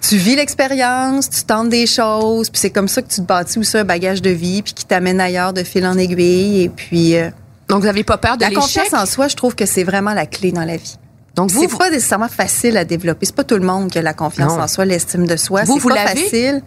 tu 0.00 0.16
vis 0.16 0.36
l'expérience, 0.36 1.28
tu 1.28 1.42
tentes 1.42 1.68
des 1.68 1.86
choses, 1.86 2.50
puis 2.50 2.60
c'est 2.60 2.70
comme 2.70 2.88
ça 2.88 3.02
que 3.02 3.08
tu 3.08 3.16
te 3.16 3.26
bâtis 3.26 3.58
aussi 3.58 3.76
un 3.76 3.84
bagage 3.84 4.22
de 4.22 4.30
vie, 4.30 4.62
puis 4.62 4.72
qui 4.72 4.84
t'amène 4.84 5.20
ailleurs 5.20 5.52
de 5.52 5.62
fil 5.62 5.86
en 5.86 5.96
aiguille, 5.98 6.62
et 6.62 6.68
puis. 6.68 7.16
Euh, 7.16 7.30
Donc 7.68 7.80
vous 7.80 7.86
n'avez 7.86 8.04
pas 8.04 8.16
peur 8.16 8.36
de 8.36 8.44
l'échec? 8.44 8.56
La 8.56 8.60
confiance 8.60 8.94
en 8.94 9.06
soi, 9.06 9.28
je 9.28 9.36
trouve 9.36 9.54
que 9.54 9.66
c'est 9.66 9.84
vraiment 9.84 10.14
la 10.14 10.26
clé 10.26 10.52
dans 10.52 10.64
la 10.64 10.76
vie. 10.76 10.96
Donc 11.36 11.50
c'est 11.50 11.68
pas 11.68 11.90
nécessairement 11.90 12.28
facile 12.28 12.76
à 12.76 12.84
développer. 12.84 13.26
C'est 13.26 13.34
pas 13.34 13.44
tout 13.44 13.54
le 13.54 13.64
monde 13.64 13.90
qui 13.90 13.98
a 13.98 14.02
la 14.02 14.14
confiance 14.14 14.52
en 14.52 14.66
soi, 14.66 14.84
l'estime 14.84 15.26
de 15.26 15.36
soi. 15.36 15.62
Vous, 15.64 15.78
c'est 15.80 15.88
pas 15.88 16.06
facile. 16.08 16.62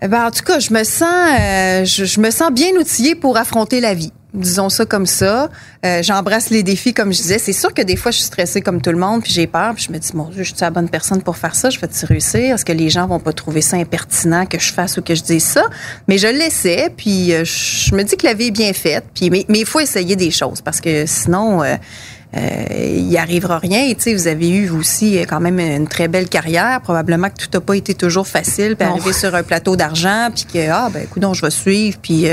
Ben, 0.00 0.26
en 0.26 0.30
tout 0.30 0.44
cas, 0.44 0.60
je 0.60 0.72
me 0.72 0.84
sens, 0.84 1.08
euh, 1.40 1.84
je, 1.84 2.20
me 2.20 2.30
sens 2.30 2.52
bien 2.52 2.70
outillée 2.78 3.16
pour 3.16 3.36
affronter 3.36 3.80
la 3.80 3.94
vie 3.94 4.12
disons 4.34 4.68
ça 4.68 4.84
comme 4.84 5.06
ça. 5.06 5.48
Euh, 5.84 6.02
j'embrasse 6.02 6.50
les 6.50 6.62
défis, 6.62 6.92
comme 6.92 7.12
je 7.12 7.18
disais. 7.18 7.38
C'est 7.38 7.52
sûr 7.52 7.72
que 7.72 7.82
des 7.82 7.96
fois, 7.96 8.10
je 8.10 8.18
suis 8.18 8.26
stressée 8.26 8.60
comme 8.60 8.80
tout 8.80 8.90
le 8.90 8.98
monde, 8.98 9.22
puis 9.22 9.32
j'ai 9.32 9.46
peur, 9.46 9.74
puis 9.74 9.86
je 9.88 9.92
me 9.92 9.98
dis, 9.98 10.10
mon 10.14 10.28
Dieu, 10.28 10.42
je 10.42 10.54
suis 10.54 10.60
la 10.60 10.70
bonne 10.70 10.88
personne 10.88 11.22
pour 11.22 11.36
faire 11.36 11.54
ça, 11.54 11.70
je 11.70 11.80
vais-tu 11.80 12.04
réussir? 12.04 12.54
Est-ce 12.54 12.64
que 12.64 12.72
les 12.72 12.90
gens 12.90 13.06
vont 13.06 13.20
pas 13.20 13.32
trouver 13.32 13.62
ça 13.62 13.76
impertinent 13.76 14.46
que 14.46 14.58
je 14.58 14.72
fasse 14.72 14.98
ou 14.98 15.02
que 15.02 15.14
je 15.14 15.22
dise 15.22 15.44
ça? 15.44 15.64
Mais 16.08 16.18
je 16.18 16.26
l'essaie, 16.26 16.92
puis 16.94 17.32
euh, 17.32 17.44
je 17.44 17.94
me 17.94 18.02
dis 18.02 18.16
que 18.16 18.26
la 18.26 18.34
vie 18.34 18.48
est 18.48 18.52
bien 18.52 18.72
faite, 18.72 19.04
puis 19.14 19.30
mais 19.30 19.44
il 19.48 19.66
faut 19.66 19.80
essayer 19.80 20.16
des 20.16 20.30
choses, 20.30 20.60
parce 20.60 20.80
que 20.80 21.06
sinon... 21.06 21.62
Euh, 21.62 21.76
il 22.70 23.06
n'y 23.06 23.16
arrivera 23.16 23.58
rien. 23.58 23.88
Tu 23.94 24.02
sais, 24.02 24.14
vous 24.14 24.26
avez 24.26 24.50
eu 24.50 24.66
vous 24.66 24.80
aussi 24.80 25.18
quand 25.26 25.40
même 25.40 25.58
une 25.58 25.88
très 25.88 26.08
belle 26.08 26.28
carrière. 26.28 26.82
Probablement 26.82 27.30
que 27.30 27.42
tout 27.42 27.48
n'a 27.54 27.60
pas 27.62 27.74
été 27.74 27.94
toujours 27.94 28.28
facile, 28.28 28.76
puis 28.76 28.86
arriver 28.86 29.14
sur 29.14 29.34
un 29.34 29.42
plateau 29.42 29.76
d'argent, 29.76 30.28
puis 30.34 30.44
que 30.44 30.68
ah 30.68 30.90
ben 30.92 31.04
écoute, 31.04 31.24
je 31.32 31.40
vais 31.40 31.50
suivre, 31.50 31.96
puis 32.02 32.26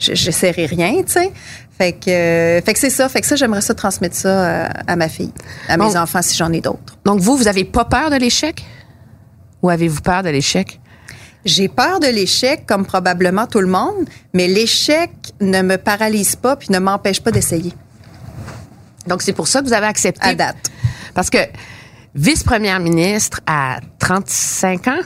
j'essaierai 0.00 0.66
rien, 0.66 1.02
tu 1.02 1.12
sais. 1.12 1.32
Fait 1.78 1.92
que, 1.92 2.60
fait 2.64 2.72
que 2.72 2.78
c'est 2.78 2.90
ça. 2.90 3.08
Fait 3.08 3.20
que 3.20 3.26
ça, 3.26 3.36
j'aimerais 3.36 3.60
ça 3.60 3.74
transmettre 3.74 4.16
ça 4.16 4.66
à, 4.86 4.96
ma 4.96 5.08
fille, 5.08 5.32
à 5.68 5.76
mes 5.76 5.96
enfants 5.96 6.20
si 6.22 6.36
j'en 6.36 6.52
ai 6.52 6.60
d'autres. 6.60 6.98
Donc 7.04 7.20
vous, 7.20 7.36
vous 7.36 7.48
avez 7.48 7.64
pas 7.64 7.84
peur 7.84 8.10
de 8.10 8.16
l'échec? 8.16 8.64
Ou 9.62 9.70
avez-vous 9.70 10.00
peur 10.00 10.22
de 10.22 10.28
l'échec? 10.28 10.80
J'ai 11.44 11.68
peur 11.68 12.00
de 12.00 12.06
l'échec, 12.06 12.66
comme 12.66 12.84
probablement 12.84 13.46
tout 13.46 13.60
le 13.60 13.66
monde, 13.66 14.06
mais 14.34 14.46
l'échec 14.46 15.10
ne 15.40 15.62
me 15.62 15.76
paralyse 15.76 16.36
pas 16.36 16.56
puis 16.56 16.68
ne 16.70 16.78
m'empêche 16.78 17.22
pas 17.22 17.30
d'essayer. 17.30 17.72
Donc 19.06 19.22
c'est 19.22 19.32
pour 19.32 19.48
ça 19.48 19.60
que 19.60 19.66
vous 19.66 19.72
avez 19.72 19.86
accepté. 19.86 20.28
À 20.28 20.34
date. 20.34 20.70
Parce 21.14 21.30
que 21.30 21.38
vice-première 22.14 22.80
ministre 22.80 23.40
à 23.46 23.80
35 23.98 24.88
ans, 24.88 25.00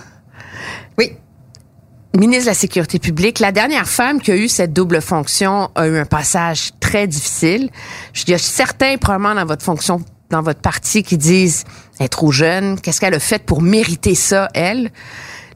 ministre 2.19 2.45
de 2.45 2.51
la 2.51 2.55
Sécurité 2.55 2.99
publique, 2.99 3.41
la 3.41 3.53
dernière 3.53 3.89
femme 3.89 4.21
qui 4.21 4.31
a 4.31 4.37
eu 4.37 4.49
cette 4.49 4.73
double 4.73 5.01
fonction 5.01 5.71
a 5.75 5.87
eu 5.89 5.99
un 5.99 6.05
passage 6.05 6.71
très 6.79 7.07
difficile. 7.07 7.71
Je 8.13 8.25
dis, 8.25 8.39
certains, 8.39 8.97
probablement 8.99 9.35
dans 9.35 9.47
votre 9.47 9.65
fonction, 9.65 10.01
dans 10.31 10.43
votre 10.43 10.61
parti, 10.61 11.03
qui 11.03 11.19
disent, 11.19 11.65
elle 11.99 12.07
est 12.07 12.09
trop 12.09 12.31
jeune, 12.31 12.81
qu'est-ce 12.81 13.01
qu'elle 13.01 13.15
a 13.15 13.21
fait 13.21 13.43
pour 13.43 13.63
mériter 13.63 14.15
ça, 14.15 14.49
elle? 14.55 14.91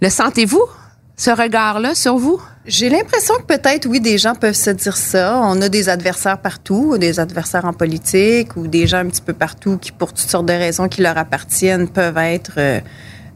Le 0.00 0.10
sentez-vous, 0.10 0.64
ce 1.16 1.30
regard-là 1.30 1.94
sur 1.94 2.16
vous? 2.16 2.40
J'ai 2.66 2.88
l'impression 2.88 3.34
que 3.36 3.56
peut-être, 3.56 3.86
oui, 3.86 4.00
des 4.00 4.18
gens 4.18 4.34
peuvent 4.34 4.54
se 4.54 4.70
dire 4.70 4.96
ça. 4.96 5.40
On 5.42 5.60
a 5.62 5.68
des 5.68 5.88
adversaires 5.88 6.38
partout, 6.38 6.98
des 6.98 7.18
adversaires 7.18 7.64
en 7.64 7.72
politique 7.72 8.56
ou 8.56 8.66
des 8.66 8.86
gens 8.86 8.98
un 8.98 9.06
petit 9.06 9.22
peu 9.22 9.32
partout 9.32 9.78
qui, 9.78 9.90
pour 9.90 10.12
toutes 10.12 10.28
sortes 10.28 10.46
de 10.46 10.52
raisons 10.52 10.88
qui 10.88 11.02
leur 11.02 11.16
appartiennent, 11.18 11.88
peuvent 11.88 12.18
être 12.18 12.52
euh, 12.58 12.80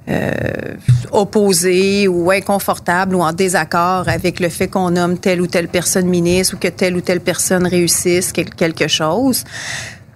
euh, 0.08 0.74
opposés 1.12 2.08
ou 2.08 2.30
inconfortables 2.30 3.14
ou 3.14 3.20
en 3.20 3.32
désaccord 3.32 4.08
avec 4.08 4.40
le 4.40 4.48
fait 4.48 4.66
qu'on 4.68 4.90
nomme 4.90 5.18
telle 5.18 5.40
ou 5.40 5.46
telle 5.46 5.68
personne 5.68 6.06
ministre 6.06 6.56
ou 6.56 6.58
que 6.58 6.68
telle 6.68 6.96
ou 6.96 7.00
telle 7.00 7.20
personne 7.20 7.66
réussisse 7.66 8.32
quelque 8.32 8.88
chose. 8.88 9.44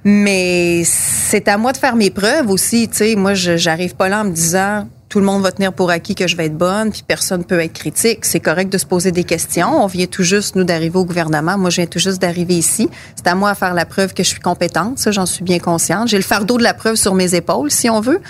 Mais 0.03 0.83
c'est 0.85 1.49
à 1.49 1.59
moi 1.59 1.73
de 1.73 1.79
faire 1.79 1.97
mes 1.97 2.11
preuves 2.11 2.49
aussi. 2.49 2.89
Tu 2.89 2.97
sais, 2.97 3.17
moi, 3.17 3.35
j'arrive 3.35 3.97
pas 3.97 4.09
là 4.09 4.21
en 4.21 4.25
me 4.25 4.31
disant 4.31 4.87
tout 5.09 5.21
le 5.21 5.25
monde 5.25 5.43
va 5.43 5.53
tenir 5.53 5.73
pour 5.73 5.91
acquis 5.91 6.15
que 6.15 6.27
je 6.27 6.37
vais 6.37 6.47
être 6.47 6.59
bonne, 6.59 6.91
puis 6.91 7.03
personne 7.07 7.45
peut 7.45 7.61
être 7.61 7.73
critique. 7.73 8.25
C'est 8.25 8.41
correct 8.41 8.73
de 8.73 8.79
se 8.79 8.87
poser 8.87 9.13
des 9.13 9.25
questions. 9.25 9.83
On 9.83 9.87
vient 9.87 10.07
tout 10.07 10.25
juste, 10.25 10.57
nous, 10.57 10.65
d'arriver 10.65 10.99
au 10.99 11.05
gouvernement. 11.05 11.57
Moi, 11.57 11.71
je 11.71 11.77
viens 11.77 11.87
tout 11.87 11.99
juste 11.99 12.21
d'arriver 12.21 12.55
ici. 12.55 12.89
C'est 13.15 13.27
à 13.27 13.35
moi 13.35 13.53
de 13.53 13.57
faire 13.59 13.75
la 13.75 13.85
preuve 13.85 14.15
que 14.15 14.23
je 14.23 14.29
suis 14.29 14.41
compétente. 14.41 14.99
Ça, 14.99 15.13
j'en 15.13 15.27
suis 15.27 15.45
bien 15.45 15.59
consciente. 15.59 16.09
J'ai 16.09 16.17
le 16.17 16.23
fardeau 16.23 16.59
de 16.59 16.63
la 16.63 16.75
preuve 16.75 16.97
sur 16.97 17.15
mes 17.15 17.35
épaules, 17.35 17.71
si 17.71 17.89
on 17.89 18.01
veut. 18.01 18.21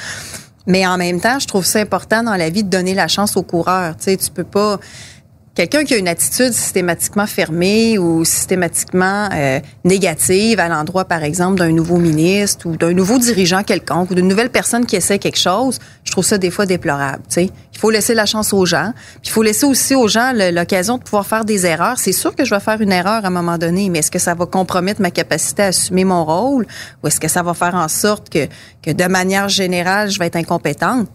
Mais 0.67 0.87
en 0.87 0.97
même 0.97 1.21
temps, 1.21 1.39
je 1.39 1.47
trouve 1.47 1.65
ça 1.65 1.81
important 1.81 2.23
dans 2.23 2.35
la 2.37 2.51
vie 2.51 2.65
de 2.65 2.69
donner 2.69 2.95
la 2.95 3.09
chance 3.09 3.37
aux 3.37 3.43
coureurs. 3.43 3.97
Tu 3.97 4.05
sais, 4.05 4.17
tu 4.17 4.31
peux 4.31 4.45
pas 4.45 4.79
quelqu'un 5.57 5.85
qui 5.85 5.95
a 5.95 5.97
une 5.97 6.07
attitude 6.07 6.53
systématiquement 6.53 7.27
fermée 7.27 7.99
ou 7.99 8.25
systématiquement 8.25 9.29
euh, 9.33 9.59
négative 9.85 10.61
à 10.61 10.69
l'endroit, 10.69 11.07
par 11.07 11.25
exemple, 11.25 11.59
d'un 11.59 11.73
nouveau 11.73 11.97
ministre 11.97 12.67
ou 12.69 12.77
d'un 12.77 12.93
nouveau 12.93 13.19
dirigeant 13.19 13.63
quelconque 13.63 14.11
ou 14.11 14.15
d'une 14.15 14.29
nouvelle 14.29 14.51
personne 14.51 14.85
qui 14.85 14.97
essaie 14.97 15.19
quelque 15.19 15.39
chose, 15.39 15.79
je 16.05 16.13
trouve 16.13 16.25
ça 16.25 16.37
des 16.37 16.51
fois 16.51 16.67
déplorable. 16.67 17.23
sais. 17.29 17.51
Il 17.73 17.79
faut 17.79 17.91
laisser 17.91 18.15
la 18.15 18.27
chance 18.27 18.53
aux 18.53 18.67
gens. 18.67 18.93
Puis 18.95 19.25
il 19.25 19.31
faut 19.31 19.43
laisser 19.43 19.67
aussi 19.67 19.95
aux 19.95 20.09
gens 20.09 20.33
l'occasion 20.35 20.99
de 20.99 21.03
pouvoir 21.03 21.27
faire 21.27 21.45
des 21.45 21.67
erreurs. 21.67 21.99
C'est 21.99 22.13
sûr 22.13 22.35
que 22.35 22.45
je 22.45 22.55
vais 22.55 22.61
faire 22.61 22.81
une 22.81 22.93
erreur 22.93 23.25
à 23.25 23.29
un 23.29 23.31
moment 23.31 23.59
donné, 23.59 23.89
mais 23.89 24.01
est-ce 24.01 24.11
que 24.11 24.19
ça 24.19 24.35
va 24.35 24.47
compromettre 24.47 25.01
ma 25.01 25.11
capacité 25.11 25.63
à 25.63 25.67
assumer 25.67 26.05
mon 26.05 26.25
rôle 26.25 26.67
ou 27.03 27.09
est-ce 27.09 27.19
que 27.19 27.29
ça 27.29 27.43
va 27.43 27.55
faire 27.55 27.75
en 27.75 27.89
sorte 27.89 28.29
que, 28.29 28.47
que 28.83 28.91
de 28.91 29.05
manière 29.05 29.49
générale, 29.49 30.11
je 30.11 30.19
vais 30.19 30.27
être 30.27 30.37
incompétente? 30.37 31.09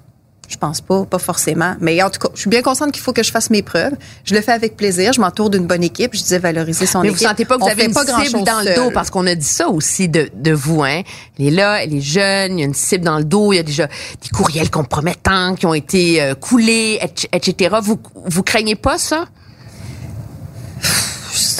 Je 0.52 0.58
pense 0.58 0.82
pas, 0.82 1.06
pas 1.06 1.18
forcément. 1.18 1.76
Mais 1.80 2.02
en 2.04 2.10
tout 2.10 2.20
cas, 2.20 2.28
je 2.36 2.42
suis 2.42 2.50
bien 2.50 2.62
consciente 2.62 2.92
qu'il 2.92 3.02
faut 3.02 3.14
que 3.14 3.24
je 3.24 3.32
fasse 3.32 3.50
mes 3.50 3.62
preuves. 3.62 3.94
Je 4.26 4.36
le 4.36 4.42
fais 4.42 4.52
avec 4.52 4.76
plaisir. 4.76 5.14
Je 5.14 5.22
m'entoure 5.22 5.50
d'une 5.50 5.66
bonne 5.66 5.84
équipe. 5.84 6.14
Je 6.14 6.22
disais 6.22 6.40
valoriser 6.40 6.86
son 6.86 7.04
équipe. 7.04 7.14
Mais 7.14 7.18
vous 7.18 7.26
sentez 7.26 7.46
pas 7.46 7.58
que 7.58 7.64
vous 7.64 7.70
avez 7.70 7.86
une 7.86 7.94
cible 7.94 8.44
dans 8.44 8.62
le 8.62 8.76
dos 8.76 8.92
parce 8.92 9.10
qu'on 9.10 9.26
a 9.28 9.36
dit 9.36 9.46
ça 9.46 9.70
aussi 9.70 10.10
de, 10.10 10.30
de 10.36 10.52
vous, 10.52 10.84
hein. 10.84 11.02
Elle 11.40 11.48
est 11.48 11.52
là, 11.52 11.84
elle 11.84 11.96
est 11.96 12.02
jeune, 12.02 12.58
il 12.58 12.62
y 12.62 12.64
a 12.64 12.66
une 12.66 12.74
cible 12.74 13.06
dans 13.06 13.18
le 13.18 13.24
dos, 13.24 13.54
il 13.54 13.56
y 13.56 13.60
a 13.60 13.64
déjà 13.64 13.88
des 13.88 14.30
courriels 14.34 14.70
compromettants 14.70 15.56
qui 15.56 15.66
ont 15.66 15.74
été 15.74 16.22
euh, 16.22 16.36
coulés, 16.36 17.00
etc. 17.32 17.78
Vous, 17.82 17.98
vous 18.26 18.44
craignez 18.44 18.76
pas 18.76 18.98
ça? 18.98 19.26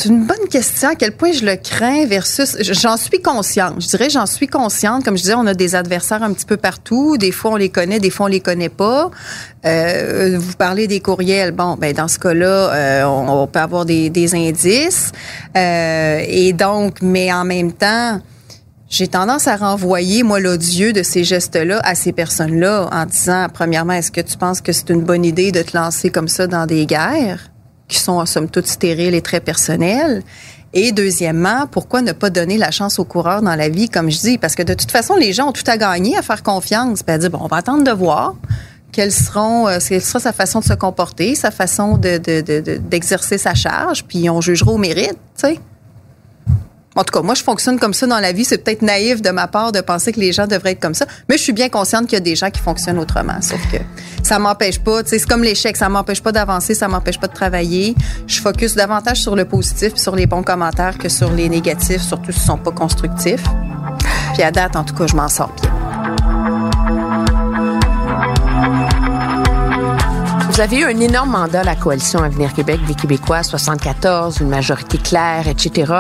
C'est 0.02 0.10
une 0.10 0.26
bonne 0.26 0.48
question. 0.50 0.90
À 0.90 0.96
quel 0.96 1.12
point 1.12 1.32
je 1.32 1.46
le 1.46 1.56
crains 1.58 2.08
versus. 2.08 2.58
J'en 2.60 2.98
suis 2.98 3.22
consciente. 3.22 3.80
Je 3.80 3.88
dirais, 3.88 4.10
j'en 4.10 4.26
suis 4.26 4.48
consciente. 4.48 5.06
Comme 5.06 5.16
je 5.16 5.22
disais, 5.22 5.36
on 5.36 5.46
a 5.46 5.54
des 5.54 5.76
adversaires 5.76 6.24
un 6.24 6.34
petit 6.34 6.48
peu 6.48 6.58
partout. 6.58 7.18
Des 7.18 7.32
fois, 7.32 7.52
on 7.52 7.56
les 7.56 7.70
connaît, 7.70 8.00
des 8.00 8.10
fois, 8.10 8.26
on 8.26 8.30
les 8.30 8.40
connaît 8.40 8.70
pas. 8.70 9.12
Euh, 9.64 10.40
vous 10.40 10.54
parlez 10.54 10.88
des 10.88 11.02
courriels. 11.02 11.52
Bon, 11.52 11.76
ben 11.80 11.94
dans 11.94 12.08
ce 12.08 12.18
cas-là, 12.18 12.74
euh, 12.74 13.04
on, 13.04 13.46
peut 13.46 13.60
avoir 13.60 13.86
des, 13.86 14.10
des 14.10 14.34
indices. 14.34 15.12
Euh, 15.56 16.24
et 16.28 16.54
donc, 16.54 17.04
mais 17.04 17.32
en 17.32 17.46
même 17.46 17.72
temps. 17.72 18.22
J'ai 18.90 19.08
tendance 19.08 19.48
à 19.48 19.56
renvoyer, 19.56 20.22
moi, 20.22 20.42
l'odieux 20.42 20.92
de 20.92 21.02
ces 21.02 21.24
gestes-là 21.24 21.80
à 21.86 21.96
ces 21.96 22.12
personnes-là 22.12 22.90
en 22.92 23.06
disant, 23.06 23.48
premièrement, 23.54 23.94
est-ce 23.94 24.12
que 24.12 24.20
tu 24.20 24.36
penses 24.36 24.60
que 24.60 24.74
c'est 24.74 24.90
une 24.90 25.04
bonne 25.04 25.24
idée 25.24 25.54
de 25.54 25.62
te 25.62 25.78
lancer 25.78 26.10
comme 26.10 26.28
ça 26.28 26.46
dans 26.48 26.66
des 26.66 26.86
guerres? 26.88 27.52
Qui 27.92 28.00
sont 28.00 28.14
en 28.14 28.26
somme 28.26 28.50
toute 28.50 28.68
stériles 28.68 29.14
et 29.14 29.22
très 29.22 29.42
personnelles. 29.42 30.24
Et 30.74 30.94
deuxièmement, 30.94 31.68
pourquoi 31.70 32.02
ne 32.02 32.14
pas 32.14 32.30
donner 32.30 32.58
la 32.58 32.72
chance 32.72 32.98
aux 32.98 33.04
coureurs 33.04 33.42
dans 33.42 33.56
la 33.56 33.68
vie, 33.68 33.90
comme 33.90 34.10
je 34.10 34.20
dis? 34.20 34.38
Parce 34.38 34.56
que 34.56 34.64
de 34.64 34.74
toute 34.74 34.90
façon, 34.90 35.16
les 35.16 35.34
gens 35.34 35.50
ont 35.50 35.52
tout 35.52 35.64
à 35.68 35.78
gagner 35.78 36.18
à 36.18 36.22
faire 36.22 36.44
confiance, 36.44 37.04
puis 37.04 37.14
à 37.14 37.18
dire, 37.18 37.30
bon, 37.30 37.40
on 37.42 37.48
va 37.48 37.58
attendre 37.58 37.84
de 37.84 37.92
voir 37.92 38.36
quelles 38.94 39.12
seront, 39.12 39.68
euh, 39.68 39.80
quelle 39.86 40.02
sera 40.02 40.20
sa 40.20 40.34
façon 40.34 40.60
de 40.60 40.66
se 40.66 40.74
comporter, 40.74 41.36
sa 41.36 41.52
façon 41.52 41.98
d'exercer 41.98 43.36
de, 43.36 43.40
de, 43.40 43.44
sa 43.44 43.54
charge, 43.54 44.06
puis 44.06 44.30
on 44.30 44.40
jugera 44.40 44.72
au 44.72 44.78
mérite, 44.78 45.18
tu 45.38 45.48
sais. 45.48 45.60
En 46.96 47.04
tout 47.06 47.14
cas, 47.14 47.22
moi, 47.22 47.36
je 47.36 47.44
fonctionne 47.44 47.80
comme 47.80 47.94
ça 47.94 48.06
dans 48.06 48.20
la 48.20 48.34
vie. 48.34 48.44
C'est 48.44 48.58
peut-être 48.58 48.82
naïf 48.82 49.22
de 49.22 49.30
ma 49.30 49.48
part 49.48 49.72
de 49.72 49.80
penser 49.80 50.12
que 50.12 50.20
les 50.20 50.34
gens 50.34 50.46
devraient 50.46 50.72
être 50.72 50.82
comme 50.82 50.94
ça, 50.94 51.06
mais 51.30 51.38
je 51.38 51.44
suis 51.44 51.54
bien 51.54 51.70
consciente 51.70 52.08
qu'il 52.08 52.14
y 52.14 52.18
a 52.18 52.24
des 52.24 52.36
gens 52.36 52.50
qui 52.50 52.60
fonctionnent 52.60 53.00
autrement. 53.00 53.42
Sauf 53.42 53.62
que 53.72 53.78
ça 54.32 54.40
m'empêche 54.40 54.80
pas. 54.80 55.02
C'est 55.04 55.20
comme 55.28 55.44
l'échec, 55.44 55.76
ça 55.76 55.90
m'empêche 55.90 56.24
pas 56.24 56.32
d'avancer, 56.32 56.74
ça 56.74 56.88
m'empêche 56.88 57.20
pas 57.20 57.28
de 57.28 57.34
travailler. 57.34 57.96
Je 58.28 58.40
focus 58.40 58.76
davantage 58.76 59.18
sur 59.18 59.36
le 59.36 59.44
positif, 59.44 59.98
sur 59.98 60.16
les 60.16 60.26
bons 60.26 60.42
commentaires 60.42 60.98
que 60.98 61.10
sur 61.10 61.34
les 61.34 61.50
négatifs, 61.50 62.02
surtout 62.02 62.32
s'ils 62.32 62.44
sont 62.44 62.58
pas 62.58 62.72
constructifs. 62.72 63.44
Puis 64.34 64.42
à 64.42 64.52
date, 64.52 64.78
en 64.78 64.86
tout 64.86 64.96
cas, 64.96 65.06
je 65.08 65.18
m'en 65.18 65.28
sors 65.28 65.54
bien. 65.62 65.70
Vous 70.50 70.62
avez 70.62 70.78
eu 70.78 70.86
un 70.86 71.00
énorme 71.02 71.32
mandat, 71.32 71.66
la 71.66 71.76
coalition 71.76 72.24
Avenir 72.24 72.54
Québec 72.54 72.80
des 72.88 72.94
Québécois, 72.94 73.44
74, 73.44 74.38
une 74.40 74.48
majorité 74.48 74.98
claire, 74.98 75.50
etc. 75.50 75.92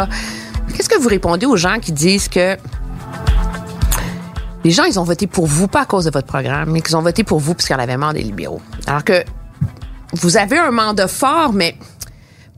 Qu'est-ce 0.74 0.88
que 0.88 0.98
vous 0.98 1.10
répondez 1.10 1.46
aux 1.46 1.58
gens 1.58 1.80
qui 1.82 1.92
disent 1.92 2.30
que 2.30 2.56
les 4.64 4.72
gens, 4.72 4.84
ils 4.84 5.00
ont 5.00 5.04
voté 5.04 5.28
pour 5.28 5.48
vous, 5.48 5.68
pas 5.68 5.82
à 5.82 5.86
cause 5.86 6.06
de 6.06 6.12
votre 6.12 6.28
programme, 6.28 6.72
mais 6.72 6.82
qu'ils 6.82 6.96
ont 6.96 7.02
voté 7.02 7.24
pour 7.24 7.40
vous 7.40 7.54
parce 7.54 7.66
qu'il 7.66 7.76
y 7.76 7.80
en 7.80 7.82
avait 7.82 7.98
marre 7.98 8.14
des 8.14 8.22
libéraux. 8.22 8.62
Alors 8.88 9.04
que 9.04 9.24
vous 10.14 10.38
avez 10.38 10.58
un 10.58 10.72
mandat 10.72 11.08
fort, 11.08 11.54
mais 11.54 11.76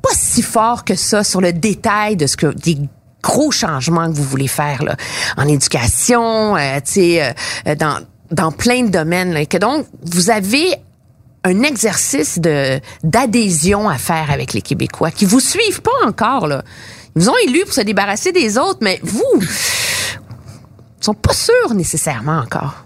pas 0.02 0.14
si 0.14 0.42
fort 0.42 0.84
que 0.84 0.96
ça 0.96 1.24
sur 1.24 1.40
le 1.40 1.54
détail 1.54 2.18
de 2.18 2.28
ce 2.28 2.36
que 2.36 2.48
des 2.48 2.78
gros 3.22 3.52
changements 3.52 4.08
que 4.12 4.16
vous 4.16 4.24
voulez 4.24 4.50
faire 4.50 4.84
là, 4.84 4.98
en 5.38 5.48
éducation, 5.48 6.58
euh, 6.58 6.80
euh, 6.98 7.76
dans 7.76 8.00
dans 8.32 8.52
plein 8.52 8.84
de 8.84 8.90
domaines. 8.90 9.38
et 9.38 9.46
que 9.46 9.58
donc 9.58 9.86
vous 10.02 10.30
avez 10.30 10.76
un 11.46 11.62
exercice 11.62 12.40
de 12.40 12.80
d'adhésion 13.04 13.88
à 13.88 13.98
faire 13.98 14.30
avec 14.30 14.54
les 14.54 14.62
Québécois 14.62 15.12
qui 15.12 15.26
vous 15.26 15.40
suivent 15.40 15.82
pas 15.82 16.08
encore 16.08 16.48
là. 16.48 16.64
Ils 17.16 17.22
vous 17.22 17.30
ont 17.30 17.38
élu 17.48 17.64
pour 17.64 17.74
se 17.74 17.82
débarrasser 17.82 18.32
des 18.32 18.58
autres, 18.58 18.80
mais 18.82 19.00
vous, 19.04 19.40
sont 21.04 21.14
pas 21.14 21.34
sûrs 21.34 21.74
nécessairement 21.74 22.40
encore 22.40 22.86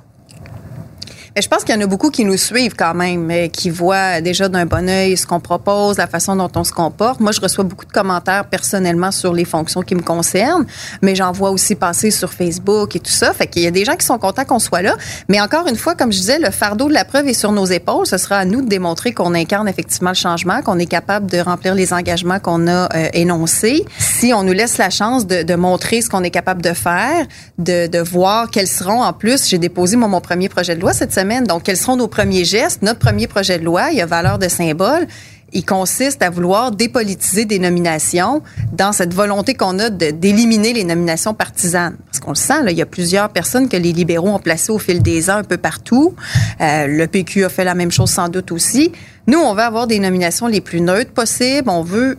je 1.42 1.48
pense 1.48 1.64
qu'il 1.64 1.76
y 1.76 1.78
en 1.78 1.82
a 1.82 1.88
beaucoup 1.88 2.10
qui 2.10 2.26
nous 2.26 2.38
suivent 2.38 2.76
quand 2.76 2.94
même, 2.94 3.32
qui 3.50 3.70
voient 3.70 4.22
déjà 4.22 4.50
d'un 4.50 4.66
bon 4.66 4.90
œil 4.90 5.16
ce 5.18 5.28
qu'on 5.28 5.40
propose, 5.40 5.98
la 5.98 6.08
façon 6.08 6.36
dont 6.36 6.50
on 6.56 6.64
se 6.64 6.72
comporte. 6.72 7.20
Moi, 7.20 7.32
je 7.32 7.42
reçois 7.42 7.64
beaucoup 7.64 7.86
de 7.86 7.92
commentaires 7.92 8.46
personnellement 8.46 9.12
sur 9.12 9.34
les 9.34 9.46
fonctions 9.46 9.82
qui 9.82 9.96
me 9.96 10.02
concernent, 10.02 10.66
mais 11.02 11.16
j'en 11.16 11.32
vois 11.32 11.52
aussi 11.52 11.76
passer 11.76 12.12
sur 12.12 12.34
Facebook 12.34 12.96
et 12.96 13.00
tout 13.00 13.12
ça. 13.12 13.34
Fait 13.34 13.48
qu'il 13.48 13.62
y 13.64 13.68
a 13.68 13.72
des 13.72 13.86
gens 13.86 13.96
qui 13.96 14.06
sont 14.06 14.18
contents 14.18 14.46
qu'on 14.46 14.60
soit 14.60 14.82
là. 14.82 14.96
Mais 15.30 15.40
encore 15.40 15.68
une 15.68 15.76
fois, 15.76 15.96
comme 15.96 16.12
je 16.12 16.18
disais, 16.18 16.40
le 16.40 16.50
fardeau 16.50 16.88
de 16.88 16.94
la 16.94 17.06
preuve 17.06 17.28
est 17.28 17.34
sur 17.34 17.52
nos 17.52 17.66
épaules. 17.66 18.08
Ce 18.08 18.18
sera 18.18 18.38
à 18.38 18.46
nous 18.46 18.62
de 18.62 18.68
démontrer 18.68 19.14
qu'on 19.14 19.34
incarne 19.34 19.68
effectivement 19.68 20.12
le 20.12 20.16
changement, 20.16 20.62
qu'on 20.62 20.80
est 20.80 20.88
capable 20.88 21.30
de 21.30 21.40
remplir 21.40 21.76
les 21.76 21.94
engagements 21.94 22.40
qu'on 22.40 22.68
a 22.68 22.90
euh, 22.96 23.10
énoncés. 23.14 23.86
Si 24.00 24.34
on 24.34 24.44
nous 24.44 24.54
laisse 24.54 24.78
la 24.78 24.90
chance 24.90 25.28
de, 25.28 25.56
montrer 25.58 26.02
ce 26.02 26.10
qu'on 26.10 26.24
est 26.24 26.30
capable 26.30 26.62
de 26.62 26.74
faire, 26.74 27.26
de, 27.58 27.88
de 27.88 28.00
voir 28.00 28.52
quels 28.52 28.68
seront 28.68 29.02
en 29.02 29.12
plus. 29.12 29.48
J'ai 29.48 29.58
déposé 29.58 29.98
mon 29.98 30.22
premier 30.22 30.50
projet 30.50 30.76
de 30.76 30.82
loi 30.82 30.94
cette 30.94 31.14
semaine 31.14 31.27
donc, 31.48 31.64
quels 31.64 31.78
seront 31.78 31.96
nos 31.96 32.08
premiers 32.08 32.46
gestes? 32.46 32.82
Notre 32.82 33.00
premier 33.00 33.28
projet 33.28 33.60
de 33.60 33.66
loi, 33.66 33.90
il 33.92 33.98
y 33.98 34.02
a 34.02 34.06
valeur 34.06 34.40
de 34.40 34.48
symbole. 34.48 35.08
Il 35.54 35.66
consiste 35.66 36.22
à 36.22 36.30
vouloir 36.30 36.72
dépolitiser 36.72 37.46
des 37.46 37.58
nominations 37.58 38.42
dans 38.74 38.92
cette 38.92 39.14
volonté 39.14 39.54
qu'on 39.54 39.80
a 39.80 39.90
d'éliminer 39.90 40.74
les 40.74 40.84
nominations 40.84 41.34
partisanes. 41.34 41.96
Parce 42.06 42.20
qu'on 42.20 42.32
le 42.32 42.36
sent, 42.36 42.70
il 42.70 42.78
y 42.78 42.82
a 42.82 42.86
plusieurs 42.86 43.30
personnes 43.30 43.70
que 43.70 43.78
les 43.78 43.94
libéraux 43.94 44.30
ont 44.30 44.40
placées 44.40 44.74
au 44.74 44.80
fil 44.80 45.02
des 45.02 45.30
ans 45.30 45.38
un 45.38 45.44
peu 45.44 45.58
partout. 45.58 46.16
Euh, 46.60 46.88
le 46.88 47.08
PQ 47.08 47.46
a 47.46 47.50
fait 47.50 47.64
la 47.64 47.76
même 47.76 47.92
chose 47.92 48.10
sans 48.10 48.28
doute 48.28 48.52
aussi. 48.52 48.92
Nous, 49.26 49.40
on 49.40 49.54
veut 49.54 49.62
avoir 49.62 49.88
des 49.88 50.00
nominations 50.00 50.48
les 50.48 50.62
plus 50.62 50.82
neutres 50.82 51.12
possibles. 51.12 51.70
On 51.70 51.82
veut 51.82 52.18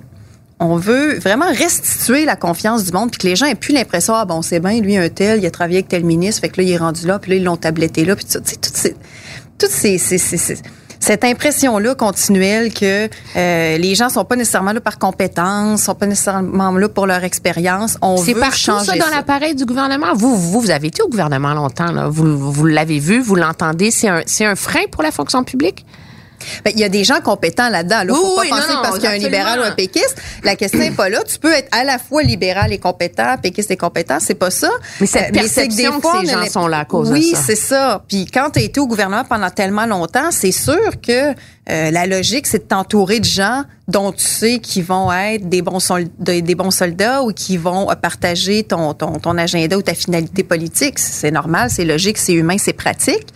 on 0.61 0.77
veut 0.77 1.19
vraiment 1.19 1.47
restituer 1.47 2.25
la 2.25 2.37
confiance 2.37 2.85
du 2.85 2.93
monde, 2.93 3.11
puis 3.11 3.19
que 3.19 3.27
les 3.27 3.37
gens 3.37 3.47
aient 3.47 3.55
plus 3.55 3.73
l'impression, 3.73 4.15
ah 4.15 4.25
bon, 4.25 4.43
c'est 4.43 4.61
bien, 4.61 4.81
lui, 4.81 4.97
un 4.97 5.09
tel, 5.09 5.41
il 5.41 5.47
a 5.47 5.51
travaillé 5.51 5.79
avec 5.79 5.89
tel 5.89 6.05
ministre, 6.05 6.41
fait 6.41 6.49
que 6.49 6.61
là, 6.61 6.67
il 6.67 6.73
est 6.73 6.77
rendu 6.77 7.07
là, 7.07 7.19
puis 7.19 7.31
là, 7.31 7.37
ils 7.37 7.45
l'ont 7.45 7.57
tabletté 7.57 8.05
là, 8.05 8.17
puis 8.17 8.25
tu 8.25 8.33
sais, 8.33 8.57
toutes 8.57 8.77
ces, 8.77 8.97
toutes 9.59 9.71
ces, 9.71 9.99
ces, 9.99 10.19
ces, 10.19 10.57
cette 11.01 11.25
impression-là 11.25 11.95
continuelle 11.95 12.73
que 12.73 13.09
euh, 13.37 13.79
les 13.79 13.95
gens 13.95 14.09
sont 14.09 14.25
pas 14.25 14.37
nécessairement 14.37 14.73
là 14.73 14.81
par 14.81 14.99
compétence, 14.99 15.83
sont 15.83 15.95
pas 15.95 16.07
nécessairement 16.07 16.73
là 16.73 16.89
pour 16.89 17.07
leur 17.07 17.25
expérience. 17.25 17.97
On 18.03 18.17
veut 18.17 18.35
changer 18.53 18.85
ça 18.85 18.97
dans 18.99 19.15
l'appareil 19.15 19.55
du 19.55 19.65
gouvernement. 19.65 20.15
Vous, 20.15 20.37
vous, 20.37 20.61
vous 20.61 20.71
avez 20.71 20.89
été 20.89 21.03
au 21.03 21.09
gouvernement 21.09 21.55
longtemps. 21.55 21.93
Là. 21.93 22.09
Vous, 22.09 22.53
vous 22.53 22.67
l'avez 22.67 22.99
vu, 22.99 23.21
vous 23.21 23.37
l'entendez. 23.37 23.91
C'est 23.91 24.09
un, 24.09 24.23
c'est 24.27 24.45
un 24.45 24.57
frein 24.57 24.83
pour 24.91 25.03
la 25.03 25.11
fonction 25.11 25.45
publique? 25.45 25.87
Ben, 26.65 26.73
il 26.75 26.81
y 26.81 26.85
a 26.85 26.89
des 26.89 27.05
gens 27.05 27.21
compétents 27.21 27.69
là-dedans. 27.69 28.05
Là, 28.05 28.13
Oui, 28.13 28.19
faut 28.21 28.37
pas 28.37 28.43
oui, 28.43 28.49
penser 28.51 28.63
non, 28.69 28.75
non, 28.75 28.83
parce 28.83 28.95
qu'il 28.97 29.05
y 29.05 29.07
a 29.07 29.11
un 29.11 29.19
libéral 29.19 29.61
ou 29.61 29.63
un 29.63 29.71
péquiste. 29.73 30.17
La 30.45 30.57
question 30.57 30.81
n'est 30.81 30.91
pas 30.91 31.09
là. 31.09 31.23
Tu 31.25 31.39
peux 31.39 31.53
être 31.53 31.69
à 31.73 31.85
la 31.85 31.99
fois 31.99 32.23
libéral 32.23 32.73
et 32.73 32.79
compétent, 32.79 33.37
péquiste 33.43 33.71
et 33.71 33.77
compétent. 33.77 34.19
C'est 34.21 34.35
pas 34.35 34.51
ça. 34.51 34.71
Mais 35.01 35.07
cette 35.07 35.23
Euh, 35.23 35.27
c'est 35.27 35.33
perception 35.67 35.97
que 35.97 36.01
fois, 36.03 36.21
ces 36.23 36.27
on 36.27 36.29
a 36.29 36.33
gens 36.33 36.41
l'im- 36.41 36.51
sont 36.51 36.67
là 36.67 36.79
à 36.81 36.85
cause 36.85 37.09
de 37.09 37.13
oui, 37.15 37.33
ça. 37.35 37.43
c'est 37.47 37.57
ça. 37.57 38.05
Puis 38.09 38.27
quand 38.27 38.51
tu 38.51 38.59
as 38.61 38.63
été 38.63 38.81
au 38.81 38.87
gouvernement 38.87 39.25
pendant 39.25 39.51
tellement 39.51 39.87
longtemps, 39.87 40.31
c'est 40.31 40.53
sûr 40.53 41.01
que 41.03 41.35
euh, 41.71 41.91
la 41.91 42.07
logique, 42.07 42.47
c'est 42.47 42.59
de 42.61 42.69
t'entourer 42.69 43.21
de 43.21 43.27
gens 43.27 43.63
dont 43.89 44.11
tu 44.13 44.25
sais 44.25 44.59
qu'ils 44.59 44.85
vont 44.85 45.13
être 45.13 45.49
des 45.51 45.61
bons, 45.61 45.79
des 46.19 46.41
des 46.41 46.55
bons 46.55 46.71
soldats 46.71 47.23
ou 47.23 47.33
qui 47.33 47.59
vont 47.59 47.91
euh, 47.91 47.95
partager 47.95 48.63
ton, 48.65 48.95
ton, 48.95 49.19
ton 49.19 49.37
agenda 49.37 49.77
ou 49.77 49.83
ta 49.83 49.95
finalité 49.95 50.43
politique. 50.45 50.99
C'est 50.99 51.31
normal, 51.31 51.69
c'est 51.71 51.85
logique, 51.85 52.17
c'est 52.17 52.33
humain, 52.33 52.57
c'est 52.59 52.73
pratique. 52.73 53.27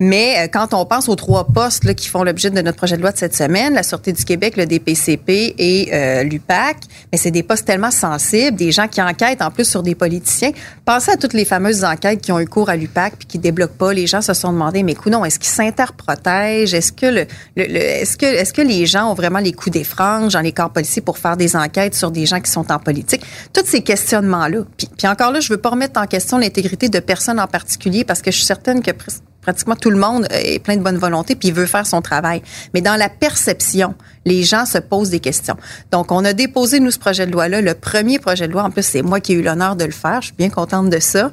Mais 0.00 0.34
euh, 0.38 0.48
quand 0.52 0.74
on 0.74 0.84
pense 0.86 1.08
aux 1.08 1.16
trois 1.16 1.44
postes 1.46 1.84
là, 1.84 1.92
qui 1.94 2.08
font 2.08 2.22
l'objet 2.22 2.50
de 2.50 2.60
notre 2.60 2.76
projet 2.76 2.96
de 2.96 3.02
loi 3.02 3.10
de 3.12 3.18
cette 3.18 3.34
semaine, 3.34 3.74
la 3.74 3.82
Sûreté 3.82 4.12
du 4.12 4.24
Québec, 4.24 4.56
le 4.56 4.64
DPCP 4.66 5.54
et 5.58 5.88
euh, 5.92 6.22
l'UPAC, 6.22 6.76
mais 7.10 7.18
c'est 7.18 7.30
des 7.32 7.42
postes 7.42 7.64
tellement 7.66 7.90
sensibles, 7.90 8.56
des 8.56 8.70
gens 8.70 8.86
qui 8.86 9.02
enquêtent 9.02 9.42
en 9.42 9.50
plus 9.50 9.68
sur 9.68 9.82
des 9.82 9.94
politiciens. 9.94 10.52
Pensez 10.84 11.10
à 11.10 11.16
toutes 11.16 11.32
les 11.32 11.44
fameuses 11.44 11.84
enquêtes 11.84 12.20
qui 12.20 12.30
ont 12.32 12.38
eu 12.38 12.46
cours 12.46 12.70
à 12.70 12.76
l'UPAC 12.76 13.14
puis 13.18 13.26
qui 13.26 13.38
débloquent 13.38 13.76
pas. 13.76 13.92
Les 13.92 14.06
gens 14.06 14.20
se 14.22 14.34
sont 14.34 14.52
demandé, 14.52 14.82
mais 14.82 14.94
non, 15.06 15.24
est-ce 15.24 15.38
qu'ils 15.38 15.48
s'interprotègent? 15.50 16.74
Est-ce 16.74 16.92
que 16.92 17.06
le, 17.06 17.26
le- 17.56 17.64
le- 17.66 17.76
est-ce 17.76 18.16
que 18.16 18.26
est-ce 18.26 18.52
que 18.52 18.62
les 18.62 18.86
gens 18.86 19.10
ont 19.10 19.14
vraiment 19.14 19.38
les 19.40 19.52
coups 19.52 19.72
des 19.72 19.84
franges 19.84 20.34
dans 20.34 20.40
les 20.40 20.52
corps 20.52 20.70
policiers 20.70 21.02
pour 21.02 21.18
faire 21.18 21.36
des 21.36 21.56
enquêtes 21.56 21.94
sur 21.94 22.10
des 22.10 22.26
gens 22.26 22.40
qui 22.40 22.50
sont 22.50 22.70
en 22.70 22.78
politique? 22.78 23.22
Tous 23.52 23.64
ces 23.66 23.80
questionnements-là. 23.82 24.60
Puis, 24.76 24.88
puis 24.96 25.08
encore 25.08 25.32
là, 25.32 25.40
je 25.40 25.48
veux 25.52 25.56
pas 25.58 25.70
remettre 25.70 26.00
en 26.00 26.06
question 26.06 26.38
l'intégrité 26.38 26.88
de 26.88 27.00
personnes 27.00 27.40
en 27.40 27.46
particulier 27.46 28.04
parce 28.04 28.22
que 28.22 28.30
je 28.30 28.36
suis 28.36 28.46
certaine 28.46 28.82
que 28.82 28.90
pratiquement 29.42 29.76
tout 29.76 29.90
le 29.90 29.98
monde 29.98 30.26
est 30.30 30.58
plein 30.62 30.76
de 30.76 30.82
bonne 30.82 30.98
volonté 30.98 31.34
puis 31.34 31.48
il 31.48 31.54
veut 31.54 31.66
faire 31.66 31.86
son 31.86 32.02
travail. 32.02 32.42
Mais 32.74 32.80
dans 32.80 32.96
la 32.96 33.08
perception, 33.08 33.94
les 34.26 34.42
gens 34.42 34.66
se 34.66 34.76
posent 34.78 35.08
des 35.10 35.20
questions. 35.20 35.56
Donc, 35.90 36.12
on 36.12 36.22
a 36.24 36.34
déposé, 36.34 36.80
nous, 36.80 36.90
ce 36.90 36.98
projet 36.98 37.26
de 37.26 37.32
loi-là, 37.32 37.62
le 37.62 37.72
premier 37.72 38.18
projet 38.18 38.46
de 38.46 38.52
loi. 38.52 38.62
En 38.64 38.70
plus, 38.70 38.82
c'est 38.82 39.00
moi 39.00 39.20
qui 39.20 39.32
ai 39.32 39.36
eu 39.36 39.42
l'honneur 39.42 39.74
de 39.74 39.84
le 39.86 39.90
faire. 39.90 40.20
Je 40.20 40.26
suis 40.26 40.36
bien 40.36 40.50
contente 40.50 40.90
de 40.90 40.98
ça. 40.98 41.30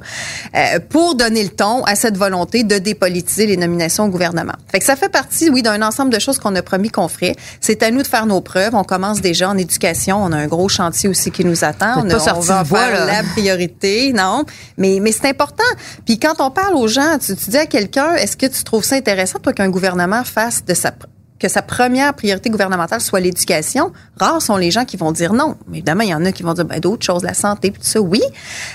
euh, 0.54 0.78
pour 0.88 1.14
donner 1.14 1.42
le 1.44 1.50
ton 1.50 1.82
à 1.84 1.94
cette 1.94 2.16
volonté 2.16 2.64
de 2.64 2.78
dépolitiser 2.78 3.46
les 3.46 3.58
nominations 3.58 4.04
au 4.04 4.08
gouvernement. 4.08 4.54
Fait 4.70 4.78
que 4.78 4.84
ça 4.86 4.96
fait 4.96 5.10
partie, 5.10 5.50
oui, 5.50 5.60
d'un 5.62 5.82
ensemble 5.82 6.10
de 6.10 6.18
choses 6.18 6.38
qu'on 6.38 6.54
a 6.54 6.62
promis 6.62 6.88
qu'on 6.90 7.08
ferait. 7.08 7.36
C'est 7.60 7.82
à 7.82 7.90
nous 7.90 8.00
de 8.02 8.06
faire 8.06 8.24
nos 8.24 8.40
preuves. 8.40 8.74
On 8.74 8.84
commence 8.84 9.20
déjà 9.20 9.50
en 9.50 9.58
éducation. 9.58 10.22
On 10.22 10.32
a 10.32 10.36
un 10.38 10.46
gros 10.46 10.68
chantier 10.70 11.08
aussi 11.10 11.30
qui 11.30 11.44
nous 11.44 11.64
attend. 11.64 12.02
On, 12.02 12.08
a- 12.08 12.16
pas 12.16 12.34
on 12.34 12.40
va 12.40 12.64
bois, 12.64 12.78
faire 12.86 13.06
là. 13.06 13.12
la 13.20 13.22
priorité, 13.24 14.12
non? 14.14 14.44
Mais, 14.78 15.00
mais 15.02 15.12
c'est 15.12 15.28
important. 15.28 15.64
Puis 16.06 16.18
quand 16.18 16.34
on 16.38 16.50
parle 16.50 16.74
aux 16.76 16.88
gens, 16.88 17.18
tu, 17.18 17.36
tu 17.36 17.50
dis 17.50 17.58
à 17.58 17.66
quelqu'un, 17.66 17.95
est-ce 17.96 18.36
que 18.36 18.46
tu 18.46 18.64
trouves 18.64 18.84
ça 18.84 18.96
intéressant, 18.96 19.38
toi, 19.38 19.52
qu'un 19.52 19.70
gouvernement 19.70 20.24
fasse 20.24 20.64
de 20.64 20.74
sa 20.74 20.92
que 21.38 21.48
sa 21.48 21.62
première 21.62 22.14
priorité 22.14 22.50
gouvernementale 22.50 23.00
soit 23.00 23.20
l'éducation, 23.20 23.92
rares 24.16 24.40
sont 24.40 24.56
les 24.56 24.70
gens 24.70 24.84
qui 24.84 24.96
vont 24.96 25.12
dire 25.12 25.32
non. 25.32 25.56
Mais 25.68 25.78
évidemment, 25.78 26.02
il 26.02 26.10
y 26.10 26.14
en 26.14 26.24
a 26.24 26.32
qui 26.32 26.42
vont 26.42 26.54
dire 26.54 26.64
ben, 26.64 26.80
d'autres 26.80 27.04
choses, 27.04 27.22
la 27.22 27.34
santé, 27.34 27.70
puis 27.70 27.80
tout 27.80 27.86
ça, 27.86 28.00
oui. 28.00 28.22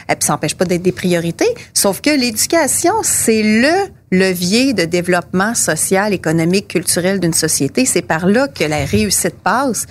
Et 0.10 0.16
puis 0.16 0.26
ça 0.26 0.34
n'empêche 0.34 0.56
pas 0.56 0.66
d'être 0.66 0.84
des 0.84 0.92
priorités. 0.92 1.54
Sauf 1.74 2.02
que 2.02 2.10
l'éducation, 2.10 2.94
c'est 3.02 3.42
le 3.42 3.90
levier 4.12 4.74
de 4.74 4.84
développement 4.84 5.56
social, 5.56 6.14
économique, 6.14 6.68
culturel 6.68 7.20
d'une 7.20 7.34
société. 7.34 7.86
C'est 7.86 8.02
par 8.02 8.28
là 8.28 8.48
que 8.48 8.64
la 8.64 8.86
réussite 8.86 9.40
passe. 9.40 9.88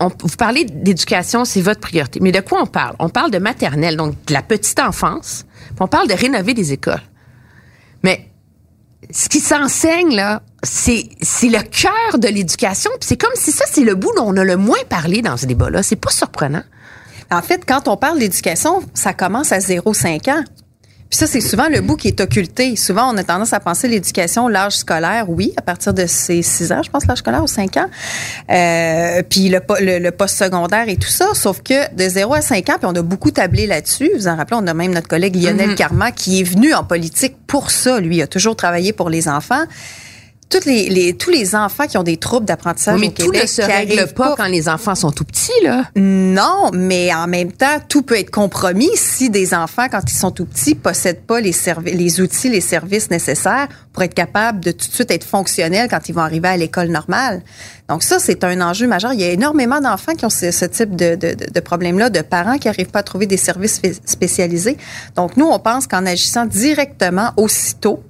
vous 0.00 0.36
parlez 0.36 0.64
d'éducation, 0.64 1.44
c'est 1.44 1.60
votre 1.60 1.80
priorité. 1.80 2.18
Mais 2.20 2.32
de 2.32 2.40
quoi 2.40 2.60
on 2.62 2.66
parle? 2.66 2.96
On 2.98 3.08
parle 3.08 3.30
de 3.30 3.38
maternelle, 3.38 3.96
donc 3.96 4.14
de 4.26 4.32
la 4.32 4.42
petite 4.42 4.80
enfance. 4.80 5.44
on 5.78 5.86
parle 5.86 6.08
de 6.08 6.14
rénover 6.14 6.54
des 6.54 6.72
écoles. 6.72 7.02
Mais 8.02 8.28
ce 9.10 9.28
qui 9.28 9.40
s'enseigne, 9.40 10.14
là, 10.14 10.42
c'est, 10.62 11.08
c'est 11.20 11.48
le 11.48 11.62
cœur 11.62 12.18
de 12.18 12.28
l'éducation. 12.28 12.90
Puis 12.98 13.08
c'est 13.08 13.16
comme 13.20 13.34
si 13.34 13.52
ça, 13.52 13.64
c'est 13.70 13.84
le 13.84 13.94
bout 13.94 14.12
dont 14.16 14.24
on 14.26 14.36
a 14.36 14.44
le 14.44 14.56
moins 14.56 14.82
parlé 14.88 15.22
dans 15.22 15.36
ce 15.36 15.46
débat-là. 15.46 15.82
C'est 15.82 15.96
pas 15.96 16.10
surprenant. 16.10 16.62
En 17.30 17.42
fait, 17.42 17.64
quand 17.66 17.88
on 17.88 17.96
parle 17.96 18.18
d'éducation, 18.18 18.82
ça 18.94 19.12
commence 19.12 19.52
à 19.52 19.58
0-5 19.58 20.30
ans. 20.30 20.44
Puis 21.14 21.20
ça, 21.20 21.28
c'est 21.28 21.40
souvent 21.40 21.68
le 21.68 21.80
bout 21.80 21.94
qui 21.94 22.08
est 22.08 22.20
occulté. 22.20 22.74
Souvent, 22.74 23.14
on 23.14 23.16
a 23.16 23.22
tendance 23.22 23.52
à 23.52 23.60
penser 23.60 23.86
l'éducation, 23.86 24.48
l'âge 24.48 24.78
scolaire, 24.78 25.26
oui, 25.30 25.52
à 25.56 25.62
partir 25.62 25.94
de 25.94 26.06
ces 26.06 26.42
6 26.42 26.72
ans, 26.72 26.82
je 26.82 26.90
pense, 26.90 27.06
l'âge 27.06 27.18
scolaire, 27.18 27.44
ou 27.44 27.46
5 27.46 27.76
ans. 27.76 27.86
Euh, 28.50 29.22
puis 29.22 29.48
le, 29.48 29.60
le, 29.78 30.00
le 30.00 30.10
post-secondaire 30.10 30.88
et 30.88 30.96
tout 30.96 31.08
ça. 31.08 31.28
Sauf 31.34 31.62
que 31.62 31.94
de 31.94 32.08
0 32.08 32.34
à 32.34 32.40
5 32.40 32.68
ans, 32.68 32.74
puis 32.80 32.90
on 32.90 32.96
a 32.96 33.02
beaucoup 33.02 33.30
tablé 33.30 33.68
là-dessus. 33.68 34.10
Vous 34.16 34.26
en 34.26 34.34
rappelez, 34.34 34.58
on 34.60 34.66
a 34.66 34.74
même 34.74 34.92
notre 34.92 35.06
collègue 35.06 35.40
Lionel 35.40 35.76
Carman 35.76 36.10
qui 36.10 36.40
est 36.40 36.42
venu 36.42 36.74
en 36.74 36.82
politique 36.82 37.36
pour 37.46 37.70
ça. 37.70 38.00
Lui, 38.00 38.16
il 38.16 38.22
a 38.22 38.26
toujours 38.26 38.56
travaillé 38.56 38.92
pour 38.92 39.08
les 39.08 39.28
enfants. 39.28 39.62
Toutes 40.50 40.66
les, 40.66 40.88
les- 40.88 41.16
tous 41.16 41.30
les 41.30 41.54
enfants 41.56 41.86
qui 41.86 41.98
ont 41.98 42.02
des 42.04 42.16
troubles 42.16 42.46
d'apprentissage 42.46 43.00
mais 43.00 43.08
au 43.08 43.10
tout 43.10 43.24
Québec 43.24 43.42
ne 43.42 43.46
se 43.48 43.62
qui 43.62 43.66
règle 43.66 44.12
pas 44.12 44.34
quand 44.36 44.46
les 44.46 44.68
enfants 44.68 44.94
sont 44.94 45.10
tout 45.10 45.24
petits, 45.24 45.50
là. 45.64 45.84
non, 45.96 46.70
mais 46.72 47.12
en 47.12 47.26
même 47.26 47.50
temps, 47.50 47.78
tout 47.88 48.02
peut 48.02 48.18
être 48.18 48.30
compromis 48.30 48.90
si 48.94 49.30
des 49.30 49.52
enfants, 49.54 49.86
quand 49.90 50.02
ils 50.08 50.16
sont 50.16 50.30
tout 50.30 50.44
petits, 50.44 50.74
possèdent 50.74 51.22
pas 51.22 51.40
les, 51.40 51.52
les 51.86 52.20
outils, 52.20 52.48
les 52.50 52.60
services 52.60 53.10
nécessaires 53.10 53.68
pour 53.92 54.02
être 54.02 54.14
capables 54.14 54.60
de 54.60 54.70
tout 54.72 54.88
de 54.88 54.92
suite 54.94 55.10
être 55.10 55.24
fonctionnels 55.24 55.88
quand 55.90 56.08
ils 56.08 56.14
vont 56.14 56.20
arriver 56.22 56.48
à 56.48 56.56
l'école 56.56 56.88
normale. 56.88 57.42
Donc 57.88 58.02
ça, 58.02 58.18
c'est 58.18 58.44
un 58.44 58.60
enjeu 58.60 58.86
majeur. 58.86 59.12
Il 59.12 59.20
y 59.20 59.24
a 59.24 59.30
énormément 59.30 59.80
d'enfants 59.80 60.14
qui 60.14 60.24
ont 60.24 60.30
ce, 60.30 60.50
ce 60.50 60.64
type 60.64 60.94
de, 60.96 61.14
de, 61.16 61.34
de- 61.34 61.50
de 61.52 61.60
problème-là, 61.60 62.10
de 62.10 62.20
parents 62.20 62.58
qui 62.58 62.68
n'arrivent 62.68 62.90
pas 62.90 63.00
à 63.00 63.02
trouver 63.04 63.26
des 63.26 63.36
services 63.36 63.74
spé- 63.76 63.94
spécialisés. 64.04 64.76
Donc 65.16 65.36
nous, 65.36 65.46
on 65.46 65.58
pense 65.58 65.86
qu'en 65.86 66.06
agissant 66.06 66.46
directement 66.46 67.32
aussitôt, 67.36 68.02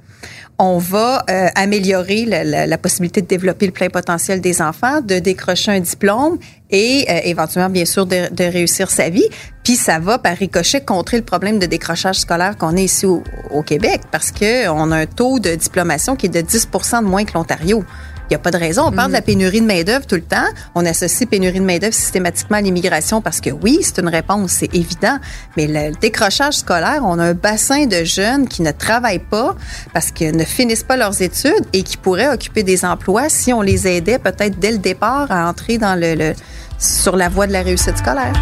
on 0.58 0.78
va 0.78 1.24
euh, 1.28 1.48
améliorer 1.56 2.24
la, 2.26 2.44
la- 2.44 2.66
la 2.66 2.78
possibilité 2.78 3.20
de 3.22 3.26
développer 3.26 3.66
le 3.66 3.72
plein 3.72 3.88
potentiel 3.88 4.40
des 4.40 4.62
enfants, 4.62 5.00
de 5.00 5.18
décrocher 5.18 5.72
un 5.72 5.80
diplôme 5.80 6.38
et 6.70 7.04
euh, 7.10 7.20
éventuellement, 7.24 7.70
bien 7.70 7.84
sûr, 7.84 8.06
de, 8.06 8.32
de 8.32 8.44
réussir 8.44 8.90
sa 8.90 9.08
vie. 9.08 9.26
Puis 9.64 9.74
ça 9.76 9.98
va, 9.98 10.18
par 10.18 10.36
ricochet, 10.36 10.80
contrer 10.82 11.16
le 11.16 11.24
problème 11.24 11.58
de 11.58 11.66
décrochage 11.66 12.20
scolaire 12.20 12.56
qu'on 12.56 12.76
a 12.76 12.80
ici 12.80 13.04
au, 13.06 13.22
au 13.50 13.62
Québec 13.62 14.02
parce 14.12 14.30
que 14.30 14.68
on 14.68 14.92
a 14.92 14.96
un 14.98 15.06
taux 15.06 15.38
de 15.40 15.54
diplomation 15.54 16.14
qui 16.16 16.26
est 16.26 16.28
de 16.28 16.40
10 16.40 16.68
de 17.02 17.04
moins 17.06 17.24
que 17.24 17.32
l'Ontario. 17.34 17.82
Il 18.24 18.32
n'y 18.32 18.36
a 18.36 18.38
pas 18.38 18.50
de 18.50 18.56
raison. 18.56 18.84
On 18.86 18.92
parle 18.92 19.08
de 19.08 19.12
la 19.12 19.20
pénurie 19.22 19.60
de 19.60 19.66
main-d'œuvre 19.66 20.06
tout 20.06 20.14
le 20.14 20.22
temps. 20.22 20.46
On 20.74 20.84
associe 20.86 21.28
pénurie 21.28 21.60
de 21.60 21.64
main-d'œuvre 21.64 21.92
systématiquement 21.94 22.56
à 22.56 22.60
l'immigration 22.62 23.20
parce 23.20 23.40
que 23.40 23.50
oui, 23.50 23.80
c'est 23.82 23.98
une 24.00 24.08
réponse, 24.08 24.52
c'est 24.52 24.74
évident. 24.74 25.18
Mais 25.58 25.66
le, 25.66 25.90
le 25.90 25.94
décrochage 25.96 26.54
scolaire, 26.54 27.02
on 27.04 27.18
a 27.18 27.24
un 27.24 27.34
bassin 27.34 27.84
de 27.86 28.02
jeunes 28.02 28.48
qui 28.48 28.62
ne 28.62 28.70
travaillent 28.72 29.18
pas 29.18 29.54
parce 29.92 30.10
qu'ils 30.10 30.36
ne 30.36 30.44
finissent 30.44 30.84
pas 30.84 30.96
leurs 30.96 31.20
études 31.20 31.66
et 31.74 31.82
qui 31.82 31.96
pourraient 31.98 32.28
occuper 32.32 32.62
des 32.62 32.84
emplois 32.86 33.28
si 33.28 33.52
on 33.52 33.60
les 33.60 33.86
aidait 33.86 34.18
peut-être 34.18 34.58
dès 34.58 34.72
le 34.72 34.78
départ 34.78 35.30
à 35.30 35.46
entrer 35.48 35.76
dans 35.78 35.94
le, 35.94 36.14
le- 36.14 36.32
sur 36.78 37.16
la 37.16 37.28
voie 37.28 37.46
de 37.46 37.52
la 37.52 37.62
réussite 37.62 37.98
scolaire. 37.98 38.32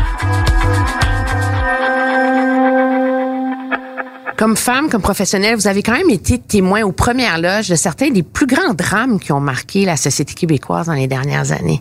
Comme 4.43 4.57
femme, 4.57 4.91
comme 4.91 5.03
professionnelle, 5.03 5.55
vous 5.55 5.69
avez 5.69 5.85
quand 5.85 5.93
même 5.93 6.11
été 6.11 6.37
témoin 6.37 6.83
aux 6.83 6.91
premières 6.91 7.39
loges 7.41 7.69
de 7.69 7.77
certains 7.77 8.11
des 8.11 8.25
plus 8.25 8.49
grands 8.49 8.75
drames 8.75 9.21
qui 9.21 9.31
ont 9.31 9.39
marqué 9.39 9.85
la 9.85 9.97
société 9.97 10.35
québécoise 10.35 10.89
dans 10.89 10.95
les 10.95 11.07
dernières 11.07 11.53
années. 11.53 11.81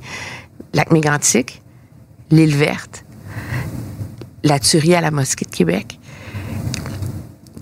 Lac 0.76 0.92
mégantic, 0.92 1.64
l'île 2.30 2.56
verte, 2.56 3.04
la 4.44 4.60
tuerie 4.60 4.94
à 4.94 5.02
la 5.02 5.10
mosquée 5.10 5.46
de 5.46 5.50
Québec. 5.50 6.00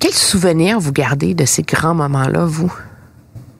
Quel 0.02 0.12
souvenir 0.12 0.82
vous 0.82 0.92
gardez 0.92 1.34
de 1.34 1.46
ces 1.46 1.62
grands 1.62 1.96
moments-là, 1.96 2.44
vous? 2.44 2.74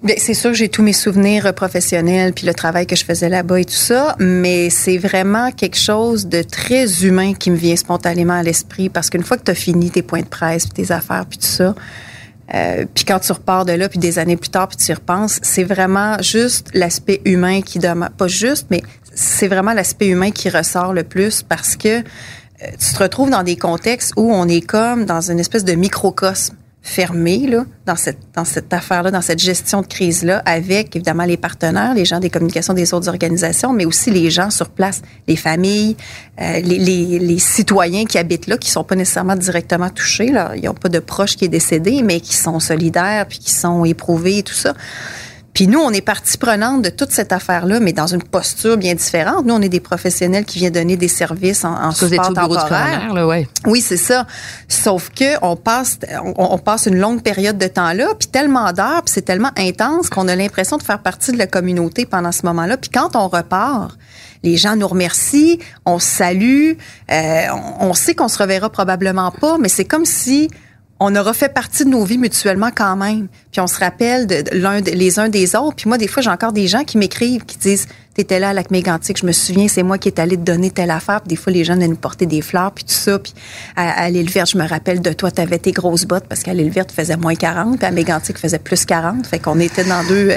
Bien, 0.02 0.16
c'est 0.18 0.34
sûr 0.34 0.52
que 0.52 0.56
j'ai 0.56 0.70
tous 0.70 0.82
mes 0.82 0.94
souvenirs 0.94 1.46
euh, 1.46 1.52
professionnels 1.52 2.32
puis 2.32 2.48
le 2.48 2.54
travail 2.54 2.88
que 2.88 2.96
je 2.96 3.04
faisais 3.04 3.28
là-bas 3.28 3.60
et 3.60 3.66
tout 3.66 3.74
ça, 3.74 4.16
mais 4.18 4.70
c'est 4.70 4.98
vraiment 4.98 5.52
quelque 5.52 5.78
chose 5.78 6.28
de 6.28 6.42
très 6.42 7.04
humain 7.04 7.34
qui 7.34 7.52
me 7.52 7.58
vient 7.58 7.76
spontanément 7.76 8.36
à 8.36 8.42
l'esprit 8.42 8.88
parce 8.88 9.10
qu'une 9.10 9.26
fois 9.26 9.36
que 9.36 9.44
tu 9.44 9.52
as 9.52 9.56
fini 9.56 9.92
tes 9.92 10.02
points 10.02 10.22
de 10.22 10.28
presse 10.28 10.68
puis 10.68 10.86
tes 10.86 10.94
affaires 10.94 11.26
puis 11.26 11.38
tout 11.38 11.46
ça, 11.46 11.76
euh, 12.54 12.86
puis 12.94 13.04
quand 13.04 13.20
tu 13.20 13.34
repars 13.34 13.66
de 13.66 13.74
là 13.74 13.90
puis 13.90 14.00
des 14.00 14.20
années 14.20 14.38
plus 14.38 14.50
tard 14.50 14.70
puis 14.70 14.78
tu 14.78 14.90
y 14.90 14.94
repenses, 14.94 15.40
c'est 15.42 15.66
vraiment 15.66 16.18
juste 16.22 16.70
l'aspect 16.74 17.20
humain 17.26 17.62
qui 17.62 17.80
demeure 17.80 18.12
pas 18.12 18.30
juste, 18.30 18.68
mais 18.70 18.82
c'est 19.14 19.50
vraiment 19.50 19.74
l'aspect 19.74 20.08
humain 20.08 20.32
qui 20.32 20.50
ressort 20.50 20.94
le 20.94 21.04
plus 21.04 21.44
parce 21.44 21.76
que 21.76 22.00
euh, 22.00 22.02
tu 22.80 22.94
te 22.94 23.04
retrouves 23.04 23.32
dans 23.32 23.44
des 23.44 23.58
contextes 23.58 24.14
où 24.16 24.32
on 24.34 24.48
est 24.48 24.62
comme 24.62 25.04
dans 25.04 25.30
une 25.30 25.42
espèce 25.42 25.66
de 25.66 25.74
microcosme 25.74 26.56
fermé 26.90 27.46
là, 27.46 27.66
dans 27.86 27.96
cette, 27.96 28.18
dans 28.36 28.46
cette 28.46 28.74
affaire-là, 28.74 29.12
dans 29.12 29.22
cette 29.22 29.40
gestion 29.40 29.82
de 29.82 29.88
crise-là, 29.88 30.42
avec 30.46 30.96
évidemment 30.96 31.26
les 31.26 31.38
partenaires, 31.38 31.94
les 31.94 32.04
gens 32.04 32.20
des 32.20 32.32
communications 32.32 32.74
des 32.74 32.94
autres 32.96 33.08
organisations, 33.10 33.74
mais 33.74 33.86
aussi 33.86 34.10
les 34.10 34.32
gens 34.32 34.50
sur 34.50 34.70
place, 34.70 35.04
les 35.28 35.36
familles, 35.36 35.96
euh, 36.42 36.60
les, 36.62 37.20
les, 37.20 37.40
citoyens 37.40 38.06
qui 38.06 38.18
habitent 38.18 38.48
là, 38.48 38.58
qui 38.58 38.72
sont 38.72 38.84
pas 38.84 38.96
nécessairement 38.96 39.36
directement 39.36 39.90
touchés. 39.90 40.32
Là. 40.32 40.54
Ils 40.56 40.66
n'ont 40.66 40.74
pas 40.74 40.90
de 40.90 41.00
proche 41.00 41.36
qui 41.36 41.46
est 41.46 41.50
décédé, 41.50 42.02
mais 42.02 42.20
qui 42.22 42.36
sont 42.36 42.60
solidaires, 42.60 43.28
puis 43.28 43.38
qui 43.38 43.52
sont 43.52 43.86
éprouvés 43.86 44.40
et 44.40 44.44
tout 44.44 44.54
ça. 44.54 44.74
Puis 45.54 45.68
nous, 45.68 45.80
on 45.80 45.92
est 45.92 46.02
partie 46.02 46.38
prenante 46.38 46.84
de 46.84 46.90
toute 46.90 47.12
cette 47.12 47.32
affaire-là, 47.32 47.80
mais 47.80 47.92
dans 47.92 48.08
une 48.08 48.24
posture 48.24 48.78
bien 48.78 48.94
différente. 48.94 49.46
Nous, 49.46 49.54
on 49.54 49.62
est 49.62 49.70
des 49.70 49.80
professionnels 49.80 50.46
qui 50.46 50.60
viennent 50.60 50.74
donner 50.74 50.96
des 50.96 51.08
services 51.08 51.66
en, 51.66 51.74
en 51.74 51.92
support 51.92 52.34
temporaire. 52.34 53.14
Là, 53.14 53.28
ouais. 53.28 53.48
Oui, 53.66 53.82
c'est 53.82 53.98
ça. 53.98 54.28
Sauf 54.68 55.10
que 55.10 55.44
on 55.44 55.56
passe, 55.56 56.00
on, 56.24 56.34
on, 56.38 56.58
passe 56.60 56.86
une 56.86 56.98
longue 56.98 57.22
période 57.22 57.58
de 57.58 57.68
temps 57.68 57.94
là, 57.94 58.08
puis 58.18 58.28
tellement 58.28 58.72
d'heures, 58.74 59.02
puis 59.04 59.14
c'est 59.14 59.24
tellement 59.24 59.52
intense 59.58 60.10
qu'on 60.10 60.28
a 60.28 60.36
l'impression 60.36 60.78
de 60.78 60.84
faire 60.84 61.00
partie 61.00 61.32
de 61.32 61.38
la 61.38 61.48
communauté 61.48 62.06
pendant 62.06 62.32
ce 62.32 62.46
moment-là. 62.46 62.78
Puis 62.78 62.90
quand 62.90 63.16
on 63.16 63.28
repart, 63.28 63.98
les 64.44 64.56
gens 64.56 64.76
nous 64.76 64.88
remercient, 64.88 65.60
on 65.86 66.00
salue, 66.00 66.74
euh, 67.12 67.42
on, 67.52 67.88
on 67.88 67.94
sait 67.94 68.14
qu'on 68.14 68.28
se 68.28 68.38
reverra 68.38 68.70
probablement 68.70 69.32
pas, 69.32 69.58
mais 69.58 69.70
c'est 69.70 69.86
comme 69.86 70.06
si 70.06 70.50
on 71.00 71.16
aura 71.16 71.34
fait 71.34 71.54
partie 71.54 71.86
de 71.86 71.90
nos 71.90 72.04
vies 72.04 72.18
mutuellement 72.18 72.72
quand 72.76 72.96
même. 72.96 73.28
Puis 73.52 73.62
on 73.62 73.68
se 73.68 73.80
rappelle 73.80 74.28
l'un 74.52 74.82
les 74.82 75.20
uns 75.20 75.30
des 75.30 75.56
autres. 75.56 75.76
Puis 75.78 75.88
moi, 75.88 75.98
des 75.98 76.08
fois, 76.08 76.22
j'ai 76.22 76.30
encore 76.30 76.52
des 76.52 76.68
gens 76.68 76.84
qui 76.84 76.98
m'écrivent, 76.98 77.46
qui 77.46 77.58
disent 77.58 77.88
T'étais 78.20 78.40
là 78.40 78.50
à 78.50 78.54
lac 78.54 78.68
je 78.70 79.26
me 79.26 79.32
souviens, 79.32 79.70
c'est 79.70 79.82
moi 79.82 79.98
qui 79.98 80.10
est 80.10 80.20
allé 80.20 80.36
te 80.36 80.42
donner 80.42 80.72
telle 80.72 80.92
affaire. 80.92 81.22
Puis 81.22 81.30
des 81.30 81.36
fois, 81.38 81.54
les 81.54 81.64
gens 81.64 81.76
venaient 81.76 81.88
nous 81.88 81.96
porter 81.96 82.26
des 82.26 82.42
fleurs, 82.42 82.74
puis 82.74 82.84
tout 82.84 82.92
ça. 82.92 83.18
Puis 83.18 83.34
à, 83.78 83.92
à 83.92 84.10
l'île 84.10 84.30
verte, 84.30 84.50
je 84.52 84.58
me 84.58 84.68
rappelle 84.68 85.02
de 85.02 85.14
toi, 85.14 85.32
t'avais 85.32 85.58
tes 85.58 85.72
grosses 85.72 86.04
bottes 86.04 86.26
parce 86.28 86.44
qu'à 86.44 86.54
l'île 86.54 86.70
verte, 86.70 86.92
faisait 86.92 87.16
moins 87.16 87.36
40, 87.36 87.78
puis 87.78 87.88
à 87.88 87.92
mégantic 87.92 88.38
faisait 88.38 88.60
plus 88.60 88.84
40. 88.84 89.26
Fait 89.26 89.40
qu'on 89.40 89.58
était 89.62 89.86
dans 89.86 90.06
deux, 90.06 90.34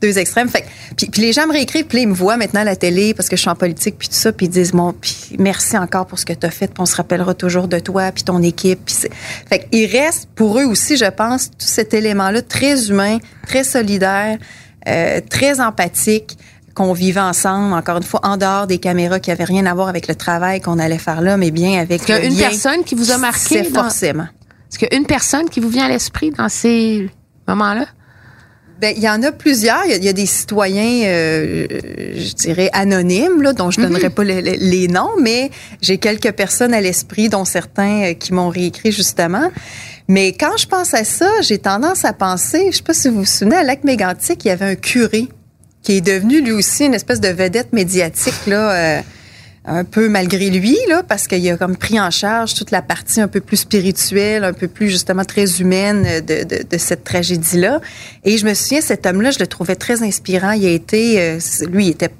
deux 0.00 0.16
extrêmes. 0.16 0.48
Fait 0.48 0.64
puis, 0.96 1.08
puis 1.08 1.20
les 1.20 1.34
gens 1.34 1.46
me 1.46 1.52
réécrivent, 1.52 1.84
puis 1.84 2.00
ils 2.00 2.08
me 2.08 2.14
voient 2.14 2.38
maintenant 2.38 2.62
à 2.62 2.64
la 2.64 2.74
télé 2.74 3.12
parce 3.12 3.28
que 3.28 3.36
je 3.36 3.42
suis 3.42 3.50
en 3.50 3.54
politique, 3.54 3.96
puis 3.98 4.08
tout 4.08 4.14
ça, 4.14 4.32
puis 4.32 4.46
ils 4.46 4.48
disent 4.48 4.72
bon, 4.72 4.94
puis 4.98 5.36
merci 5.38 5.76
encore 5.76 6.06
pour 6.06 6.18
ce 6.18 6.24
que 6.24 6.32
t'as 6.32 6.48
fait, 6.48 6.68
puis 6.68 6.80
on 6.80 6.86
se 6.86 6.96
rappellera 6.96 7.34
toujours 7.34 7.68
de 7.68 7.78
toi, 7.78 8.12
puis 8.12 8.24
ton 8.24 8.42
équipe. 8.42 8.80
Puis 8.86 8.96
fait 9.46 9.68
qu'il 9.68 9.94
reste 9.94 10.30
pour 10.34 10.58
eux 10.58 10.64
aussi, 10.64 10.96
je 10.96 11.10
pense, 11.10 11.50
tout 11.50 11.56
cet 11.58 11.92
élément-là 11.92 12.40
très 12.40 12.88
humain, 12.88 13.18
très 13.46 13.62
solidaire, 13.62 14.38
euh, 14.88 15.20
très 15.28 15.60
empathique 15.60 16.38
qu'on 16.76 16.92
vivait 16.92 17.20
ensemble, 17.20 17.72
encore 17.72 17.96
une 17.96 18.02
fois, 18.02 18.20
en 18.22 18.36
dehors 18.36 18.66
des 18.66 18.76
caméras 18.76 19.18
qui 19.18 19.30
n'avaient 19.30 19.44
rien 19.44 19.64
à 19.64 19.74
voir 19.74 19.88
avec 19.88 20.06
le 20.08 20.14
travail 20.14 20.60
qu'on 20.60 20.78
allait 20.78 20.98
faire 20.98 21.22
là, 21.22 21.38
mais 21.38 21.50
bien 21.50 21.80
avec 21.80 22.02
Est-ce 22.02 22.06
qu'il 22.06 22.14
y 22.14 22.18
a 22.18 22.24
une 22.24 22.36
personne 22.36 22.84
qui 22.84 22.94
vous 22.94 23.10
a 23.10 23.16
marqué? 23.16 23.64
C'est 23.64 23.64
forcément. 23.64 24.26
Est-ce 24.70 24.78
qu'il 24.78 24.88
y 24.92 24.94
a 24.94 24.98
une 24.98 25.06
personne 25.06 25.48
qui 25.48 25.58
vous 25.60 25.70
vient 25.70 25.86
à 25.86 25.88
l'esprit 25.88 26.32
dans 26.32 26.50
ces 26.50 27.08
moments-là? 27.48 27.86
Ben, 28.78 28.92
il 28.94 29.02
y 29.02 29.08
en 29.08 29.22
a 29.22 29.32
plusieurs. 29.32 29.86
Il 29.86 29.90
y 29.90 29.94
a, 29.94 29.96
il 29.96 30.04
y 30.04 30.08
a 30.10 30.12
des 30.12 30.26
citoyens, 30.26 31.08
euh, 31.08 31.66
je 32.14 32.34
dirais, 32.34 32.68
anonymes, 32.74 33.40
là, 33.40 33.54
dont 33.54 33.70
je 33.70 33.80
ne 33.80 33.86
donnerai 33.86 34.10
pas 34.10 34.22
les, 34.22 34.42
les, 34.42 34.88
noms, 34.88 35.12
mais 35.18 35.50
j'ai 35.80 35.96
quelques 35.96 36.32
personnes 36.32 36.74
à 36.74 36.82
l'esprit, 36.82 37.30
dont 37.30 37.46
certains 37.46 38.02
euh, 38.02 38.12
qui 38.12 38.34
m'ont 38.34 38.50
réécrit 38.50 38.92
justement. 38.92 39.50
Mais 40.08 40.34
quand 40.34 40.58
je 40.58 40.66
pense 40.66 40.92
à 40.92 41.04
ça, 41.04 41.30
j'ai 41.40 41.56
tendance 41.56 42.04
à 42.04 42.12
penser, 42.12 42.68
je 42.70 42.76
sais 42.76 42.82
pas 42.82 42.92
si 42.92 43.08
vous 43.08 43.20
vous 43.20 43.24
souvenez, 43.24 43.56
à 43.56 43.62
Lac 43.62 43.82
Mégantic, 43.82 44.44
il 44.44 44.48
y 44.48 44.50
avait 44.50 44.66
un 44.66 44.74
curé 44.74 45.26
qui 45.86 45.98
est 45.98 46.00
devenu 46.00 46.40
lui 46.40 46.50
aussi 46.50 46.84
une 46.84 46.94
espèce 46.94 47.20
de 47.20 47.28
vedette 47.28 47.72
médiatique, 47.72 48.46
là. 48.48 48.72
Euh, 48.72 49.00
un 49.68 49.84
peu 49.84 50.08
malgré 50.08 50.50
lui, 50.50 50.76
là, 50.88 51.04
parce 51.04 51.28
qu'il 51.28 51.48
a 51.48 51.56
comme 51.56 51.76
pris 51.76 52.00
en 52.00 52.10
charge 52.10 52.54
toute 52.54 52.72
la 52.72 52.82
partie 52.82 53.20
un 53.20 53.28
peu 53.28 53.40
plus 53.40 53.58
spirituelle, 53.58 54.42
un 54.42 54.52
peu 54.52 54.66
plus 54.66 54.90
justement 54.90 55.24
très 55.24 55.60
humaine 55.60 56.02
de, 56.26 56.42
de, 56.42 56.64
de 56.68 56.78
cette 56.78 57.04
tragédie-là. 57.04 57.80
Et 58.24 58.36
je 58.36 58.46
me 58.46 58.54
souviens, 58.54 58.80
cet 58.80 59.06
homme-là, 59.06 59.30
je 59.30 59.38
le 59.38 59.46
trouvais 59.46 59.76
très 59.76 60.02
inspirant. 60.02 60.52
Il 60.52 60.66
a 60.66 60.70
été, 60.70 61.20
euh, 61.20 61.38
lui, 61.70 61.86
il 61.86 61.90
était 61.90 62.10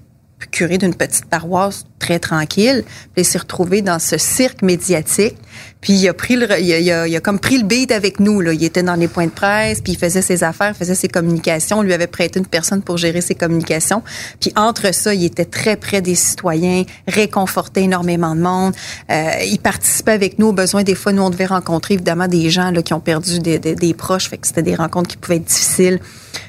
curé 0.50 0.78
d'une 0.78 0.94
petite 0.94 1.26
paroisse 1.26 1.84
très 1.98 2.18
tranquille, 2.18 2.84
il 3.16 3.24
s'est 3.24 3.38
retrouvé 3.38 3.80
dans 3.80 3.98
ce 3.98 4.18
cirque 4.18 4.62
médiatique, 4.62 5.36
puis 5.80 5.94
il 5.94 6.08
a 6.08 6.14
pris 6.14 6.36
le, 6.36 6.46
il 6.60 6.92
a, 6.92 7.06
il 7.06 7.16
a, 7.16 7.20
comme 7.20 7.38
pris 7.38 7.58
le 7.58 7.64
beat 7.64 7.90
avec 7.90 8.20
nous 8.20 8.40
là. 8.40 8.52
Il 8.52 8.62
était 8.62 8.82
dans 8.82 8.94
les 8.94 9.08
points 9.08 9.26
de 9.26 9.30
presse, 9.30 9.80
puis 9.80 9.92
il 9.92 9.98
faisait 9.98 10.20
ses 10.20 10.44
affaires, 10.44 10.76
faisait 10.76 10.94
ses 10.94 11.08
communications. 11.08 11.78
On 11.78 11.82
lui 11.82 11.94
avait 11.94 12.06
prêté 12.06 12.38
une 12.38 12.46
personne 12.46 12.82
pour 12.82 12.98
gérer 12.98 13.20
ses 13.20 13.34
communications. 13.34 14.02
Puis 14.40 14.52
entre 14.56 14.92
ça, 14.92 15.14
il 15.14 15.24
était 15.24 15.44
très 15.44 15.76
près 15.76 16.02
des 16.02 16.14
citoyens, 16.14 16.84
réconfortait 17.08 17.84
énormément 17.84 18.34
de 18.34 18.40
monde. 18.40 18.74
Euh, 19.10 19.30
il 19.46 19.58
participait 19.58 20.12
avec 20.12 20.38
nous 20.38 20.48
aux 20.48 20.52
besoins. 20.52 20.82
Des 20.82 20.94
fois, 20.94 21.12
nous 21.12 21.22
on 21.22 21.30
devait 21.30 21.46
rencontrer 21.46 21.94
évidemment 21.94 22.28
des 22.28 22.50
gens 22.50 22.72
qui 22.82 22.92
ont 22.92 23.00
perdu 23.00 23.38
des, 23.38 23.58
des, 23.58 23.94
proches, 23.94 24.30
c'était 24.42 24.62
des 24.62 24.74
rencontres 24.74 25.08
qui 25.08 25.16
pouvaient 25.16 25.36
être 25.36 25.44
difficiles. 25.44 26.00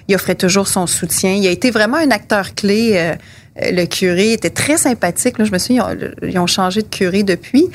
Il 0.08 0.16
offrait 0.16 0.36
toujours 0.36 0.68
son 0.68 0.88
soutien. 0.88 1.34
Il 1.34 1.48
a 1.48 1.52
été 1.52 1.72
vraiment 1.72 1.98
un 1.98 2.12
acteur 2.12 2.54
clé. 2.54 2.94
Euh, 2.96 3.16
le 3.60 3.86
curé 3.86 4.34
était 4.34 4.50
très 4.50 4.78
sympathique. 4.78 5.38
Là, 5.38 5.46
je 5.46 5.52
me 5.52 5.58
souviens, 5.58 5.90
ils 5.92 6.06
ont, 6.06 6.12
ils 6.24 6.40
ont 6.40 6.48
changé 6.48 6.82
de 6.82 6.88
curé 6.88 7.24
depuis. 7.24 7.66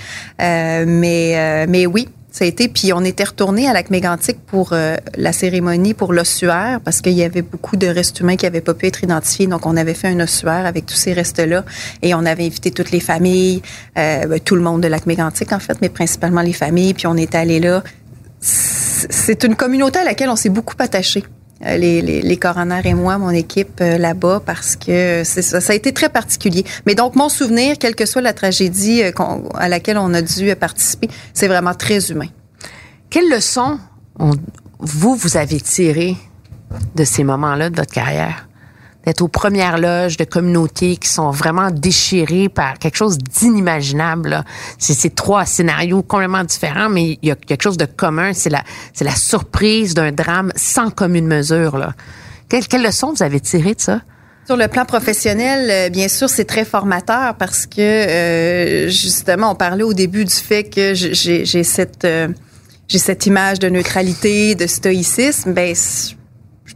Euh, 0.40 0.84
mais, 0.86 1.34
euh, 1.36 1.66
mais 1.68 1.86
oui, 1.86 2.08
ça 2.32 2.46
a 2.46 2.48
été. 2.48 2.68
Puis 2.68 2.92
on 2.92 3.04
était 3.04 3.24
retourné 3.24 3.68
à 3.68 3.72
Lac 3.72 3.90
Mégantic 3.90 4.38
pour 4.46 4.70
euh, 4.72 4.96
la 5.16 5.32
cérémonie 5.32 5.94
pour 5.94 6.12
l'ossuaire 6.12 6.80
parce 6.82 7.00
qu'il 7.00 7.12
y 7.12 7.22
avait 7.22 7.42
beaucoup 7.42 7.76
de 7.76 7.86
restes 7.86 8.18
humains 8.20 8.36
qui 8.36 8.46
n'avaient 8.46 8.62
pas 8.62 8.74
pu 8.74 8.86
être 8.86 9.04
identifiés. 9.04 9.46
Donc 9.46 9.66
on 9.66 9.76
avait 9.76 9.94
fait 9.94 10.08
un 10.08 10.18
ossuaire 10.20 10.66
avec 10.66 10.86
tous 10.86 10.94
ces 10.94 11.12
restes-là 11.12 11.64
et 12.00 12.14
on 12.14 12.24
avait 12.24 12.46
invité 12.46 12.70
toutes 12.70 12.90
les 12.90 13.00
familles, 13.00 13.62
euh, 13.98 14.38
tout 14.44 14.56
le 14.56 14.62
monde 14.62 14.80
de 14.80 14.88
Lac 14.88 15.06
Mégantic 15.06 15.52
en 15.52 15.58
fait, 15.58 15.76
mais 15.82 15.90
principalement 15.90 16.40
les 16.40 16.54
familles. 16.54 16.94
Puis 16.94 17.06
on 17.06 17.16
est 17.16 17.34
allé 17.34 17.60
là. 17.60 17.84
C'est 18.40 19.44
une 19.44 19.54
communauté 19.54 20.00
à 20.00 20.04
laquelle 20.04 20.30
on 20.30 20.36
s'est 20.36 20.48
beaucoup 20.48 20.74
attaché. 20.78 21.22
Euh, 21.64 21.76
les, 21.76 22.02
les, 22.02 22.22
les 22.22 22.36
coronaires 22.36 22.84
et 22.86 22.94
moi, 22.94 23.18
mon 23.18 23.30
équipe 23.30 23.80
euh, 23.80 23.96
là-bas, 23.96 24.42
parce 24.44 24.74
que 24.74 25.22
ça, 25.24 25.60
ça 25.60 25.72
a 25.72 25.76
été 25.76 25.92
très 25.92 26.08
particulier. 26.08 26.64
Mais 26.86 26.94
donc, 26.94 27.14
mon 27.14 27.28
souvenir, 27.28 27.78
quelle 27.78 27.94
que 27.94 28.04
soit 28.04 28.20
la 28.20 28.32
tragédie 28.32 29.02
euh, 29.02 29.12
à 29.54 29.68
laquelle 29.68 29.98
on 29.98 30.12
a 30.12 30.22
dû 30.22 30.54
participer, 30.56 31.08
c'est 31.32 31.48
vraiment 31.48 31.74
très 31.74 32.10
humain. 32.10 32.28
Quelle 33.10 33.30
leçon 33.30 33.78
on, 34.18 34.32
vous, 34.80 35.14
vous 35.14 35.36
avez 35.36 35.60
tiré 35.60 36.16
de 36.96 37.04
ces 37.04 37.22
moments-là 37.22 37.70
de 37.70 37.76
votre 37.76 37.92
carrière? 37.92 38.48
D'être 39.04 39.22
aux 39.22 39.28
premières 39.28 39.78
loges 39.78 40.16
de 40.16 40.24
communautés 40.24 40.96
qui 40.96 41.08
sont 41.08 41.30
vraiment 41.30 41.70
déchirées 41.70 42.48
par 42.48 42.78
quelque 42.78 42.96
chose 42.96 43.18
d'inimaginable. 43.18 44.44
C'est 44.78 44.94
ces 44.94 45.10
trois 45.10 45.44
scénarios 45.44 46.02
complètement 46.02 46.44
différents, 46.44 46.88
mais 46.88 47.18
il 47.22 47.28
y 47.28 47.30
a 47.30 47.34
quelque 47.34 47.62
chose 47.62 47.76
de 47.76 47.86
commun. 47.86 48.32
C'est 48.32 48.50
la, 48.50 48.62
la 49.00 49.14
surprise 49.14 49.94
d'un 49.94 50.12
drame 50.12 50.52
sans 50.56 50.90
commune 50.90 51.26
mesure. 51.26 51.76
Là. 51.76 51.94
Quelle, 52.48 52.66
quelle 52.68 52.82
leçon 52.82 53.12
vous 53.12 53.22
avez 53.22 53.40
tiré 53.40 53.74
de 53.74 53.80
ça? 53.80 54.00
Sur 54.44 54.56
le 54.56 54.66
plan 54.66 54.84
professionnel, 54.84 55.90
bien 55.92 56.08
sûr, 56.08 56.28
c'est 56.28 56.44
très 56.44 56.64
formateur 56.64 57.36
parce 57.36 57.64
que 57.64 57.80
euh, 57.80 58.88
justement, 58.88 59.52
on 59.52 59.54
parlait 59.54 59.84
au 59.84 59.94
début 59.94 60.24
du 60.24 60.34
fait 60.34 60.64
que 60.64 60.94
j'ai, 60.94 61.64
cette 61.64 62.04
euh, 62.04 62.26
j'ai 62.88 62.98
cette 62.98 63.26
image 63.26 63.60
de 63.60 63.68
neutralité, 63.68 64.56
de 64.56 64.66
stoïcisme. 64.66 65.52
Ben, 65.52 65.74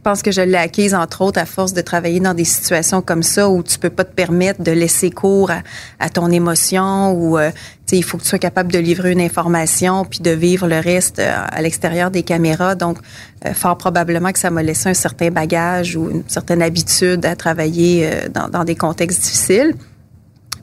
pense 0.07 0.21
que 0.21 0.31
je 0.31 0.39
l'ai 0.39 0.55
acquise, 0.55 0.95
entre 0.95 1.21
autres, 1.21 1.37
à 1.37 1.45
force 1.45 1.73
de 1.73 1.81
travailler 1.81 2.21
dans 2.21 2.33
des 2.33 2.45
situations 2.45 3.01
comme 3.01 3.23
ça 3.23 3.49
où 3.49 3.61
tu 3.61 3.77
peux 3.77 3.89
pas 3.89 4.05
te 4.05 4.13
permettre 4.13 4.63
de 4.63 4.71
laisser 4.71 5.11
cours 5.11 5.51
à, 5.99 6.09
ton 6.09 6.31
émotion 6.31 7.11
ou 7.11 7.37
euh, 7.37 7.51
il 7.91 8.05
faut 8.05 8.17
que 8.17 8.23
tu 8.23 8.29
sois 8.29 8.39
capable 8.39 8.71
de 8.71 8.79
livrer 8.79 9.11
une 9.11 9.19
information 9.19 10.05
puis 10.05 10.21
de 10.21 10.31
vivre 10.31 10.65
le 10.65 10.79
reste 10.79 11.19
euh, 11.19 11.35
à 11.35 11.61
l'extérieur 11.61 12.09
des 12.09 12.23
caméras. 12.23 12.75
Donc, 12.75 12.99
euh, 13.45 13.53
fort 13.53 13.77
probablement 13.77 14.31
que 14.31 14.39
ça 14.39 14.49
m'a 14.49 14.63
laissé 14.63 14.87
un 14.87 14.93
certain 14.93 15.29
bagage 15.29 15.97
ou 15.97 16.09
une 16.09 16.23
certaine 16.29 16.61
habitude 16.61 17.25
à 17.25 17.35
travailler 17.35 18.09
euh, 18.09 18.29
dans 18.29 18.63
des 18.63 18.75
contextes 18.75 19.21
difficiles. 19.21 19.75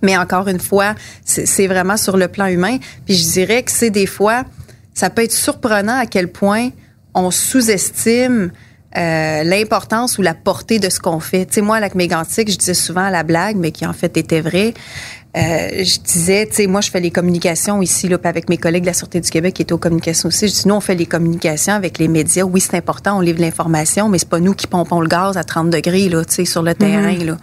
Mais 0.01 0.17
encore 0.17 0.49
une 0.49 0.61
fois, 0.61 0.95
c'est 1.27 1.67
vraiment 1.67 1.99
sur 1.99 2.17
le 2.17 2.29
plan 2.29 2.47
humain. 2.47 2.79
Puis 3.05 3.15
je 3.15 3.31
dirais 3.31 3.63
que 3.63 3.73
c'est 3.73 3.91
des 3.91 4.07
fois, 4.07 4.45
ça 4.95 5.11
peut 5.11 5.23
être 5.23 5.33
surprenant 5.33 5.99
à 5.99 6.07
quel 6.07 6.29
point 6.29 6.71
on 7.13 7.31
sous-estime 7.31 8.51
euh, 8.97 9.43
l'importance 9.43 10.19
ou 10.19 10.23
la 10.23 10.35
portée 10.35 10.79
de 10.79 10.89
ce 10.89 11.01
qu'on 11.01 11.21
fait. 11.21 11.47
Tu 11.47 11.55
sais, 11.55 11.61
moi, 11.61 11.77
avec 11.77 11.95
Mégantic, 11.95 12.51
je 12.51 12.57
disais 12.57 12.75
souvent 12.75 13.09
la 13.09 13.23
blague, 13.23 13.57
mais 13.57 13.73
qui 13.73 13.87
en 13.87 13.93
fait 13.93 14.17
était 14.17 14.41
vraie. 14.41 14.75
Euh, 15.37 15.83
je 15.83 15.99
disais, 15.99 16.47
tu 16.47 16.55
sais, 16.55 16.67
moi, 16.69 16.81
je 16.81 16.91
fais 16.91 17.01
les 17.01 17.11
communications 17.11 17.83
ici, 17.83 18.07
là, 18.09 18.19
avec 18.23 18.49
mes 18.49 18.57
collègues 18.57 18.83
de 18.83 18.87
la 18.89 18.95
Sûreté 18.95 19.21
du 19.21 19.29
Québec 19.29 19.55
qui 19.55 19.63
étaient 19.63 19.73
aux 19.73 19.79
communications 19.79 20.29
aussi. 20.29 20.47
Je 20.47 20.53
dis, 20.53 20.69
nous, 20.69 20.75
on 20.77 20.81
fait 20.81 20.95
les 20.95 21.07
communications 21.07 21.75
avec 21.75 21.99
les 21.99 22.07
médias. 22.07 22.45
Oui, 22.45 22.61
c'est 22.61 22.77
important, 22.77 23.19
on 23.19 23.21
livre 23.21 23.41
l'information, 23.41 24.09
mais 24.09 24.19
c'est 24.19 24.29
pas 24.29 24.39
nous 24.39 24.55
qui 24.55 24.69
pompons 24.69 25.01
le 25.01 25.09
gaz 25.09 25.37
à 25.37 25.43
30 25.43 25.71
degrés, 25.71 26.09
là, 26.09 26.25
tu 26.25 26.35
sais, 26.35 26.45
sur 26.45 26.63
le 26.63 26.75
terrain, 26.75 27.13
mm 27.13 27.19
-hmm. 27.19 27.27
là. 27.27 27.37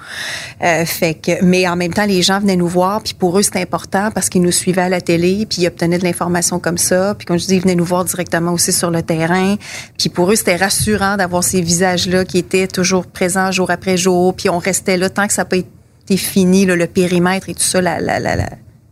Euh, 0.63 0.85
fait 0.85 1.15
que, 1.15 1.43
mais 1.43 1.67
en 1.67 1.75
même 1.75 1.93
temps, 1.93 2.05
les 2.05 2.21
gens 2.21 2.39
venaient 2.39 2.55
nous 2.55 2.67
voir, 2.67 3.01
puis 3.01 3.13
pour 3.13 3.37
eux, 3.37 3.43
c'était 3.43 3.61
important 3.61 4.09
parce 4.11 4.29
qu'ils 4.29 4.41
nous 4.41 4.53
suivaient 4.53 4.83
à 4.83 4.89
la 4.89 5.01
télé, 5.01 5.45
puis 5.49 5.63
ils 5.63 5.67
obtenaient 5.67 5.99
de 5.99 6.03
l'information 6.03 6.59
comme 6.59 6.77
ça. 6.77 7.13
Puis 7.17 7.25
comme 7.25 7.39
je 7.39 7.45
dis, 7.45 7.55
ils 7.55 7.61
venaient 7.61 7.75
nous 7.75 7.89
voir 7.93 8.05
directement 8.05 8.53
aussi 8.53 8.71
sur 8.71 8.89
le 8.89 9.01
terrain. 9.01 9.55
Puis 9.97 10.09
pour 10.09 10.31
eux, 10.31 10.35
c'était 10.35 10.55
rassurant 10.55 11.17
d'avoir 11.17 11.43
ces 11.43 11.61
visages-là 11.61 12.23
qui 12.25 12.37
étaient 12.37 12.67
toujours 12.67 13.05
présents 13.05 13.51
jour 13.51 13.69
après 13.69 13.97
jour. 13.97 14.33
Puis 14.33 14.49
on 14.49 14.59
restait 14.59 14.97
là 14.97 15.09
tant 15.09 15.27
que 15.27 15.33
ça 15.33 15.45
peut 15.45 15.57
être 15.57 15.80
fini, 16.17 16.65
là, 16.65 16.75
le 16.75 16.87
périmètre 16.87 17.49
et 17.49 17.53
tout 17.53 17.63
ça, 17.63 17.81
la, 17.81 17.99
la, 17.99 18.19
la, 18.19 18.35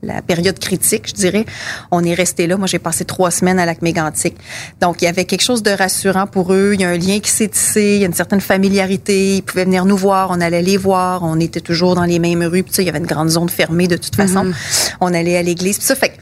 la, 0.02 0.22
période 0.22 0.58
critique, 0.60 1.08
je 1.10 1.14
dirais. 1.14 1.46
On 1.92 2.04
est 2.04 2.14
resté 2.14 2.48
là. 2.48 2.58
Moi, 2.58 2.68
j'ai 2.68 2.80
passé 2.80 3.06
trois 3.06 3.32
semaines 3.32 3.60
à 3.60 3.66
lac 3.66 3.82
mégantic. 3.82 4.36
Donc, 4.82 5.02
il 5.02 5.06
y 5.06 5.08
avait 5.08 5.26
quelque 5.26 5.42
chose 5.44 5.64
de 5.64 5.72
rassurant 5.72 6.28
pour 6.28 6.54
eux. 6.54 6.72
Il 6.74 6.82
y 6.82 6.86
a 6.86 6.90
un 6.90 6.98
lien 6.98 7.20
qui 7.20 7.32
s'est 7.32 7.48
tissé. 7.50 7.96
Il 7.96 8.02
y 8.02 8.04
a 8.04 8.08
une 8.08 8.14
certaine 8.14 8.42
familiarité. 8.42 9.38
Ils 9.38 9.42
pouvaient 9.42 9.66
venir 9.66 9.86
nous 9.86 9.98
voir. 9.98 10.30
On 10.32 10.40
allait 10.42 10.62
les 10.62 10.78
voir. 10.78 11.24
On 11.24 11.40
était 11.40 11.62
toujours 11.62 11.96
dans 11.96 12.06
les 12.06 12.20
mêmes 12.20 12.44
rues. 12.44 12.64
Puis, 12.64 12.74
il 12.80 12.86
y 12.86 12.90
avait 12.90 13.00
une 13.00 13.06
grande 13.06 13.30
zone 13.30 13.50
fermée 13.50 13.88
de 13.88 13.98
toute 13.98 14.16
façon. 14.16 14.46
Mm 14.46 14.52
-hmm. 14.52 14.96
On 15.02 15.14
allait 15.14 15.38
à 15.38 15.44
l'église. 15.44 15.78
Puis 15.78 15.88
ça, 15.88 15.96
fait 15.96 16.14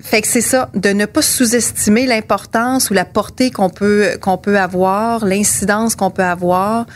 fait 0.00 0.22
que 0.22 0.28
c'est 0.28 0.40
ça, 0.40 0.70
de 0.74 0.90
ne 0.90 1.04
pas 1.04 1.20
sous-estimer 1.20 2.06
l'importance 2.06 2.88
ou 2.88 2.94
la 2.94 3.04
portée 3.04 3.50
qu'on 3.50 3.68
peut 3.68 4.16
qu'on 4.20 4.38
peut 4.38 4.58
avoir, 4.58 5.26
l'incidence 5.26 5.96
qu'on 5.96 6.10
peut 6.10 6.24
avoir 6.24 6.86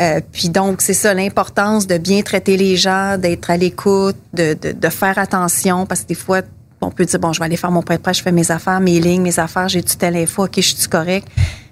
Euh, 0.00 0.20
puis 0.32 0.48
donc, 0.48 0.80
c'est 0.80 0.94
ça 0.94 1.12
l'importance 1.12 1.86
de 1.86 1.98
bien 1.98 2.22
traiter 2.22 2.56
les 2.56 2.76
gens, 2.76 3.18
d'être 3.18 3.50
à 3.50 3.56
l'écoute, 3.56 4.16
de, 4.32 4.54
de, 4.54 4.72
de, 4.72 4.88
faire 4.88 5.18
attention, 5.18 5.84
parce 5.84 6.02
que 6.02 6.08
des 6.08 6.14
fois, 6.14 6.40
on 6.80 6.90
peut 6.90 7.04
dire, 7.04 7.20
bon, 7.20 7.32
je 7.32 7.40
vais 7.40 7.44
aller 7.44 7.56
faire 7.56 7.70
mon 7.70 7.82
prêt-prêt, 7.82 8.14
je 8.14 8.22
fais 8.22 8.32
mes 8.32 8.50
affaires, 8.50 8.80
mes 8.80 9.00
lignes, 9.00 9.22
mes 9.22 9.38
affaires, 9.38 9.68
j'ai-tu 9.68 9.96
telle 9.96 10.16
info, 10.16 10.44
ok, 10.44 10.56
je 10.56 10.74
suis 10.74 10.88
correct. 10.88 11.28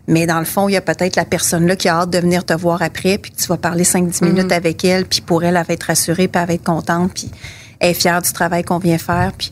Mais 0.07 0.27
dans 0.27 0.39
le 0.39 0.45
fond, 0.45 0.69
il 0.69 0.73
y 0.73 0.77
a 0.77 0.81
peut-être 0.81 1.17
la 1.17 1.25
personne 1.25 1.67
là 1.67 1.77
qui 1.77 1.89
a 1.89 2.01
hâte 2.01 2.11
de 2.11 2.19
venir 2.19 2.45
te 2.45 2.53
voir 2.53 2.83
après, 2.83 3.17
puis 3.17 3.31
que 3.31 3.37
tu 3.37 3.47
vas 3.47 3.57
parler 3.57 3.85
5-10 3.85 4.25
minutes 4.25 4.49
mm-hmm. 4.49 4.53
avec 4.53 4.85
elle, 4.85 5.07
puis 5.07 5.21
pour 5.21 5.43
elle, 5.43 5.57
elle 5.57 5.67
va 5.67 5.75
être 5.75 5.85
rassurée, 5.85 6.29
puis 6.29 6.41
elle 6.41 6.49
va 6.49 6.55
être 6.55 6.65
contente, 6.65 7.13
puis 7.15 7.31
elle 7.79 7.91
est 7.91 7.95
fière 7.95 8.21
du 8.21 8.33
travail 8.33 8.65
qu'on 8.65 8.79
vient 8.79 8.99
faire, 8.99 9.33
puis 9.37 9.51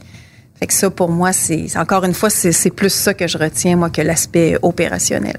fait 0.59 0.67
que 0.67 0.75
ça, 0.75 0.91
pour 0.91 1.11
moi, 1.11 1.33
c'est 1.33 1.77
encore 1.77 2.05
une 2.05 2.15
fois, 2.15 2.31
c'est 2.31 2.71
plus 2.71 2.93
ça 2.93 3.15
que 3.15 3.29
je 3.29 3.39
retiens, 3.39 3.77
moi, 3.77 3.91
que 3.91 4.03
l'aspect 4.03 4.59
opérationnel. 4.63 5.39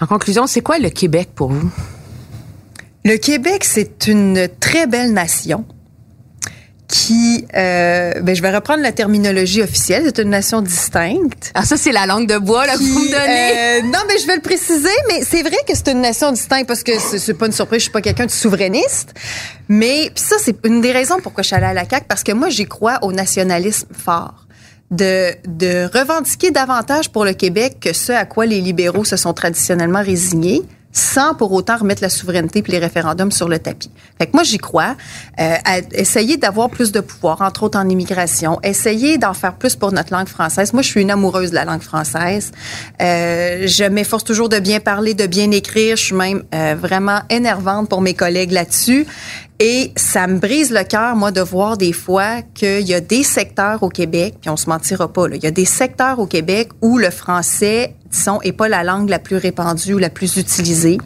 En 0.00 0.06
conclusion, 0.06 0.46
c'est 0.48 0.60
quoi 0.60 0.78
le 0.78 0.90
Québec 0.90 1.30
pour 1.34 1.52
vous? 1.52 1.70
Le 3.04 3.16
Québec, 3.16 3.64
c'est 3.64 4.06
une 4.06 4.48
très 4.60 4.86
belle 4.86 5.12
nation 5.12 5.64
qui, 6.90 7.46
euh, 7.54 8.14
ben, 8.20 8.34
je 8.34 8.42
vais 8.42 8.50
reprendre 8.50 8.82
la 8.82 8.90
terminologie 8.90 9.62
officielle, 9.62 10.02
c'est 10.06 10.18
une 10.18 10.30
nation 10.30 10.60
distincte. 10.60 11.52
Ah, 11.54 11.64
ça, 11.64 11.76
c'est 11.76 11.92
la 11.92 12.04
langue 12.04 12.26
de 12.26 12.36
bois 12.36 12.66
là, 12.66 12.74
que 12.74 12.78
vous 12.78 12.98
me 12.98 13.10
donnez. 13.10 13.80
Euh, 13.80 13.82
non, 13.86 14.00
mais 14.08 14.18
je 14.18 14.26
vais 14.26 14.34
le 14.34 14.42
préciser, 14.42 14.88
mais 15.08 15.22
c'est 15.22 15.42
vrai 15.42 15.56
que 15.66 15.74
c'est 15.74 15.88
une 15.88 16.00
nation 16.00 16.32
distincte 16.32 16.66
parce 16.66 16.82
que 16.82 16.92
c'est 16.98 17.34
pas 17.34 17.46
une 17.46 17.52
surprise, 17.52 17.78
je 17.78 17.84
suis 17.84 17.92
pas 17.92 18.00
quelqu'un 18.00 18.26
de 18.26 18.30
souverainiste. 18.30 19.14
Mais 19.68 20.10
ça, 20.16 20.36
c'est 20.40 20.56
une 20.66 20.80
des 20.80 20.90
raisons 20.90 21.18
pourquoi 21.22 21.42
je 21.42 21.48
suis 21.48 21.56
allée 21.56 21.66
à 21.66 21.74
la 21.74 21.88
CAQ, 21.88 22.06
parce 22.08 22.24
que 22.24 22.32
moi, 22.32 22.48
j'y 22.48 22.66
crois 22.66 22.98
au 23.02 23.12
nationalisme 23.12 23.88
fort. 23.92 24.46
De, 24.90 25.30
de 25.46 25.88
revendiquer 25.96 26.50
davantage 26.50 27.10
pour 27.10 27.24
le 27.24 27.32
Québec 27.34 27.76
que 27.80 27.92
ce 27.92 28.10
à 28.10 28.24
quoi 28.24 28.44
les 28.44 28.60
libéraux 28.60 29.04
se 29.04 29.16
sont 29.16 29.32
traditionnellement 29.32 30.02
résignés 30.02 30.64
sans 30.92 31.34
pour 31.34 31.52
autant 31.52 31.76
remettre 31.76 32.02
la 32.02 32.08
souveraineté 32.08 32.62
puis 32.62 32.72
les 32.72 32.78
référendums 32.78 33.30
sur 33.30 33.48
le 33.48 33.58
tapis. 33.58 33.90
Fait 34.18 34.26
que 34.26 34.32
moi 34.34 34.42
j'y 34.42 34.58
crois. 34.58 34.96
Euh, 35.38 35.54
essayer 35.92 36.36
d'avoir 36.36 36.68
plus 36.70 36.92
de 36.92 37.00
pouvoir, 37.00 37.40
entre 37.42 37.62
autres 37.62 37.78
en 37.78 37.88
immigration, 37.88 38.58
essayer 38.62 39.18
d'en 39.18 39.34
faire 39.34 39.54
plus 39.54 39.76
pour 39.76 39.92
notre 39.92 40.12
langue 40.12 40.28
française. 40.28 40.72
Moi 40.72 40.82
je 40.82 40.88
suis 40.88 41.02
une 41.02 41.10
amoureuse 41.10 41.50
de 41.50 41.54
la 41.54 41.64
langue 41.64 41.82
française. 41.82 42.52
Euh, 43.00 43.66
je 43.66 43.84
m'efforce 43.84 44.24
toujours 44.24 44.48
de 44.48 44.58
bien 44.58 44.80
parler, 44.80 45.14
de 45.14 45.26
bien 45.26 45.50
écrire. 45.50 45.96
Je 45.96 46.04
suis 46.04 46.14
même 46.14 46.42
euh, 46.54 46.74
vraiment 46.78 47.20
énervante 47.30 47.88
pour 47.88 48.00
mes 48.00 48.14
collègues 48.14 48.52
là-dessus. 48.52 49.06
Et 49.62 49.92
ça 49.94 50.26
me 50.26 50.38
brise 50.38 50.70
le 50.70 50.84
cœur, 50.84 51.16
moi, 51.16 51.32
de 51.32 51.42
voir 51.42 51.76
des 51.76 51.92
fois 51.92 52.40
qu'il 52.54 52.88
y 52.88 52.94
a 52.94 53.00
des 53.00 53.22
secteurs 53.22 53.82
au 53.82 53.90
Québec, 53.90 54.36
puis 54.40 54.48
on 54.48 54.56
se 54.56 54.70
mentira 54.70 55.12
pas, 55.12 55.28
là, 55.28 55.36
il 55.36 55.44
y 55.44 55.46
a 55.46 55.50
des 55.50 55.66
secteurs 55.66 56.18
au 56.18 56.26
Québec 56.26 56.70
où 56.80 56.96
le 56.96 57.10
français, 57.10 57.94
disons, 58.10 58.40
est 58.40 58.52
pas 58.52 58.70
la 58.70 58.84
langue 58.84 59.10
la 59.10 59.18
plus 59.18 59.36
répandue 59.36 59.92
ou 59.92 59.98
la 59.98 60.08
plus 60.08 60.38
utilisée. 60.38 60.96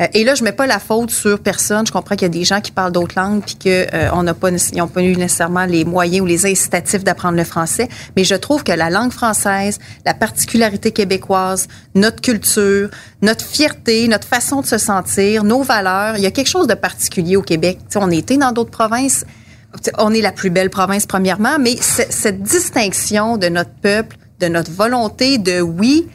Euh, 0.00 0.06
et 0.14 0.24
là, 0.24 0.34
je 0.34 0.44
mets 0.44 0.52
pas 0.52 0.66
la 0.66 0.78
faute 0.78 1.10
sur 1.10 1.40
personne. 1.40 1.86
Je 1.86 1.92
comprends 1.92 2.14
qu'il 2.14 2.22
y 2.22 2.30
a 2.30 2.32
des 2.32 2.44
gens 2.44 2.60
qui 2.60 2.70
parlent 2.70 2.92
d'autres 2.92 3.18
langues 3.18 3.42
puis 3.44 3.56
que 3.56 3.86
euh, 3.94 4.10
on 4.12 4.22
n'a 4.22 4.34
pas, 4.34 4.50
ils 4.50 4.76
n'ont 4.76 4.88
pas 4.88 5.02
eu 5.02 5.16
nécessairement 5.16 5.64
les 5.64 5.84
moyens 5.84 6.22
ou 6.22 6.26
les 6.26 6.46
incitatifs 6.46 7.04
d'apprendre 7.04 7.36
le 7.36 7.44
français. 7.44 7.88
Mais 8.16 8.24
je 8.24 8.34
trouve 8.34 8.64
que 8.64 8.72
la 8.72 8.90
langue 8.90 9.12
française, 9.12 9.78
la 10.04 10.14
particularité 10.14 10.92
québécoise, 10.92 11.68
notre 11.94 12.20
culture, 12.20 12.90
notre 13.22 13.44
fierté, 13.44 14.08
notre 14.08 14.26
façon 14.26 14.60
de 14.60 14.66
se 14.66 14.78
sentir, 14.78 15.44
nos 15.44 15.62
valeurs, 15.62 16.16
il 16.16 16.22
y 16.22 16.26
a 16.26 16.30
quelque 16.30 16.48
chose 16.48 16.66
de 16.66 16.74
particulier 16.74 17.36
au 17.36 17.42
Québec. 17.42 17.78
sais, 17.88 17.98
on 18.00 18.10
était 18.10 18.36
dans 18.36 18.52
d'autres 18.52 18.70
provinces. 18.70 19.24
On 19.98 20.14
est 20.14 20.22
la 20.22 20.32
plus 20.32 20.50
belle 20.50 20.70
province 20.70 21.04
premièrement, 21.04 21.58
mais 21.60 21.76
cette 21.78 22.42
distinction 22.42 23.36
de 23.36 23.48
notre 23.48 23.74
peuple, 23.82 24.16
de 24.40 24.46
notre 24.46 24.70
volonté 24.70 25.36
de 25.36 25.60
oui, 25.60 26.08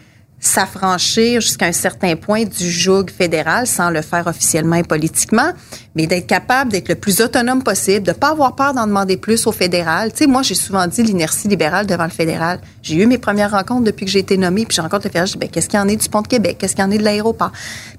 s'affranchir 0.43 1.39
jusqu'à 1.39 1.67
un 1.67 1.71
certain 1.71 2.17
point 2.17 2.43
du 2.43 2.69
joug 2.69 3.05
fédéral 3.09 3.65
sans 3.65 3.89
le 3.89 4.01
faire 4.01 4.27
officiellement 4.27 4.75
et 4.75 4.83
politiquement, 4.83 5.53
mais 5.95 6.05
d'être 6.05 6.27
capable 6.27 6.71
d'être 6.71 6.89
le 6.89 6.95
plus 6.95 7.21
autonome 7.21 7.63
possible, 7.63 8.05
de 8.05 8.11
pas 8.11 8.31
avoir 8.31 8.53
peur 8.53 8.73
d'en 8.73 8.85
demander 8.85 9.15
plus 9.15 9.47
au 9.47 9.53
fédéral. 9.53 10.11
Tu 10.11 10.19
sais, 10.19 10.27
moi, 10.27 10.41
j'ai 10.41 10.55
souvent 10.55 10.85
dit 10.85 11.01
l'inertie 11.01 11.47
libérale 11.47 11.87
devant 11.87 12.03
le 12.03 12.09
fédéral. 12.09 12.59
J'ai 12.81 12.95
eu 12.95 13.05
mes 13.05 13.17
premières 13.17 13.51
rencontres 13.51 13.85
depuis 13.85 14.05
que 14.05 14.11
j'ai 14.11 14.19
été 14.19 14.37
nommée, 14.37 14.65
puis 14.65 14.75
je 14.75 14.81
rencontre 14.81 15.05
le 15.05 15.09
fédéral, 15.09 15.27
je 15.27 15.33
dis, 15.33 15.39
ben, 15.39 15.49
qu'est-ce 15.49 15.69
qu'il 15.69 15.79
y 15.79 15.81
en 15.81 15.87
est 15.87 15.95
du 15.95 16.09
pont 16.09 16.21
de 16.21 16.27
Québec? 16.27 16.57
Qu'est-ce 16.59 16.75
qu'il 16.75 16.83
y 16.83 16.87
en 16.87 16.91
est 16.91 16.97
de 16.97 17.03
l'aéroport? 17.03 17.51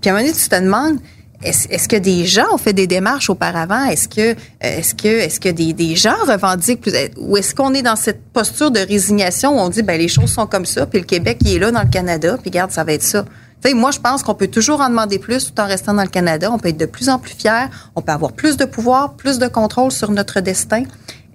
Puis 0.03 0.11
à 0.11 0.13
un 0.13 0.17
moment 0.17 0.27
donné, 0.27 0.39
tu 0.39 0.49
te 0.49 0.61
demandes, 0.61 0.99
est-ce, 1.43 1.89
que 1.89 1.97
des 1.97 2.25
gens 2.25 2.47
ont 2.53 2.59
fait 2.59 2.73
des 2.73 2.87
démarches 2.87 3.29
auparavant? 3.29 3.85
Est-ce 3.85 4.09
que, 4.09 4.33
euh, 4.33 4.35
est-ce 4.61 4.95
que, 4.95 5.09
est-ce 5.09 5.41
que 5.41 5.51
des, 5.51 5.73
des 5.73 5.95
gens 5.95 6.15
revendiquent 6.27 6.81
plus, 6.81 6.93
ou 7.19 7.37
est-ce 7.37 7.55
qu'on 7.55 7.75
est 7.75 7.83
dans 7.83 7.97
cette 7.97 8.23
posture 8.33 8.71
de 8.71 8.81
résignation 8.81 9.57
où 9.57 9.61
on 9.61 9.69
dit, 9.69 9.83
ben, 9.83 9.99
les 9.99 10.09
choses 10.09 10.33
sont 10.33 10.47
comme 10.47 10.65
ça, 10.65 10.87
puis 10.87 11.01
le 11.01 11.05
Québec, 11.05 11.39
il 11.43 11.57
est 11.57 11.59
là 11.59 11.71
dans 11.71 11.83
le 11.83 11.91
Canada, 11.91 12.37
puis 12.41 12.51
regarde, 12.51 12.71
ça 12.71 12.85
va 12.85 12.93
être 12.93 13.03
ça. 13.03 13.25
sais, 13.63 13.75
moi, 13.75 13.91
je 13.91 14.01
pense 14.01 14.23
qu'on 14.23 14.35
peut 14.35 14.49
toujours 14.49 14.81
en 14.81 14.89
demander 14.89 15.19
plus 15.19 15.53
tout 15.53 15.61
en 15.61 15.67
restant 15.67 15.95
dans 15.95 16.03
le 16.03 16.09
Canada. 16.09 16.51
On 16.51 16.59
peut 16.59 16.69
être 16.69 16.79
de 16.79 16.87
plus 16.87 17.09
en 17.09 17.19
plus 17.19 17.35
fier. 17.35 17.69
On 17.95 18.01
peut 18.01 18.13
avoir 18.13 18.33
plus 18.33 18.57
de 18.57 18.65
pouvoir, 18.65 19.15
plus 19.15 19.39
de 19.39 19.47
contrôle 19.47 19.91
sur 19.91 20.11
notre 20.11 20.41
destin. 20.41 20.85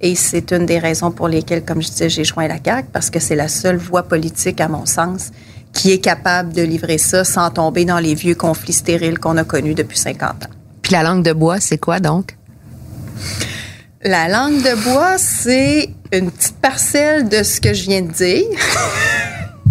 Et 0.02 0.16
c'est 0.16 0.52
une 0.52 0.66
des 0.66 0.80
raisons 0.80 1.12
pour 1.12 1.28
lesquelles, 1.28 1.64
comme 1.64 1.82
je 1.82 1.90
disais, 1.90 2.10
j'ai 2.10 2.24
joint 2.24 2.48
la 2.48 2.58
CAQ, 2.64 2.88
parce 2.94 3.10
que 3.10 3.20
c'est 3.20 3.36
la 3.36 3.48
seule 3.48 3.78
voie 3.78 4.04
politique, 4.04 4.62
à 4.62 4.68
mon 4.68 4.86
sens, 4.86 5.32
qui 5.74 5.92
est 5.92 6.00
capable 6.00 6.54
de 6.54 6.62
livrer 6.62 6.98
ça 6.98 7.24
sans 7.24 7.50
tomber 7.52 7.86
dans 7.86 8.00
les 8.00 8.16
vieux 8.16 8.36
conflits 8.36 8.74
stériles 8.74 9.20
qu'on 9.20 9.38
a 9.38 9.44
connus 9.44 9.76
depuis 9.76 9.98
50 9.98 10.30
ans. 10.30 10.50
Puis 10.82 10.94
la 10.94 11.04
langue 11.04 11.24
de 11.24 11.34
bois, 11.34 11.60
c'est 11.60 11.78
quoi 11.78 12.00
donc? 12.00 12.36
La 14.02 14.28
langue 14.28 14.62
de 14.62 14.76
bois, 14.84 15.18
c'est 15.18 15.90
une 16.12 16.32
petite 16.32 16.58
parcelle 16.58 17.28
de 17.28 17.44
ce 17.44 17.60
que 17.60 17.74
je 17.74 17.84
viens 17.84 18.02
de 18.02 18.12
dire. 18.12 18.46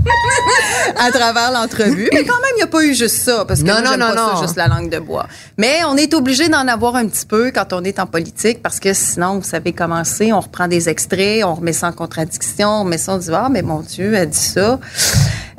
à 0.96 1.10
travers 1.10 1.50
l'entrevue. 1.52 2.08
Mais 2.12 2.24
quand 2.24 2.40
même, 2.40 2.52
il 2.54 2.56
n'y 2.56 2.62
a 2.62 2.66
pas 2.66 2.84
eu 2.84 2.94
juste 2.94 3.22
ça, 3.22 3.44
parce 3.44 3.60
que 3.60 3.66
non, 3.66 3.80
non, 3.82 3.96
non, 3.96 4.14
pas 4.14 4.36
ça, 4.36 4.42
juste 4.42 4.56
la 4.56 4.68
langue 4.68 4.90
de 4.90 4.98
bois. 4.98 5.26
Mais 5.56 5.80
on 5.86 5.96
est 5.96 6.14
obligé 6.14 6.48
d'en 6.48 6.66
avoir 6.68 6.96
un 6.96 7.06
petit 7.06 7.26
peu 7.26 7.50
quand 7.50 7.72
on 7.72 7.84
est 7.84 7.98
en 7.98 8.06
politique, 8.06 8.62
parce 8.62 8.80
que 8.80 8.92
sinon, 8.92 9.38
vous 9.38 9.44
savez 9.44 9.72
comment 9.72 10.04
c'est, 10.04 10.32
on 10.32 10.40
reprend 10.40 10.68
des 10.68 10.88
extraits, 10.88 11.44
on 11.44 11.54
remet 11.54 11.72
ça 11.72 11.88
en 11.88 11.92
contradiction, 11.92 12.68
on 12.68 12.84
met 12.84 12.98
ça, 12.98 13.14
on 13.14 13.18
dit, 13.18 13.30
ah, 13.32 13.48
mais 13.50 13.62
mon 13.62 13.80
Dieu, 13.80 14.14
elle 14.14 14.30
dit 14.30 14.38
ça. 14.38 14.78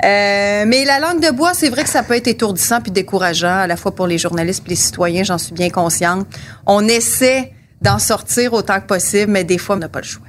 Euh, 0.04 0.64
mais 0.66 0.84
la 0.84 0.98
langue 0.98 1.20
de 1.20 1.30
bois, 1.30 1.52
c'est 1.52 1.68
vrai 1.68 1.84
que 1.84 1.90
ça 1.90 2.02
peut 2.02 2.14
être 2.14 2.26
étourdissant 2.26 2.80
puis 2.80 2.90
décourageant, 2.90 3.58
à 3.58 3.66
la 3.66 3.76
fois 3.76 3.94
pour 3.94 4.06
les 4.06 4.18
journalistes 4.18 4.62
et 4.66 4.70
les 4.70 4.76
citoyens, 4.76 5.24
j'en 5.24 5.38
suis 5.38 5.52
bien 5.52 5.70
consciente. 5.70 6.26
On 6.66 6.86
essaie 6.88 7.52
d'en 7.82 7.98
sortir 7.98 8.52
autant 8.52 8.80
que 8.80 8.86
possible, 8.86 9.32
mais 9.32 9.44
des 9.44 9.58
fois, 9.58 9.76
on 9.76 9.78
n'a 9.78 9.88
pas 9.88 10.00
le 10.00 10.06
choix. 10.06 10.26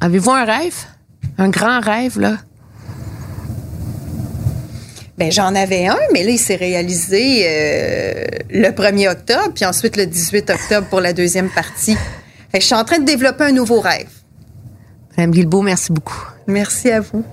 Avez-vous 0.00 0.30
un 0.30 0.44
rêve? 0.44 0.74
Un 1.38 1.48
grand 1.48 1.80
rêve, 1.80 2.18
là? 2.20 2.36
Ben 5.18 5.32
j'en 5.32 5.54
avais 5.54 5.86
un, 5.86 5.96
mais 6.12 6.22
là, 6.22 6.30
il 6.30 6.38
s'est 6.38 6.56
réalisé 6.56 7.46
euh, 7.46 8.24
le 8.50 8.68
1er 8.68 9.10
octobre, 9.10 9.52
puis 9.54 9.64
ensuite 9.64 9.96
le 9.96 10.04
18 10.04 10.50
octobre 10.50 10.86
pour 10.88 11.00
la 11.00 11.14
deuxième 11.14 11.48
partie. 11.48 11.96
je 12.52 12.60
suis 12.60 12.74
en 12.74 12.84
train 12.84 12.98
de 12.98 13.06
développer 13.06 13.44
un 13.44 13.52
nouveau 13.52 13.80
rêve. 13.80 14.10
Madame 15.16 15.30
Guilbeault, 15.30 15.62
merci 15.62 15.90
beaucoup. 15.90 16.26
Merci 16.46 16.90
à 16.90 17.00
vous. 17.00 17.24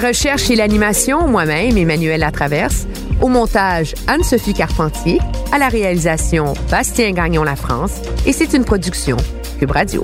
La 0.00 0.08
recherche 0.08 0.50
et 0.50 0.56
l'animation, 0.56 1.26
moi-même, 1.26 1.78
Emmanuel 1.78 2.20
Latraverse. 2.20 2.86
Au 3.22 3.28
montage, 3.28 3.94
Anne-Sophie 4.06 4.52
Carpentier. 4.52 5.20
À 5.52 5.58
la 5.58 5.68
réalisation, 5.68 6.52
Bastien 6.70 7.12
Gagnon 7.12 7.44
La 7.44 7.56
France. 7.56 8.02
Et 8.26 8.34
c'est 8.34 8.52
une 8.52 8.66
production 8.66 9.16
Cube 9.58 9.70
Radio. 9.70 10.02